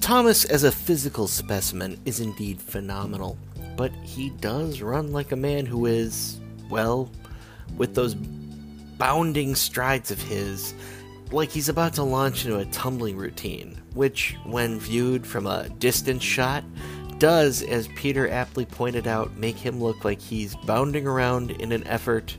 Thomas, 0.00 0.46
as 0.46 0.64
a 0.64 0.72
physical 0.72 1.28
specimen, 1.28 2.00
is 2.06 2.20
indeed 2.20 2.62
phenomenal, 2.62 3.36
but 3.76 3.92
he 4.02 4.30
does 4.30 4.80
run 4.80 5.12
like 5.12 5.30
a 5.30 5.36
man 5.36 5.66
who 5.66 5.84
is, 5.84 6.40
well, 6.70 7.12
with 7.76 7.94
those 7.94 8.14
bounding 8.14 9.54
strides 9.54 10.10
of 10.10 10.22
his, 10.22 10.72
like 11.30 11.50
he's 11.50 11.68
about 11.68 11.92
to 11.92 12.02
launch 12.02 12.46
into 12.46 12.56
a 12.56 12.64
tumbling 12.64 13.18
routine, 13.18 13.78
which, 13.92 14.38
when 14.46 14.80
viewed 14.80 15.26
from 15.26 15.46
a 15.46 15.68
distance 15.68 16.22
shot, 16.22 16.64
does, 17.18 17.60
as 17.64 17.86
Peter 17.96 18.30
aptly 18.30 18.64
pointed 18.64 19.06
out, 19.06 19.36
make 19.36 19.56
him 19.56 19.78
look 19.78 20.06
like 20.06 20.22
he's 20.22 20.56
bounding 20.64 21.06
around 21.06 21.50
in 21.50 21.70
an 21.70 21.86
effort, 21.86 22.38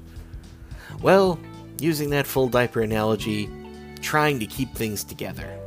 well, 1.04 1.39
using 1.80 2.10
that 2.10 2.26
full 2.26 2.50
diaper 2.50 2.82
analogy, 2.82 3.47
trying 4.02 4.39
to 4.39 4.45
keep 4.45 4.74
things 4.74 5.04
together. 5.04 5.60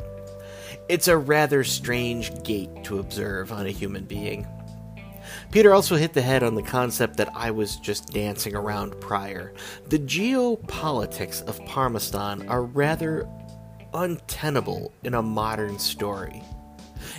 It's 0.89 1.09
a 1.09 1.17
rather 1.17 1.65
strange 1.65 2.31
gait 2.43 2.85
to 2.85 2.99
observe 2.99 3.53
on 3.53 3.67
a 3.67 3.71
human 3.71 4.05
being. 4.05 4.47
Peter 5.51 5.73
also 5.73 5.97
hit 5.97 6.13
the 6.13 6.23
head 6.23 6.43
on 6.43 6.55
the 6.55 6.63
concept 6.63 7.17
that 7.17 7.31
I 7.35 7.51
was 7.51 7.77
just 7.77 8.13
dancing 8.13 8.55
around 8.55 9.01
prior. 9.01 9.53
The 9.89 9.99
geopolitics 9.99 11.47
of 11.47 11.61
Parmistan 11.61 12.49
are 12.49 12.65
rather 12.65 13.29
untenable 13.95 14.93
in 15.05 15.15
a 15.15 15.23
modern 15.23 15.79
story. 15.79 16.43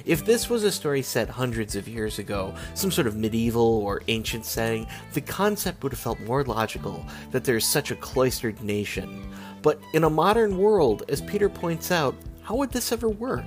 If 0.06 0.26
this 0.26 0.50
was 0.50 0.64
a 0.64 0.72
story 0.72 1.02
set 1.02 1.30
hundreds 1.30 1.76
of 1.76 1.88
years 1.88 2.20
ago, 2.20 2.56
some 2.74 2.92
sort 2.92 3.08
of 3.08 3.16
medieval 3.16 3.62
or 3.62 4.02
ancient 4.08 4.46
setting, 4.46 4.88
the 5.14 5.22
concept 5.22 5.84
would 5.84 5.92
have 5.92 6.00
felt 6.00 6.20
more 6.22 6.44
logical 6.44 7.06
that 7.32 7.44
there's 7.44 7.66
such 7.66 7.92
a 7.92 7.96
cloistered 7.96 8.62
nation. 8.64 9.30
But 9.64 9.80
in 9.94 10.04
a 10.04 10.10
modern 10.10 10.58
world, 10.58 11.04
as 11.08 11.22
Peter 11.22 11.50
points 11.50 11.90
out, 11.90 12.16
how 12.44 12.56
would 12.58 12.72
this 12.72 12.92
ever 12.92 13.10
work? 13.10 13.46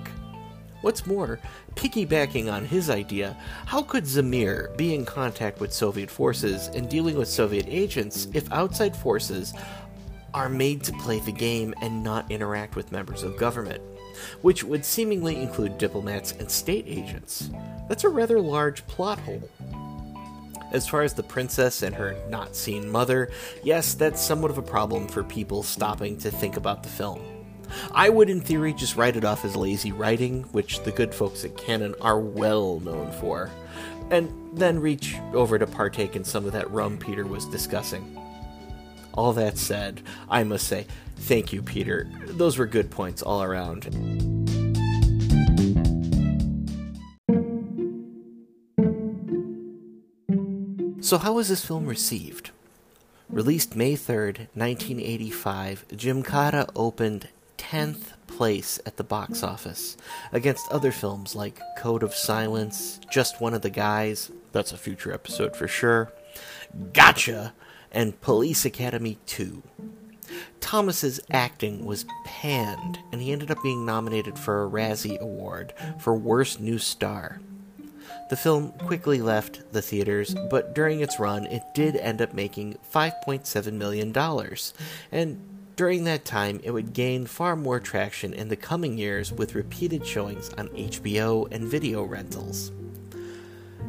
What's 0.81 1.07
more, 1.07 1.39
piggybacking 1.75 2.53
on 2.53 2.65
his 2.65 2.91
idea, 2.91 3.37
how 3.67 3.83
could 3.83 4.05
Zamir 4.05 4.75
be 4.77 4.95
in 4.95 5.05
contact 5.05 5.61
with 5.61 5.73
Soviet 5.73 6.11
forces 6.11 6.69
and 6.69 6.89
dealing 6.89 7.17
with 7.17 7.29
Soviet 7.29 7.67
agents 7.69 8.29
if 8.33 8.51
outside 8.51 8.97
forces 8.97 9.53
are 10.33 10.49
made 10.49 10.83
to 10.85 10.93
play 10.95 11.19
the 11.21 11.33
game 11.33 11.75
and 11.83 12.03
not 12.03 12.31
interact 12.31 12.77
with 12.77 12.93
members 12.93 13.23
of 13.23 13.37
government? 13.37 13.83
Which 14.41 14.65
would 14.65 14.85
seemingly 14.85 15.37
include 15.37 15.77
diplomats 15.77 16.33
and 16.33 16.51
state 16.51 16.85
agents. 16.87 17.51
That's 17.89 18.05
a 18.05 18.09
rather 18.09 18.41
large 18.41 18.87
plot 18.87 19.19
hole. 19.19 19.51
As 20.73 20.89
far 20.89 21.03
as 21.03 21.15
the 21.15 21.23
princess 21.23 21.83
and 21.83 21.95
her 21.95 22.17
not 22.29 22.57
seen 22.57 22.91
mother, 22.91 23.31
yes, 23.63 23.95
that's 23.95 24.21
somewhat 24.21 24.51
of 24.51 24.59
a 24.59 24.63
problem 24.63 25.07
for 25.09 25.23
people 25.23 25.63
stopping 25.63 26.19
to 26.19 26.31
think 26.31 26.57
about 26.57 26.83
the 26.83 26.89
film. 26.89 27.23
I 27.93 28.09
would, 28.09 28.31
in 28.31 28.41
theory, 28.41 28.73
just 28.73 28.97
write 28.97 29.17
it 29.17 29.25
off 29.25 29.45
as 29.45 29.57
lazy 29.57 29.93
writing, 29.93 30.45
which 30.53 30.83
the 30.83 30.93
good 30.93 31.15
folks 31.15 31.45
at 31.45 31.57
Cannon 31.57 31.95
are 32.01 32.19
well 32.21 32.81
known 32.81 33.11
for, 33.13 33.51
and 34.11 34.33
then 34.53 34.79
reach 34.79 35.17
over 35.35 35.59
to 35.59 35.67
partake 35.67 36.17
in 36.17 36.25
some 36.25 36.47
of 36.47 36.53
that 36.53 36.71
rum 36.71 36.99
Peter 36.99 37.27
was 37.27 37.47
discussing. 37.47 38.21
All 39.15 39.33
that 39.33 39.59
said, 39.59 40.03
I 40.29 40.45
must 40.45 40.69
say, 40.69 40.87
thank 41.17 41.53
you, 41.53 41.63
Peter. 41.63 42.09
Those 42.27 42.59
were 42.59 42.67
good 42.67 42.91
points 42.91 43.23
all 43.23 43.43
around. 43.43 44.36
So, 51.07 51.19
how 51.19 51.35
was 51.35 51.49
this 51.49 51.65
film 51.65 51.87
received? 51.87 52.51
Released 53.31 53.77
May 53.77 53.93
3rd, 53.93 54.49
1985, 54.55 55.87
Gymkata 55.91 56.69
opened 56.75 57.29
10th 57.59 58.15
place 58.27 58.81
at 58.85 58.97
the 58.97 59.05
box 59.05 59.45
office 59.45 59.97
against 60.33 60.69
other 60.73 60.91
films 60.91 61.37
like 61.37 61.61
Code 61.79 62.03
of 62.03 62.13
Silence, 62.13 62.99
Just 63.09 63.41
One 63.41 63.55
of 63.55 63.63
the 63.63 63.71
Guys, 63.71 64.33
that's 64.51 64.73
a 64.73 64.77
future 64.77 65.13
episode 65.13 65.55
for 65.55 65.69
sure, 65.69 66.13
Gotcha, 66.93 67.55
and 67.93 68.21
Police 68.21 68.65
Academy 68.65 69.17
2. 69.27 69.63
Thomas's 70.59 71.21
acting 71.31 71.85
was 71.85 72.05
panned, 72.25 72.99
and 73.13 73.23
he 73.23 73.31
ended 73.31 73.53
up 73.53 73.63
being 73.63 73.87
nominated 73.87 74.41
for 74.41 74.65
a 74.65 74.69
Razzie 74.69 75.21
Award 75.21 75.73
for 76.01 76.17
Worst 76.17 76.61
New 76.61 76.79
Star. 76.79 77.41
The 78.29 78.37
film 78.37 78.73
quickly 78.73 79.21
left 79.21 79.73
the 79.73 79.83
theaters, 79.83 80.35
but 80.51 80.75
during 80.75 81.01
its 81.01 81.21
run, 81.21 81.47
it 81.47 81.63
did 81.75 81.95
end 81.97 82.21
up 82.21 82.35
making 82.35 82.77
$5.7 82.93 83.73
million, 83.73 84.13
and 85.13 85.41
during 85.77 86.05
that 86.05 86.25
time, 86.25 86.59
it 86.65 86.71
would 86.71 86.95
gain 86.95 87.27
far 87.27 87.55
more 87.55 87.79
traction 87.79 88.33
in 88.33 88.49
the 88.49 88.57
coming 88.57 88.97
years 88.97 89.31
with 89.31 89.55
repeated 89.55 90.07
showings 90.07 90.51
on 90.57 90.69
HBO 90.71 91.53
and 91.53 91.69
video 91.69 92.03
rentals. 92.03 92.73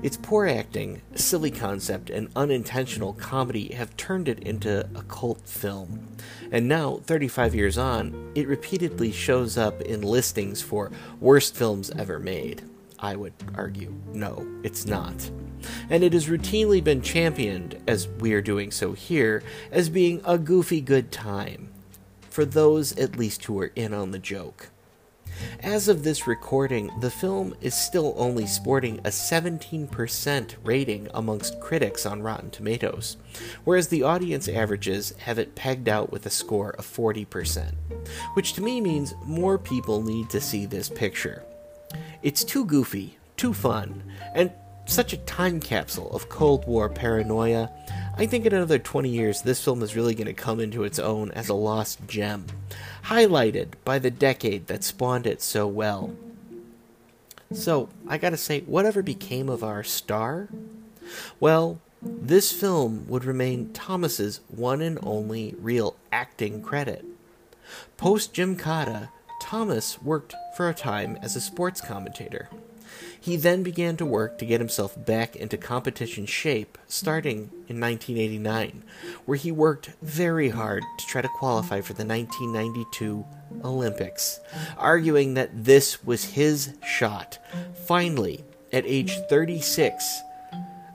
Its 0.04 0.18
poor 0.18 0.46
acting, 0.46 1.02
silly 1.16 1.50
concept, 1.50 2.12
and 2.12 2.30
unintentional 2.36 3.14
comedy 3.14 3.74
have 3.74 3.98
turned 3.98 4.28
it 4.28 4.40
into 4.40 4.82
a 4.94 5.02
cult 5.04 5.42
film. 5.48 6.08
And 6.52 6.68
now, 6.68 6.98
35 6.98 7.56
years 7.56 7.78
on, 7.78 8.32
it 8.36 8.48
repeatedly 8.48 9.12
shows 9.12 9.58
up 9.58 9.82
in 9.82 10.02
listings 10.02 10.62
for 10.62 10.92
worst 11.20 11.56
films 11.56 11.90
ever 11.92 12.20
made. 12.20 12.64
I 13.00 13.16
would 13.16 13.34
argue, 13.56 13.93
no, 14.14 14.45
it's 14.64 14.86
not. 14.86 15.30
And 15.89 16.04
it 16.04 16.14
has 16.14 16.28
routinely 16.28 16.84
been 16.84 17.02
championed, 17.02 17.82
as 17.88 18.08
we 18.08 18.34
are 18.34 18.41
doing 18.41 18.72
so 18.72 18.93
here, 18.93 19.43
as 19.72 19.89
being 19.89 20.22
a 20.26 20.38
goofy 20.38 20.82
good 20.82 21.12
time. 21.12 21.70
For 22.30 22.45
those, 22.45 22.98
at 22.98 23.18
least, 23.18 23.45
who 23.45 23.60
are 23.60 23.72
in 23.76 23.93
on 23.93 24.12
the 24.12 24.20
joke. 24.20 24.70
As 25.62 25.88
of 25.88 26.04
this 26.04 26.28
recording, 26.28 26.91
the 27.00 27.12
film 27.12 27.56
is 27.62 27.76
still 27.76 28.14
only 28.18 28.48
sporting 28.48 29.00
a 29.00 29.10
17% 29.10 30.56
rating 30.64 31.08
amongst 31.14 31.60
critics 31.60 32.06
on 32.06 32.24
Rotten 32.24 32.50
Tomatoes, 32.50 33.18
whereas 33.64 33.88
the 33.89 34.04
audience 34.04 34.48
averages 34.48 35.14
have 35.20 35.38
it 35.38 35.56
pegged 35.56 35.89
out 35.89 36.12
with 36.12 36.26
a 36.26 36.32
score 36.32 36.72
of 36.72 36.86
40%, 36.86 37.74
which 38.34 38.54
to 38.54 38.62
me 38.62 38.82
means 38.82 39.14
more 39.26 39.58
people 39.58 40.02
need 40.02 40.30
to 40.30 40.41
see 40.41 40.66
this 40.66 40.89
picture. 40.89 41.43
It's 42.28 42.44
too 42.44 42.66
goofy, 42.66 43.18
too 43.38 43.54
fun, 43.54 44.04
and 44.36 44.52
such 44.86 45.14
a 45.14 45.18
time 45.20 45.62
capsule 45.62 46.14
of 46.14 46.28
Cold 46.28 46.68
War 46.68 46.90
paranoia. 46.90 47.72
I 48.18 48.26
think 48.26 48.46
in 48.46 48.54
another 48.54 48.80
20 48.80 49.08
years, 49.08 49.42
this 49.42 49.64
film 49.64 49.82
is 49.82 49.96
really 49.96 50.14
going 50.14 50.28
to 50.28 50.34
come 50.34 50.60
into 50.60 50.84
its 50.84 51.00
own 51.00 51.32
as 51.32 51.48
a 51.48 51.54
lost 51.54 52.06
gem, 52.06 52.46
highlighted 53.06 53.76
by 53.86 53.98
the 53.98 54.12
decade 54.12 54.68
that 54.68 54.84
spawned 54.84 55.26
it 55.26 55.42
so 55.42 55.68
well. 55.68 56.18
So, 57.54 57.88
I 58.06 58.18
gotta 58.18 58.36
say, 58.36 58.60
whatever 58.60 59.02
became 59.02 59.48
of 59.48 59.64
our 59.64 59.86
star? 59.86 60.50
Well, 61.40 61.80
this 62.02 62.52
film 62.52 63.08
would 63.08 63.24
remain 63.24 63.72
Thomas's 63.72 64.42
one 64.50 64.82
and 64.82 65.00
only 65.02 65.56
real 65.62 65.96
acting 66.12 66.62
credit. 66.62 67.06
Post 67.96 68.34
Gymkata, 68.34 69.12
Thomas 69.40 70.02
worked 70.02 70.36
for 70.56 70.70
a 70.70 70.74
time 70.74 71.18
as 71.22 71.36
a 71.36 71.42
sports 71.42 71.82
commentator. 71.82 72.50
He 73.20 73.36
then 73.36 73.64
began 73.64 73.98
to 73.98 74.06
work 74.06 74.38
to 74.38 74.46
get 74.46 74.62
himself 74.62 74.96
back 75.06 75.36
into 75.36 75.58
competition 75.58 76.26
shape, 76.26 76.78
starting 76.88 77.50
in 77.68 77.80
1989, 77.80 78.84
where 79.26 79.38
he 79.38 79.52
worked 79.52 79.92
very 80.02 80.50
hard 80.50 80.84
to 80.98 81.06
try 81.06 81.22
to 81.22 81.28
qualify 81.28 81.82
for 81.82 81.94
the 81.94 82.06
1992 82.06 83.26
Olympics, 83.64 84.40
arguing 84.78 85.34
that 85.34 85.66
this 85.66 86.04
was 86.04 86.26
his 86.26 86.74
shot. 86.86 87.38
Finally, 87.86 88.44
at 88.72 88.86
age 88.86 89.18
36, 89.30 90.22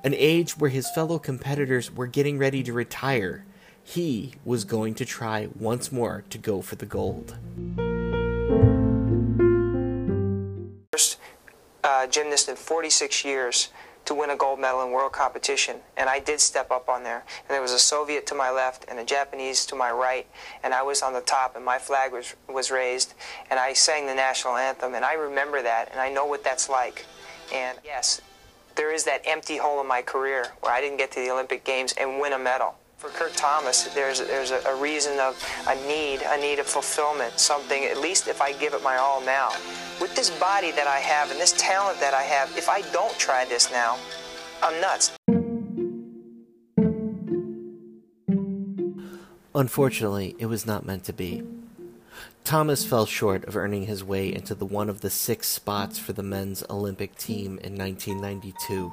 an 0.05 0.15
age 0.15 0.59
where 0.59 0.71
his 0.71 0.91
fellow 0.91 1.19
competitors 1.19 1.95
were 1.95 2.07
getting 2.07 2.39
ready 2.39 2.63
to 2.63 2.73
retire, 2.73 3.45
he 3.83 4.35
was 4.45 4.65
going 4.65 4.95
to 4.95 5.05
try 5.05 5.49
once 5.59 5.93
more 5.93 6.25
to 6.31 6.39
go 6.39 6.63
for 6.63 6.77
the 6.77 6.87
gold. 6.87 7.37
Uh, 11.85 12.07
gymnast 12.07 12.49
in 12.49 12.57
46 12.57 13.25
years 13.25 13.71
to 14.05 14.15
win 14.15 14.31
a 14.31 14.37
gold 14.37 14.59
medal 14.59 14.83
in 14.83 14.91
world 14.91 15.13
competition, 15.13 15.77
and 15.97 16.09
I 16.09 16.19
did 16.19 16.41
step 16.41 16.71
up 16.71 16.89
on 16.89 17.05
there. 17.05 17.25
And 17.39 17.49
there 17.49 17.63
was 17.63 17.73
a 17.73 17.79
Soviet 17.79 18.27
to 18.27 18.35
my 18.35 18.51
left 18.51 18.85
and 18.89 18.99
a 18.99 19.05
Japanese 19.05 19.65
to 19.67 19.77
my 19.77 19.91
right, 19.91 20.27
and 20.63 20.75
I 20.75 20.83
was 20.83 21.03
on 21.03 21.13
the 21.13 21.21
top, 21.21 21.55
and 21.55 21.65
my 21.65 21.79
flag 21.79 22.13
was 22.13 22.35
was 22.49 22.71
raised, 22.71 23.15
and 23.51 23.61
I 23.61 23.73
sang 23.73 24.07
the 24.07 24.15
national 24.15 24.57
anthem, 24.57 24.95
and 24.95 25.05
I 25.05 25.15
remember 25.15 25.63
that, 25.63 25.91
and 25.93 26.01
I 26.01 26.11
know 26.11 26.27
what 26.27 26.43
that's 26.43 26.69
like. 26.69 27.07
And 27.55 27.79
yes, 27.85 28.21
there 28.75 28.93
is 28.93 29.05
that 29.05 29.23
empty 29.25 29.59
hole 29.59 29.81
in 29.81 29.87
my 29.87 30.03
career 30.03 30.47
where 30.61 30.73
I 30.73 30.81
didn't 30.81 30.99
get 30.99 31.13
to 31.13 31.21
the 31.21 31.31
Olympic 31.31 31.65
Games 31.65 31.95
and 31.99 32.21
win 32.21 32.33
a 32.33 32.39
medal. 32.39 32.75
For 33.03 33.09
Kurt 33.09 33.35
Thomas, 33.35 33.93
there's 33.95 34.21
there's 34.21 34.53
a, 34.53 34.61
a 34.61 34.81
reason 34.81 35.19
of 35.19 35.35
a 35.67 35.75
need, 35.89 36.21
a 36.25 36.41
need 36.41 36.61
of 36.61 36.67
fulfillment, 36.67 37.37
something. 37.37 37.83
At 37.87 37.99
least 37.99 38.29
if 38.29 38.41
I 38.41 38.53
give 38.53 38.75
it 38.75 38.83
my 38.85 38.97
all 38.97 39.21
now, 39.21 39.49
with 40.01 40.15
this 40.15 40.31
body 40.31 40.71
that 40.71 40.87
I 40.87 41.01
have 41.01 41.29
and 41.33 41.41
this 41.41 41.51
talent 41.59 41.99
that 41.99 42.15
I 42.15 42.23
have, 42.23 42.57
if 42.57 42.69
I 42.69 42.83
don't 42.93 43.19
try 43.19 43.45
this 43.45 43.73
now, 43.73 43.99
I'm 44.63 44.81
nuts. 44.81 45.11
Unfortunately, 49.53 50.37
it 50.39 50.47
was 50.47 50.65
not 50.65 50.87
meant 50.87 51.03
to 51.03 51.13
be. 51.13 51.43
Thomas 52.45 52.85
fell 52.85 53.07
short 53.07 53.45
of 53.47 53.57
earning 53.57 53.87
his 53.87 54.05
way 54.05 54.33
into 54.33 54.55
the 54.55 54.65
one 54.65 54.89
of 54.89 55.01
the 55.01 55.11
six 55.11 55.49
spots 55.49 55.99
for 55.99 56.13
the 56.13 56.23
men's 56.23 56.63
Olympic 56.71 57.17
team 57.17 57.59
in 57.65 57.77
1992. 57.77 58.93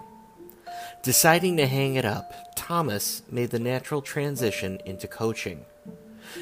Deciding 1.01 1.57
to 1.57 1.67
hang 1.67 1.95
it 1.95 2.05
up, 2.05 2.55
Thomas 2.55 3.24
made 3.30 3.51
the 3.51 3.59
natural 3.59 4.01
transition 4.01 4.80
into 4.86 5.07
coaching. 5.07 5.65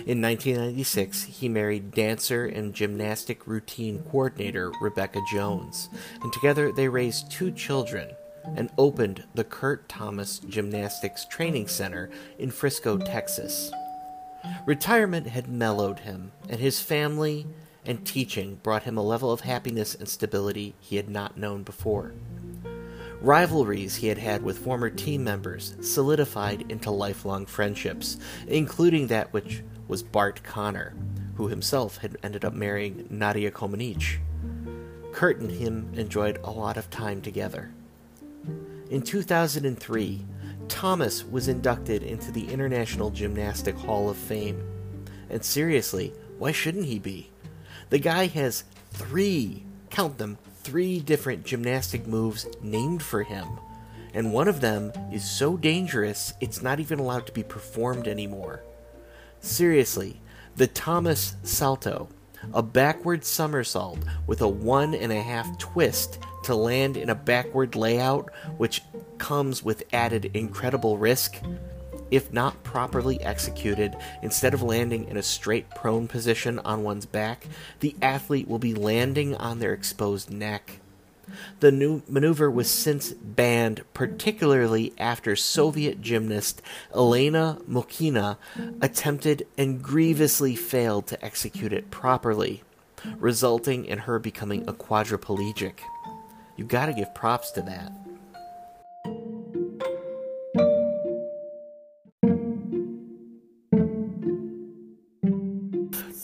In 0.05 0.21
1996, 0.21 1.23
he 1.23 1.47
married 1.47 1.91
dancer 1.91 2.45
and 2.45 2.73
gymnastic 2.73 3.47
routine 3.47 4.03
coordinator 4.11 4.71
Rebecca 4.81 5.21
Jones, 5.31 5.89
and 6.21 6.33
together 6.33 6.71
they 6.71 6.89
raised 6.89 7.31
two 7.31 7.51
children 7.51 8.09
and 8.55 8.69
opened 8.77 9.23
the 9.33 9.43
Kurt 9.43 9.87
Thomas 9.87 10.39
Gymnastics 10.39 11.25
Training 11.25 11.67
Center 11.67 12.09
in 12.37 12.51
Frisco, 12.51 12.97
Texas. 12.97 13.71
Retirement 14.65 15.27
had 15.27 15.47
mellowed 15.47 15.99
him, 15.99 16.31
and 16.49 16.59
his 16.59 16.81
family 16.81 17.47
and 17.85 18.05
teaching 18.05 18.59
brought 18.63 18.83
him 18.83 18.97
a 18.97 19.03
level 19.03 19.31
of 19.31 19.41
happiness 19.41 19.95
and 19.95 20.07
stability 20.07 20.75
he 20.79 20.97
had 20.97 21.09
not 21.09 21.37
known 21.37 21.63
before. 21.63 22.13
Rivalries 23.21 23.95
he 23.95 24.07
had 24.07 24.19
had 24.19 24.43
with 24.43 24.59
former 24.59 24.89
team 24.89 25.23
members 25.23 25.75
solidified 25.81 26.69
into 26.69 26.91
lifelong 26.91 27.45
friendships, 27.45 28.17
including 28.47 29.07
that 29.07 29.33
which 29.33 29.63
was 29.87 30.03
Bart 30.03 30.43
Conner, 30.43 30.93
who 31.35 31.47
himself 31.47 31.97
had 31.97 32.17
ended 32.21 32.45
up 32.45 32.53
marrying 32.53 33.07
Nadia 33.09 33.49
Comaneci. 33.49 34.19
Kurt 35.13 35.39
and 35.39 35.49
him 35.49 35.89
enjoyed 35.95 36.39
a 36.43 36.51
lot 36.51 36.77
of 36.77 36.91
time 36.91 37.21
together. 37.21 37.71
In 38.91 39.01
2003, 39.01 40.23
Thomas 40.67 41.25
was 41.25 41.47
inducted 41.47 42.03
into 42.03 42.31
the 42.31 42.47
International 42.51 43.09
Gymnastic 43.09 43.75
Hall 43.75 44.09
of 44.09 44.17
Fame. 44.17 44.61
And 45.29 45.43
seriously, 45.43 46.13
why 46.37 46.51
shouldn't 46.51 46.85
he 46.85 46.99
be? 46.99 47.31
The 47.89 47.99
guy 47.99 48.27
has 48.27 48.63
three, 48.91 49.63
count 49.89 50.17
them, 50.17 50.37
three 50.67 50.99
different 50.99 51.45
gymnastic 51.45 52.05
moves 52.05 52.45
named 52.61 53.01
for 53.01 53.23
him. 53.23 53.47
And 54.13 54.33
one 54.33 54.49
of 54.49 54.59
them 54.59 54.91
is 55.13 55.23
so 55.23 55.55
dangerous 55.55 56.33
it's 56.41 56.61
not 56.61 56.81
even 56.81 56.99
allowed 56.99 57.25
to 57.27 57.31
be 57.31 57.41
performed 57.41 58.05
anymore. 58.05 58.63
Seriously, 59.39 60.19
the 60.57 60.67
Thomas 60.67 61.37
Salto, 61.43 62.09
a 62.53 62.61
backward 62.61 63.23
somersault 63.23 63.99
with 64.27 64.41
a 64.41 64.47
one 64.49 64.93
and 64.93 65.13
a 65.13 65.21
half 65.21 65.57
twist 65.57 66.19
to 66.43 66.53
land 66.53 66.97
in 66.97 67.09
a 67.09 67.15
backward 67.15 67.77
layout, 67.77 68.29
which 68.57 68.81
comes 69.19 69.63
with 69.63 69.85
added 69.93 70.31
incredible 70.33 70.97
risk. 70.97 71.37
If 72.09 72.31
not 72.31 72.63
properly 72.63 73.21
executed, 73.21 73.95
instead 74.21 74.53
of 74.53 74.61
landing 74.61 75.07
in 75.07 75.17
a 75.17 75.23
straight 75.23 75.69
prone 75.71 76.07
position 76.07 76.59
on 76.59 76.83
one's 76.83 77.05
back, 77.05 77.47
the 77.79 77.95
athlete 78.01 78.47
will 78.47 78.59
be 78.59 78.73
landing 78.73 79.35
on 79.35 79.59
their 79.59 79.73
exposed 79.73 80.29
neck. 80.29 80.79
The 81.59 81.73
new 81.73 82.03
maneuver 82.07 82.49
was 82.49 82.69
since 82.71 83.11
banned, 83.11 83.83
particularly 83.93 84.93
after 84.97 85.35
Soviet 85.35 86.01
gymnast 86.01 86.61
Elena 86.95 87.59
Mukhina 87.69 88.37
attempted 88.81 89.45
and 89.57 89.83
grievously 89.83 90.55
failed 90.55 91.07
to 91.07 91.25
execute 91.25 91.73
it 91.73 91.91
properly, 91.91 92.63
resulting 93.17 93.83
in 93.83 93.99
her 93.99 94.19
becoming 94.19 94.67
a 94.69 94.73
quadriplegic. 94.73 95.79
You 96.55 96.63
gotta 96.63 96.93
give 96.93 97.13
props 97.13 97.51
to 97.51 97.61
that. 97.63 97.91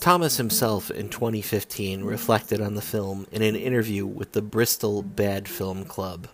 Thomas 0.04 0.36
himself 0.36 0.90
in 0.90 1.08
2015 1.08 2.04
reflected 2.04 2.60
on 2.60 2.74
the 2.74 2.82
film 2.82 3.26
in 3.32 3.40
an 3.40 3.56
interview 3.56 4.04
with 4.04 4.32
the 4.32 4.42
Bristol 4.42 5.02
Bad 5.02 5.48
Film 5.48 5.86
Club, 5.86 6.28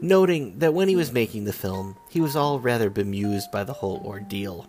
noting 0.00 0.60
that 0.60 0.72
when 0.72 0.88
he 0.88 0.96
was 0.96 1.12
making 1.12 1.44
the 1.44 1.52
film, 1.52 1.98
he 2.08 2.22
was 2.22 2.34
all 2.34 2.58
rather 2.58 2.88
bemused 2.88 3.50
by 3.50 3.64
the 3.64 3.74
whole 3.74 4.00
ordeal. 4.02 4.66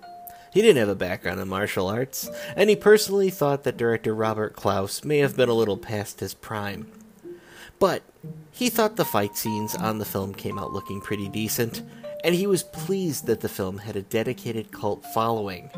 He 0.51 0.61
didn't 0.61 0.79
have 0.79 0.89
a 0.89 0.93
background 0.93 1.39
in 1.39 1.47
martial 1.47 1.87
arts, 1.87 2.29
and 2.57 2.69
he 2.69 2.75
personally 2.75 3.29
thought 3.29 3.63
that 3.63 3.77
director 3.77 4.13
Robert 4.13 4.57
Clouse 4.57 5.05
may 5.05 5.19
have 5.19 5.37
been 5.37 5.47
a 5.47 5.53
little 5.53 5.77
past 5.77 6.19
his 6.19 6.33
prime. 6.33 6.91
But 7.79 8.03
he 8.51 8.69
thought 8.69 8.97
the 8.97 9.05
fight 9.05 9.37
scenes 9.37 9.73
on 9.73 9.99
the 9.99 10.05
film 10.05 10.33
came 10.33 10.59
out 10.59 10.73
looking 10.73 10.99
pretty 10.99 11.29
decent, 11.29 11.81
and 12.27 12.35
he 12.35 12.45
was 12.45 12.61
pleased 12.61 13.25
that 13.25 13.39
the 13.39 13.47
film 13.47 13.77
had 13.77 13.95
a 13.95 14.01
dedicated 14.01 14.69
cult 14.69 15.05
following. 15.13 15.71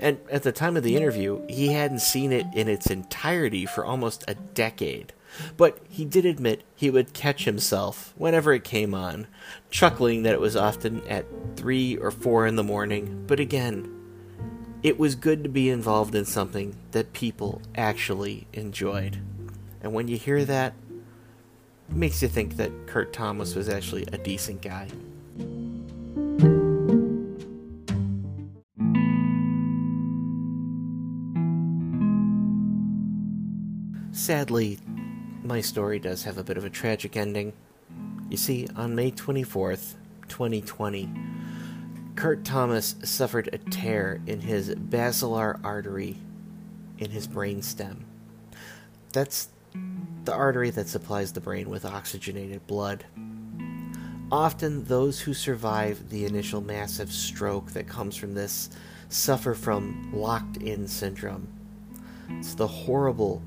And 0.00 0.18
at 0.30 0.42
the 0.42 0.50
time 0.50 0.74
of 0.78 0.82
the 0.82 0.96
interview, 0.96 1.46
he 1.50 1.68
hadn't 1.68 1.98
seen 1.98 2.32
it 2.32 2.46
in 2.54 2.66
its 2.66 2.86
entirety 2.86 3.66
for 3.66 3.84
almost 3.84 4.24
a 4.26 4.34
decade. 4.34 5.12
But 5.58 5.80
he 5.90 6.06
did 6.06 6.24
admit 6.24 6.64
he 6.74 6.88
would 6.88 7.12
catch 7.12 7.44
himself 7.44 8.14
whenever 8.16 8.54
it 8.54 8.64
came 8.64 8.94
on, 8.94 9.26
chuckling 9.70 10.22
that 10.22 10.32
it 10.32 10.40
was 10.40 10.56
often 10.56 11.06
at 11.08 11.26
3 11.56 11.98
or 11.98 12.10
4 12.10 12.46
in 12.46 12.56
the 12.56 12.64
morning. 12.64 13.24
But 13.26 13.38
again, 13.38 13.94
it 14.82 14.98
was 14.98 15.14
good 15.14 15.42
to 15.42 15.50
be 15.50 15.68
involved 15.68 16.14
in 16.14 16.24
something 16.24 16.74
that 16.92 17.12
people 17.12 17.60
actually 17.74 18.46
enjoyed. 18.54 19.18
And 19.82 19.92
when 19.92 20.08
you 20.08 20.16
hear 20.16 20.42
that, 20.46 20.72
it 21.90 21.96
makes 21.96 22.22
you 22.22 22.28
think 22.28 22.56
that 22.56 22.86
Kurt 22.86 23.12
Thomas 23.12 23.54
was 23.54 23.68
actually 23.68 24.06
a 24.10 24.16
decent 24.16 24.62
guy. 24.62 24.88
Sadly, 34.22 34.78
my 35.42 35.60
story 35.60 35.98
does 35.98 36.22
have 36.22 36.38
a 36.38 36.44
bit 36.44 36.56
of 36.56 36.64
a 36.64 36.70
tragic 36.70 37.16
ending. 37.16 37.54
You 38.30 38.36
see, 38.36 38.68
on 38.76 38.94
May 38.94 39.10
24th, 39.10 39.94
2020, 40.28 41.12
Kurt 42.14 42.44
Thomas 42.44 42.94
suffered 43.02 43.50
a 43.52 43.58
tear 43.58 44.20
in 44.28 44.40
his 44.40 44.72
basilar 44.76 45.58
artery 45.64 46.18
in 46.98 47.10
his 47.10 47.26
brainstem. 47.26 48.02
That's 49.12 49.48
the 50.22 50.32
artery 50.32 50.70
that 50.70 50.86
supplies 50.86 51.32
the 51.32 51.40
brain 51.40 51.68
with 51.68 51.84
oxygenated 51.84 52.64
blood. 52.68 53.04
Often, 54.30 54.84
those 54.84 55.18
who 55.18 55.34
survive 55.34 56.10
the 56.10 56.26
initial 56.26 56.60
massive 56.60 57.10
stroke 57.12 57.72
that 57.72 57.88
comes 57.88 58.14
from 58.14 58.34
this 58.34 58.70
suffer 59.08 59.54
from 59.54 60.12
locked 60.14 60.58
in 60.58 60.86
syndrome. 60.86 61.48
It's 62.28 62.54
the 62.54 62.68
horrible, 62.68 63.42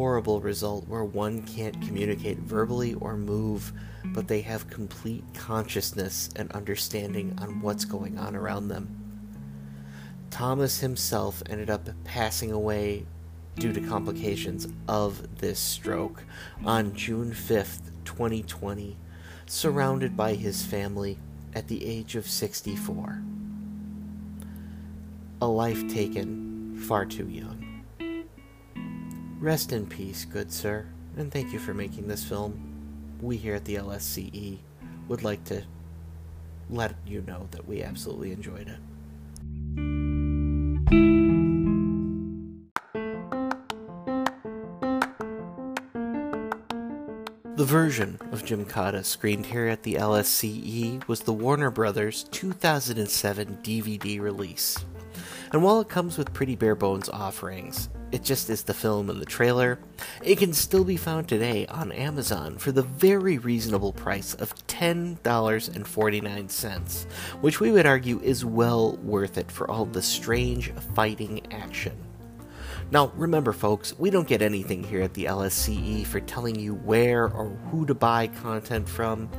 horrible 0.00 0.40
result 0.40 0.88
where 0.88 1.04
one 1.04 1.42
can't 1.42 1.78
communicate 1.82 2.38
verbally 2.38 2.94
or 2.94 3.18
move, 3.18 3.70
but 4.02 4.26
they 4.26 4.40
have 4.40 4.70
complete 4.70 5.22
consciousness 5.34 6.30
and 6.36 6.50
understanding 6.52 7.36
on 7.38 7.60
what's 7.60 7.84
going 7.84 8.18
on 8.18 8.34
around 8.34 8.68
them. 8.68 8.88
Thomas 10.30 10.80
himself 10.80 11.42
ended 11.50 11.68
up 11.68 11.86
passing 12.04 12.50
away 12.50 13.04
due 13.56 13.74
to 13.74 13.80
complications 13.82 14.66
of 14.88 15.36
this 15.36 15.58
stroke 15.58 16.24
on 16.64 16.94
June 16.94 17.30
5th, 17.32 17.90
2020, 18.06 18.96
surrounded 19.44 20.16
by 20.16 20.32
his 20.32 20.64
family 20.64 21.18
at 21.54 21.68
the 21.68 21.84
age 21.84 22.16
of 22.16 22.26
64. 22.26 23.20
A 25.42 25.46
life 25.46 25.86
taken 25.92 26.74
far 26.88 27.04
too 27.04 27.28
young. 27.28 27.69
Rest 29.40 29.72
in 29.72 29.86
peace, 29.86 30.26
good 30.26 30.52
sir, 30.52 30.84
and 31.16 31.32
thank 31.32 31.50
you 31.50 31.58
for 31.58 31.72
making 31.72 32.06
this 32.06 32.22
film. 32.22 33.16
We 33.22 33.38
here 33.38 33.54
at 33.54 33.64
the 33.64 33.76
LSCE 33.76 34.58
would 35.08 35.22
like 35.22 35.42
to 35.44 35.62
let 36.68 36.94
you 37.06 37.22
know 37.22 37.48
that 37.52 37.66
we 37.66 37.82
absolutely 37.82 38.32
enjoyed 38.32 38.68
it. 38.68 38.78
The 47.56 47.64
version 47.64 48.18
of 48.32 48.42
Gymkata 48.42 49.02
screened 49.06 49.46
here 49.46 49.68
at 49.68 49.84
the 49.84 49.94
LSCE 49.94 51.08
was 51.08 51.20
the 51.20 51.32
Warner 51.32 51.70
Brothers 51.70 52.24
2007 52.24 53.60
DVD 53.62 54.20
release. 54.20 54.76
And 55.50 55.62
while 55.62 55.80
it 55.80 55.88
comes 55.88 56.18
with 56.18 56.34
pretty 56.34 56.56
bare 56.56 56.74
bones 56.74 57.08
offerings, 57.08 57.88
it 58.12 58.22
just 58.22 58.50
is 58.50 58.64
the 58.64 58.74
film 58.74 59.08
and 59.10 59.20
the 59.20 59.26
trailer, 59.26 59.78
it 60.22 60.38
can 60.38 60.52
still 60.52 60.84
be 60.84 60.96
found 60.96 61.28
today 61.28 61.66
on 61.66 61.90
Amazon 61.92 62.58
for 62.58 62.72
the 62.72 62.82
very 62.82 63.38
reasonable 63.38 63.92
price 63.92 64.34
of 64.34 64.54
$10.49, 64.66 67.06
which 67.40 67.60
we 67.60 67.70
would 67.70 67.86
argue 67.86 68.20
is 68.20 68.44
well 68.44 68.96
worth 68.98 69.38
it 69.38 69.50
for 69.50 69.70
all 69.70 69.84
the 69.84 70.02
strange 70.02 70.72
fighting 70.94 71.40
action. 71.52 72.09
Now, 72.92 73.12
remember, 73.14 73.52
folks, 73.52 73.96
we 74.00 74.10
don't 74.10 74.26
get 74.26 74.42
anything 74.42 74.82
here 74.82 75.02
at 75.02 75.14
the 75.14 75.26
LSCE 75.26 76.04
for 76.06 76.18
telling 76.18 76.58
you 76.58 76.74
where 76.74 77.26
or 77.26 77.50
who 77.70 77.86
to 77.86 77.94
buy 77.94 78.26
content 78.26 78.88
from. 78.88 79.30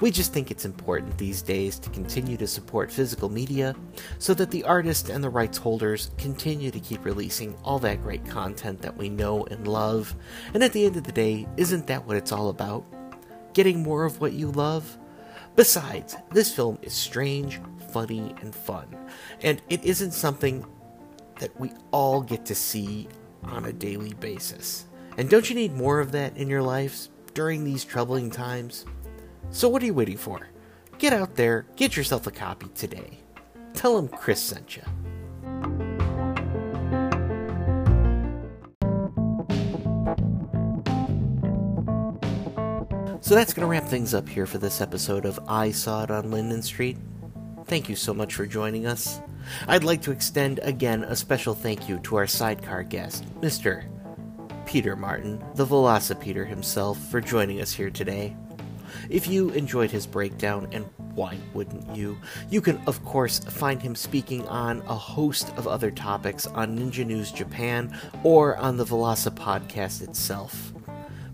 We 0.00 0.10
just 0.10 0.34
think 0.34 0.50
it's 0.50 0.66
important 0.66 1.16
these 1.16 1.40
days 1.40 1.78
to 1.78 1.88
continue 1.90 2.36
to 2.36 2.46
support 2.46 2.92
physical 2.92 3.30
media 3.30 3.74
so 4.18 4.34
that 4.34 4.50
the 4.50 4.64
artists 4.64 5.08
and 5.08 5.24
the 5.24 5.30
rights 5.30 5.56
holders 5.56 6.10
continue 6.18 6.70
to 6.70 6.78
keep 6.78 7.06
releasing 7.06 7.56
all 7.64 7.78
that 7.78 8.02
great 8.02 8.26
content 8.26 8.82
that 8.82 8.98
we 8.98 9.08
know 9.08 9.46
and 9.46 9.66
love. 9.66 10.14
And 10.52 10.62
at 10.62 10.74
the 10.74 10.84
end 10.84 10.96
of 10.96 11.04
the 11.04 11.12
day, 11.12 11.48
isn't 11.56 11.86
that 11.86 12.06
what 12.06 12.18
it's 12.18 12.32
all 12.32 12.50
about? 12.50 12.84
Getting 13.54 13.82
more 13.82 14.04
of 14.04 14.20
what 14.20 14.34
you 14.34 14.50
love? 14.50 14.98
Besides, 15.56 16.16
this 16.32 16.54
film 16.54 16.78
is 16.82 16.92
strange, 16.92 17.60
funny, 17.92 18.34
and 18.42 18.54
fun, 18.54 18.94
and 19.42 19.60
it 19.68 19.84
isn't 19.84 20.12
something 20.12 20.64
that 21.40 21.58
we 21.58 21.72
all 21.90 22.22
get 22.22 22.46
to 22.46 22.54
see 22.54 23.08
on 23.42 23.64
a 23.64 23.72
daily 23.72 24.14
basis. 24.14 24.86
And 25.18 25.28
don't 25.28 25.50
you 25.50 25.56
need 25.56 25.74
more 25.74 25.98
of 25.98 26.12
that 26.12 26.36
in 26.36 26.48
your 26.48 26.62
lives 26.62 27.10
during 27.34 27.64
these 27.64 27.84
troubling 27.84 28.30
times? 28.30 28.86
So, 29.50 29.68
what 29.68 29.82
are 29.82 29.86
you 29.86 29.94
waiting 29.94 30.16
for? 30.16 30.48
Get 30.98 31.12
out 31.12 31.34
there, 31.34 31.66
get 31.76 31.96
yourself 31.96 32.26
a 32.26 32.30
copy 32.30 32.68
today. 32.74 33.18
Tell 33.74 33.96
them 33.96 34.08
Chris 34.08 34.40
sent 34.40 34.76
you. 34.76 34.82
So 43.22 43.34
that's 43.36 43.52
going 43.52 43.64
to 43.64 43.70
wrap 43.70 43.84
things 43.84 44.12
up 44.12 44.28
here 44.28 44.44
for 44.44 44.58
this 44.58 44.80
episode 44.80 45.24
of 45.24 45.38
I 45.46 45.70
Saw 45.70 46.02
It 46.02 46.10
on 46.10 46.30
Linden 46.30 46.62
Street. 46.62 46.98
Thank 47.66 47.88
you 47.88 47.94
so 47.94 48.12
much 48.12 48.34
for 48.34 48.44
joining 48.44 48.86
us. 48.86 49.20
I'd 49.68 49.84
like 49.84 50.02
to 50.02 50.12
extend 50.12 50.60
again 50.62 51.04
a 51.04 51.16
special 51.16 51.54
thank 51.54 51.88
you 51.88 51.98
to 52.00 52.16
our 52.16 52.26
sidecar 52.26 52.82
guest, 52.82 53.24
Mr. 53.40 53.84
Peter 54.66 54.96
Martin, 54.96 55.42
the 55.54 55.64
Velocipeter 55.64 56.44
himself, 56.44 56.98
for 57.10 57.20
joining 57.20 57.60
us 57.60 57.72
here 57.72 57.90
today. 57.90 58.36
If 59.08 59.26
you 59.26 59.50
enjoyed 59.50 59.90
his 59.90 60.06
breakdown, 60.06 60.68
and 60.72 60.84
why 61.14 61.36
wouldn't 61.54 61.96
you, 61.96 62.16
you 62.50 62.60
can, 62.60 62.80
of 62.86 63.04
course, 63.04 63.40
find 63.40 63.82
him 63.82 63.94
speaking 63.94 64.46
on 64.48 64.82
a 64.82 64.94
host 64.94 65.52
of 65.56 65.66
other 65.66 65.90
topics 65.90 66.46
on 66.46 66.78
Ninja 66.78 67.04
News 67.04 67.32
Japan 67.32 67.96
or 68.22 68.56
on 68.56 68.76
the 68.76 68.84
Veloci 68.84 69.30
podcast 69.34 70.02
itself. 70.02 70.72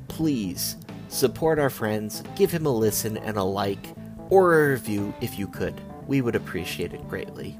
Please 0.08 0.76
support 1.08 1.58
our 1.58 1.70
friends, 1.70 2.22
give 2.34 2.50
him 2.50 2.66
a 2.66 2.70
listen 2.70 3.16
and 3.18 3.36
a 3.36 3.44
like, 3.44 3.94
or 4.30 4.54
a 4.54 4.70
review 4.70 5.14
if 5.20 5.38
you 5.38 5.46
could. 5.46 5.80
We 6.06 6.20
would 6.20 6.36
appreciate 6.36 6.94
it 6.94 7.08
greatly. 7.08 7.58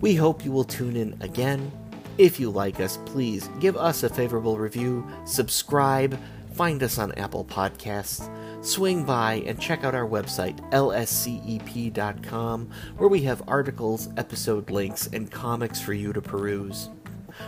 We 0.00 0.14
hope 0.14 0.44
you 0.44 0.52
will 0.52 0.64
tune 0.64 0.96
in 0.96 1.16
again. 1.20 1.70
If 2.18 2.40
you 2.40 2.50
like 2.50 2.80
us, 2.80 2.98
please 3.06 3.48
give 3.60 3.76
us 3.76 4.02
a 4.02 4.08
favorable 4.08 4.58
review, 4.58 5.06
subscribe, 5.24 6.18
find 6.52 6.82
us 6.82 6.98
on 6.98 7.12
Apple 7.12 7.44
Podcasts, 7.44 8.28
swing 8.64 9.04
by 9.04 9.34
and 9.46 9.60
check 9.60 9.84
out 9.84 9.94
our 9.94 10.08
website, 10.08 10.58
lscep.com, 10.72 12.70
where 12.96 13.08
we 13.08 13.22
have 13.22 13.42
articles, 13.46 14.08
episode 14.16 14.68
links, 14.70 15.08
and 15.12 15.30
comics 15.30 15.80
for 15.80 15.92
you 15.92 16.12
to 16.12 16.20
peruse. 16.20 16.90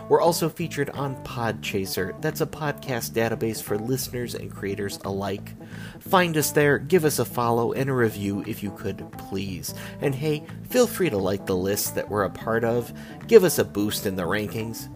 We're 0.09 0.20
also 0.20 0.49
featured 0.49 0.91
on 0.91 1.22
Podchaser. 1.24 2.20
That's 2.20 2.41
a 2.41 2.47
podcast 2.47 3.12
database 3.12 3.62
for 3.62 3.78
listeners 3.78 4.34
and 4.34 4.51
creators 4.51 4.99
alike. 5.05 5.55
Find 6.01 6.36
us 6.36 6.51
there, 6.51 6.78
give 6.78 7.05
us 7.05 7.18
a 7.18 7.24
follow 7.24 7.72
and 7.72 7.91
a 7.91 7.95
review 7.95 8.45
if 8.47 8.62
you 8.62 8.70
could, 8.72 9.11
please. 9.18 9.74
And 10.01 10.14
hey, 10.14 10.45
feel 10.68 10.86
free 10.86 11.11
to 11.11 11.18
like 11.18 11.47
the 11.47 11.57
list 11.57 11.95
that 11.95 12.09
we're 12.09 12.24
a 12.24 12.30
part 12.30 12.64
of, 12.64 12.93
give 13.26 13.45
us 13.45 13.59
a 13.59 13.64
boost 13.64 14.07
in 14.07 14.16
the 14.16 14.22
rankings. 14.22 14.88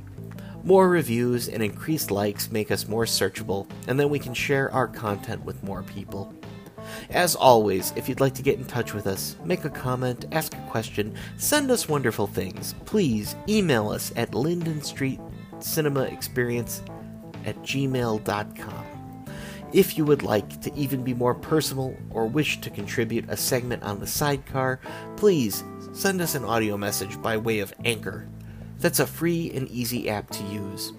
More 0.64 0.88
reviews 0.88 1.48
and 1.48 1.62
increased 1.62 2.10
likes 2.10 2.50
make 2.50 2.70
us 2.70 2.88
more 2.88 3.04
searchable, 3.04 3.68
and 3.86 4.00
then 4.00 4.08
we 4.08 4.18
can 4.18 4.32
share 4.32 4.72
our 4.72 4.88
content 4.88 5.44
with 5.44 5.62
more 5.62 5.82
people. 5.82 6.34
As 7.10 7.34
always, 7.34 7.92
if 7.96 8.08
you'd 8.08 8.20
like 8.20 8.34
to 8.34 8.42
get 8.42 8.58
in 8.58 8.64
touch 8.64 8.94
with 8.94 9.06
us, 9.06 9.36
make 9.44 9.64
a 9.64 9.70
comment, 9.70 10.24
ask 10.32 10.54
a 10.54 10.70
question, 10.70 11.14
send 11.36 11.70
us 11.70 11.88
wonderful 11.88 12.26
things, 12.26 12.74
please 12.84 13.36
email 13.48 13.90
us 13.90 14.12
at 14.16 14.32
lindenstreetcinemaexperience 14.32 16.80
at 17.44 17.62
gmail.com. 17.62 18.86
If 19.72 19.96
you 19.98 20.04
would 20.04 20.22
like 20.22 20.60
to 20.60 20.72
even 20.74 21.02
be 21.02 21.14
more 21.14 21.34
personal 21.34 21.96
or 22.10 22.26
wish 22.26 22.60
to 22.60 22.70
contribute 22.70 23.24
a 23.28 23.36
segment 23.36 23.82
on 23.82 23.98
the 23.98 24.06
sidecar, 24.06 24.78
please 25.16 25.64
send 25.92 26.20
us 26.20 26.36
an 26.36 26.44
audio 26.44 26.76
message 26.76 27.20
by 27.20 27.36
way 27.36 27.58
of 27.58 27.74
Anchor. 27.84 28.28
That's 28.78 29.00
a 29.00 29.06
free 29.06 29.50
and 29.52 29.68
easy 29.68 30.08
app 30.08 30.30
to 30.30 30.44
use. 30.44 30.92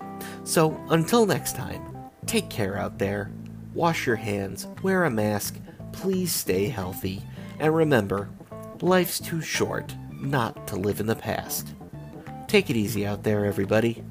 So, 0.43 0.77
until 0.89 1.25
next 1.25 1.55
time, 1.55 1.81
take 2.25 2.49
care 2.49 2.77
out 2.77 2.99
there, 2.99 3.31
wash 3.73 4.05
your 4.05 4.17
hands, 4.17 4.67
wear 4.81 5.05
a 5.05 5.09
mask, 5.09 5.55
Please 5.95 6.33
stay 6.33 6.67
healthy, 6.67 7.21
and 7.59 7.75
remember, 7.75 8.29
life's 8.81 9.19
too 9.19 9.41
short 9.41 9.95
not 10.11 10.67
to 10.67 10.75
live 10.75 10.99
in 10.99 11.07
the 11.07 11.15
past. 11.15 11.73
Take 12.47 12.69
it 12.69 12.75
easy 12.75 13.05
out 13.05 13.23
there, 13.23 13.45
everybody. 13.45 14.03